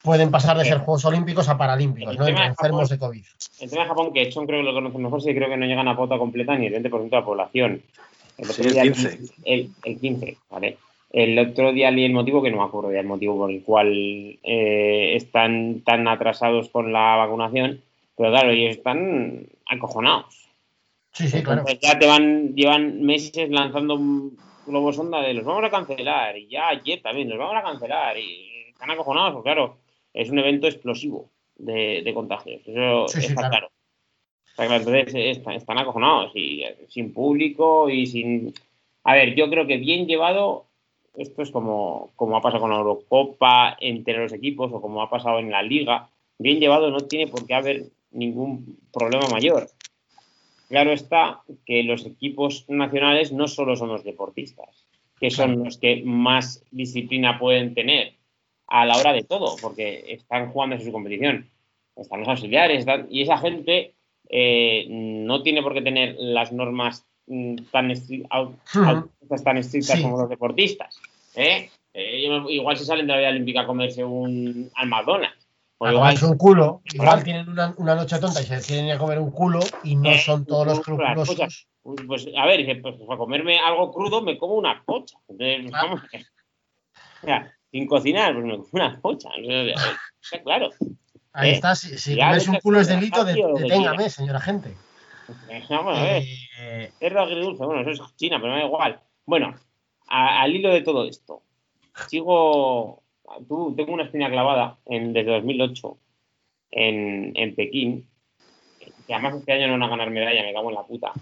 [0.00, 2.24] pueden pasar de ser Juegos Olímpicos a Paralímpicos, El ¿no?
[2.26, 3.24] tema Entre de enfermos Japón- de COVID.
[3.62, 5.66] El tema de Japón, que Echon creo que lo conoce mejor, sí creo que no
[5.66, 7.82] llegan a pauta completa ni el 20% de la población.
[8.38, 9.20] El, Sí, el día- 15.
[9.44, 10.78] El, el 15, ¿vale?
[11.16, 13.62] El otro día leí el motivo, que no me acuerdo ya el motivo por el
[13.62, 13.88] cual
[14.42, 17.80] eh, están tan atrasados con la vacunación,
[18.14, 20.46] pero claro, ellos están acojonados.
[21.12, 21.60] Sí, sí, claro.
[21.60, 24.36] Entonces ya te van, llevan meses lanzando un
[24.66, 28.18] globo sonda de los vamos a cancelar, y ya ayer también los vamos a cancelar,
[28.18, 29.78] y están acojonados, porque claro,
[30.12, 32.60] es un evento explosivo de, de contagios.
[32.66, 33.50] Eso Sí, sí, está claro.
[33.50, 33.70] claro.
[34.54, 38.52] Claro, entonces están, están acojonados y eh, sin público y sin.
[39.04, 40.66] A ver, yo creo que bien llevado,
[41.16, 45.10] esto es como, como ha pasado con la Eurocopa entre los equipos o como ha
[45.10, 46.08] pasado en la Liga.
[46.38, 49.68] Bien llevado no tiene por qué haber ningún problema mayor.
[50.68, 54.86] Claro está que los equipos nacionales no solo son los deportistas,
[55.20, 58.14] que son los que más disciplina pueden tener
[58.66, 61.48] a la hora de todo, porque están jugando en su competición.
[61.94, 63.94] Están los auxiliares, están- y esa gente
[64.28, 67.06] eh, no tiene por qué tener las normas
[67.72, 68.84] tan, estri- au- Ujú.
[68.84, 70.02] autoridades tan estrictas Sí.
[70.02, 70.96] como los deportistas.
[71.34, 71.70] ¿eh?
[71.92, 75.46] Eh, igual si salen de la vida olímpica a comerse un al McDonald's.
[75.78, 78.98] O igual un culo, igual tienen una, una noche tonta y se quieren ir a
[78.98, 81.66] comer un culo y no Eh, son todos los las escrupulosos.
[81.82, 85.18] Uy, Pues a ver, dice, pues para comerme algo crudo me como una pocha.
[85.28, 85.88] Entonces, pues, Claro.
[85.88, 86.26] vamos a ver.
[87.22, 89.28] O sea, sin cocinar, pues me como una pocha.
[90.44, 90.70] Claro.
[91.32, 94.74] Ahí está, si, si ya comerse un culo es de delito, de- deténgame, señora gente.
[95.70, 96.22] Vamos a ver.
[96.60, 99.00] Eh, Cerdo agridulce, bueno, eso es China, pero me da igual.
[99.26, 99.54] Bueno,
[100.08, 101.42] a- al hilo de todo esto,
[102.08, 103.02] sigo.
[103.48, 105.98] Tú, tengo una espina clavada en, desde 2008
[106.70, 108.08] en, en Pekín,
[109.06, 111.12] que además este año no van a ganar medalla, me cago en la puta.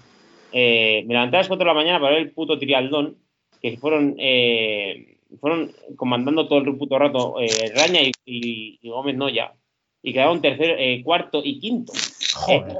[0.52, 3.16] Eh, me levanté a las 4 de la mañana para ver el puto trialdón,
[3.62, 9.16] que fueron, eh, fueron comandando todo el puto rato eh, Raña y, y- y Gómez
[9.16, 9.54] Noya,
[10.02, 11.92] y quedaron tercero, eh, cuarto y quinto.
[12.34, 12.76] joder.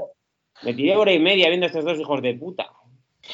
[0.65, 2.67] Me tiré hora y media viendo a estos dos hijos de puta.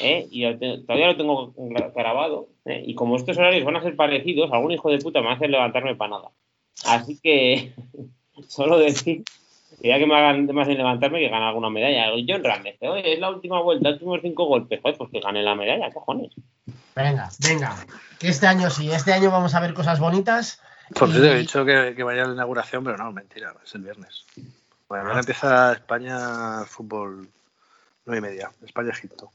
[0.00, 0.26] ¿eh?
[0.30, 2.48] y lo te- todavía lo tengo gra- grabado.
[2.64, 2.82] ¿eh?
[2.86, 5.36] Y como estos horarios van a ser parecidos, algún hijo de puta me va a
[5.36, 6.28] hacer levantarme para nada.
[6.86, 7.72] Así que
[8.48, 9.22] solo decir
[9.80, 12.06] que ya que me hagan más en levantarme que ganar alguna medalla.
[12.26, 15.54] John Ramírez, oye, es la última vuelta, últimos cinco golpes, joder, pues que gane la
[15.54, 16.32] medalla, cojones.
[16.96, 17.76] Venga, venga.
[18.18, 20.60] Que este año sí, este año vamos a ver cosas bonitas.
[20.98, 23.74] Por Y- cierto, he dicho que, que vaya a la inauguración, pero no, mentira, es
[23.74, 24.24] el viernes.
[24.92, 27.30] Bueno, ahora empieza España fútbol
[28.04, 29.30] nueve y media, España-Egipto.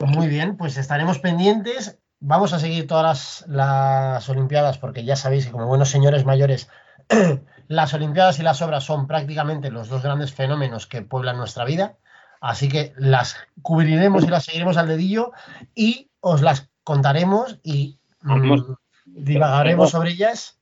[0.00, 2.00] Muy bien, pues estaremos pendientes.
[2.18, 6.68] Vamos a seguir todas las, las Olimpiadas porque ya sabéis que como buenos señores mayores,
[7.68, 11.94] las Olimpiadas y las obras son prácticamente los dos grandes fenómenos que pueblan nuestra vida.
[12.40, 15.30] Así que las cubriremos y las seguiremos al dedillo
[15.76, 18.66] y os las contaremos y mm, Vamos.
[19.04, 20.58] divagaremos sobre ellas.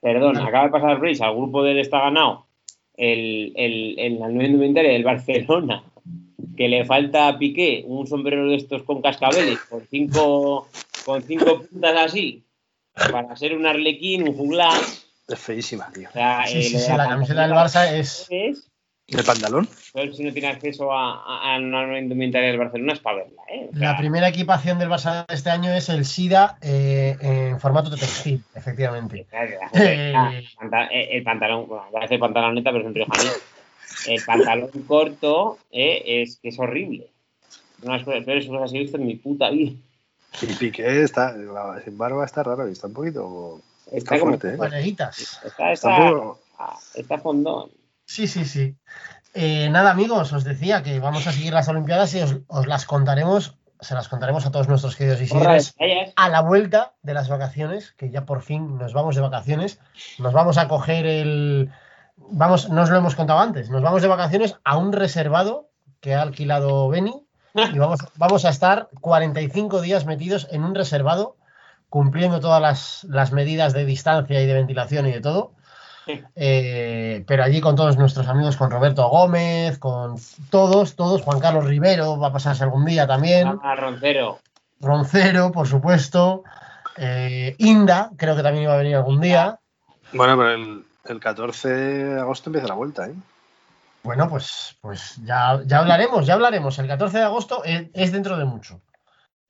[0.00, 2.46] Perdón, acaba de pasar Reis, al grupo del está ganado
[2.96, 5.82] el, el, el, la nueva indumentaria del Barcelona,
[6.56, 10.68] que le falta a Piqué un sombrero de estos con cascabeles, con cinco,
[11.04, 12.42] con cinco puntas así,
[12.94, 14.78] para ser un arlequín, un juglar.
[15.28, 16.08] Es feísima, tío.
[16.08, 18.26] O sea, Sí, sí, lo de sí, la camiseta del Barça es...
[18.30, 18.66] es-
[19.10, 19.68] ¿El pantalón?
[19.92, 23.42] pero si no tiene acceso a, a, a una indumentaria del Barcelona es para verla,
[23.52, 23.68] ¿eh?
[23.72, 27.58] O sea, La primera equipación del Barça de este año es el SIDA eh, en
[27.60, 29.26] formato de textil, efectivamente.
[29.72, 30.14] Eh,
[30.92, 33.28] eh, el pantalón, bueno, parece pantaloneta, pero es un riojaní.
[34.06, 37.08] El pantalón corto eh, es que es horrible.
[37.82, 39.72] Una de las cosas- peores cosas que he visto en mi puta vida.
[40.42, 41.34] Y Piqué está,
[41.84, 43.60] sin barba está raro y está un poquito...
[43.86, 44.38] Está, Está como.
[44.38, 44.56] fuerte, ¿eh?
[45.44, 45.72] Está, está,
[46.94, 47.70] está fondón.
[48.10, 48.76] Sí, sí, sí.
[49.34, 52.84] Eh, nada, amigos, os decía que vamos a seguir las Olimpiadas y os, os las
[52.84, 55.76] contaremos, se las contaremos a todos nuestros queridos medallas.
[56.16, 59.78] a la vuelta de las vacaciones, que ya por fin nos vamos de vacaciones.
[60.18, 61.70] Nos vamos a coger el.
[62.16, 65.70] Vamos, no os lo hemos contado antes, nos vamos de vacaciones a un reservado
[66.00, 67.14] que ha alquilado Beni
[67.54, 71.36] y vamos, vamos a estar 45 días metidos en un reservado,
[71.88, 75.54] cumpliendo todas las, las medidas de distancia y de ventilación y de todo.
[76.34, 80.16] Eh, pero allí con todos nuestros amigos, con Roberto Gómez, con
[80.50, 83.58] todos, todos, Juan Carlos Rivero va a pasarse algún día también.
[83.62, 84.38] Ah, Roncero.
[84.80, 86.42] Roncero, por supuesto.
[86.96, 89.58] eh, Inda, creo que también iba a venir algún día.
[90.12, 93.14] Bueno, pero el, el 14 de agosto empieza la vuelta, ¿eh?
[94.02, 96.78] Bueno, pues, pues ya, ya hablaremos, ya hablaremos.
[96.78, 98.80] El 14 de agosto es, es dentro de mucho.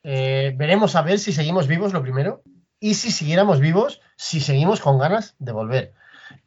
[0.03, 2.43] Eh, veremos a ver si seguimos vivos lo primero
[2.81, 5.93] y si siguiéramos vivos, si seguimos con ganas de volver.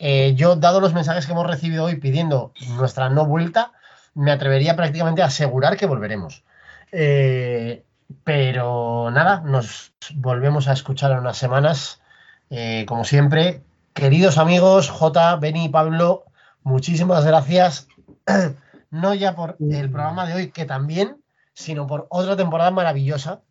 [0.05, 3.71] Eh, yo, dado los mensajes que hemos recibido hoy pidiendo nuestra no vuelta,
[4.13, 6.43] me atrevería prácticamente a asegurar que volveremos.
[6.91, 7.85] Eh,
[8.25, 12.01] pero nada, nos volvemos a escuchar en unas semanas.
[12.49, 13.61] Eh, como siempre,
[13.93, 16.25] queridos amigos, J, Beni y Pablo,
[16.63, 17.87] muchísimas gracias.
[18.91, 21.17] No ya por el programa de hoy, que también,
[21.55, 23.41] sino por otra temporada maravillosa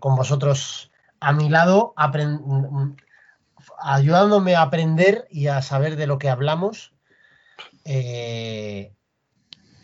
[0.00, 0.90] con vosotros
[1.20, 1.94] a mi lado,
[3.80, 6.94] ayudándome a aprender y a saber de lo que hablamos.
[7.84, 8.92] Eh,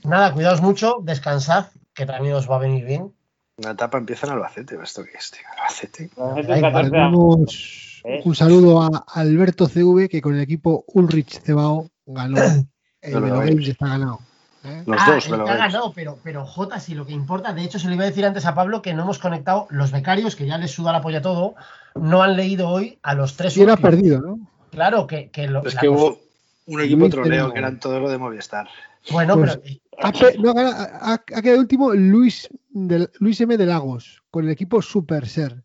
[0.05, 3.15] nada, cuidaos mucho, descansad, que también os va a venir bien.
[3.57, 5.43] Una etapa empieza en Albacete, ¿esto qué es, tío?
[5.53, 6.11] Albacete.
[6.17, 8.23] Roncero Ay, el 14 de Mandamos ¿Eh?
[8.25, 12.37] un saludo a Alberto CV, que con el equipo Ulrich Cebao ganó
[13.01, 14.21] el No lo está ganado.
[14.65, 14.83] ¿Eh?
[14.87, 17.63] Los Ah, dos, me lo ha ganado, pero, pero J, sí, lo que importa, de
[17.63, 20.37] hecho se lo iba a decir antes a Pablo que no hemos conectado, los becarios,
[20.37, 21.55] que ya les suda la polla todo,
[21.95, 23.91] no han leído hoy a los tres ¿Quién ha últimos.
[23.91, 24.39] perdido, no?
[24.71, 26.19] Claro que, que lo- Es que cosa- hubo
[26.67, 28.69] un equipo troleo que eran todo lo de Movistar.
[29.11, 33.57] Bueno, Pues- pero Ha, no, ha, quedado último Luis, del- Luis M.
[33.57, 35.63] de Lagos, con el equipo Super Ser.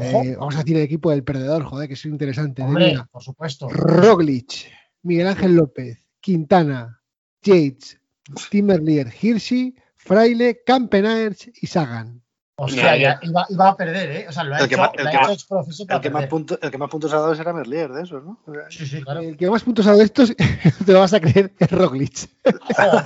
[0.00, 2.62] Eh, vamos a decir el equipo del perdedor, joder, que es interesante.
[2.62, 3.68] hombre, por supuesto.
[3.68, 4.68] Roglic,
[5.02, 7.00] Miguel Ángel López, Quintana,
[7.42, 8.00] Yates,
[8.50, 12.22] Timmerlier, Hirschi, Fraile, Campenaerts y Sagan.
[12.58, 14.26] Hostia, ya iba, iba a perder, ¿eh?
[14.28, 16.24] O sea, lo ha El que hecho, el ha que hecho El para que, más
[16.62, 18.40] el que más puntos ha dado era Merlier de esos, ¿no?
[18.70, 19.20] Sí, sí, claro.
[19.20, 20.34] El que más puntos ha dado de estos,
[20.86, 22.30] te lo vas a creer, es Roglic.
[22.76, 23.04] Joder,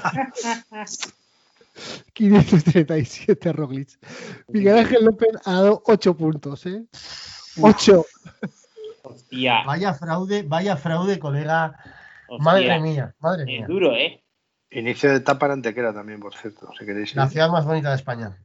[2.13, 3.99] 537 Roglic.
[4.49, 6.85] Miguel Ángel López ha dado 8 puntos, ¿eh?
[7.61, 8.07] 8.
[9.03, 11.75] Hostia, vaya fraude, vaya fraude, colega.
[12.29, 12.45] hostia.
[12.45, 13.67] Madre mía, madre Es mía.
[13.67, 14.23] duro, ¿eh?
[14.71, 17.11] Inicio de etapa en Antequera también, por cierto, si queréis.
[17.11, 17.17] ir.
[17.17, 18.37] La ciudad más bonita de España.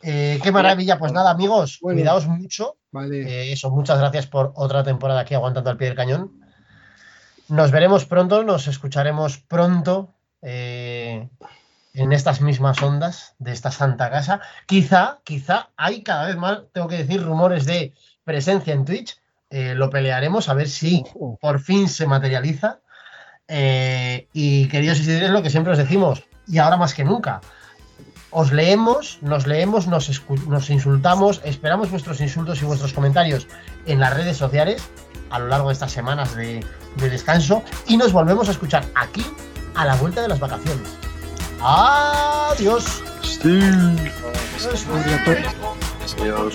[0.00, 0.98] Eh, qué maravilla.
[0.98, 1.98] Pues nada, amigos, Bueno.
[1.98, 2.76] cuidaos mucho.
[2.90, 3.20] Vale.
[3.22, 6.40] Eh, eso, muchas gracias por otra temporada aquí aguantando al pie del cañón.
[7.48, 11.28] Nos veremos pronto, nos escucharemos pronto eh,
[11.94, 14.40] en estas mismas ondas de esta santa casa.
[14.66, 17.92] Quizá, quizá hay cada vez más, tengo que decir, rumores de
[18.24, 19.18] presencia en Twitch.
[19.50, 21.04] Eh, lo pelearemos a ver si
[21.40, 22.80] por fin se materializa.
[23.48, 27.40] Eh, y queridos y seguidores, lo que siempre os decimos, y ahora más que nunca,
[28.30, 33.48] os leemos, nos leemos, nos, insultamos, esperamos vuestros insultos y vuestros comentarios
[33.86, 34.82] en las redes sociales
[35.30, 36.64] a lo largo de estas semanas de,
[36.96, 39.24] de descanso y nos volvemos a escuchar aquí
[39.74, 40.88] a la vuelta de las vacaciones.
[41.60, 43.02] Adiós.
[43.22, 43.60] Sí.
[43.60, 44.86] Adiós.
[44.90, 45.50] Obligatorio.
[46.20, 46.54] Adiós.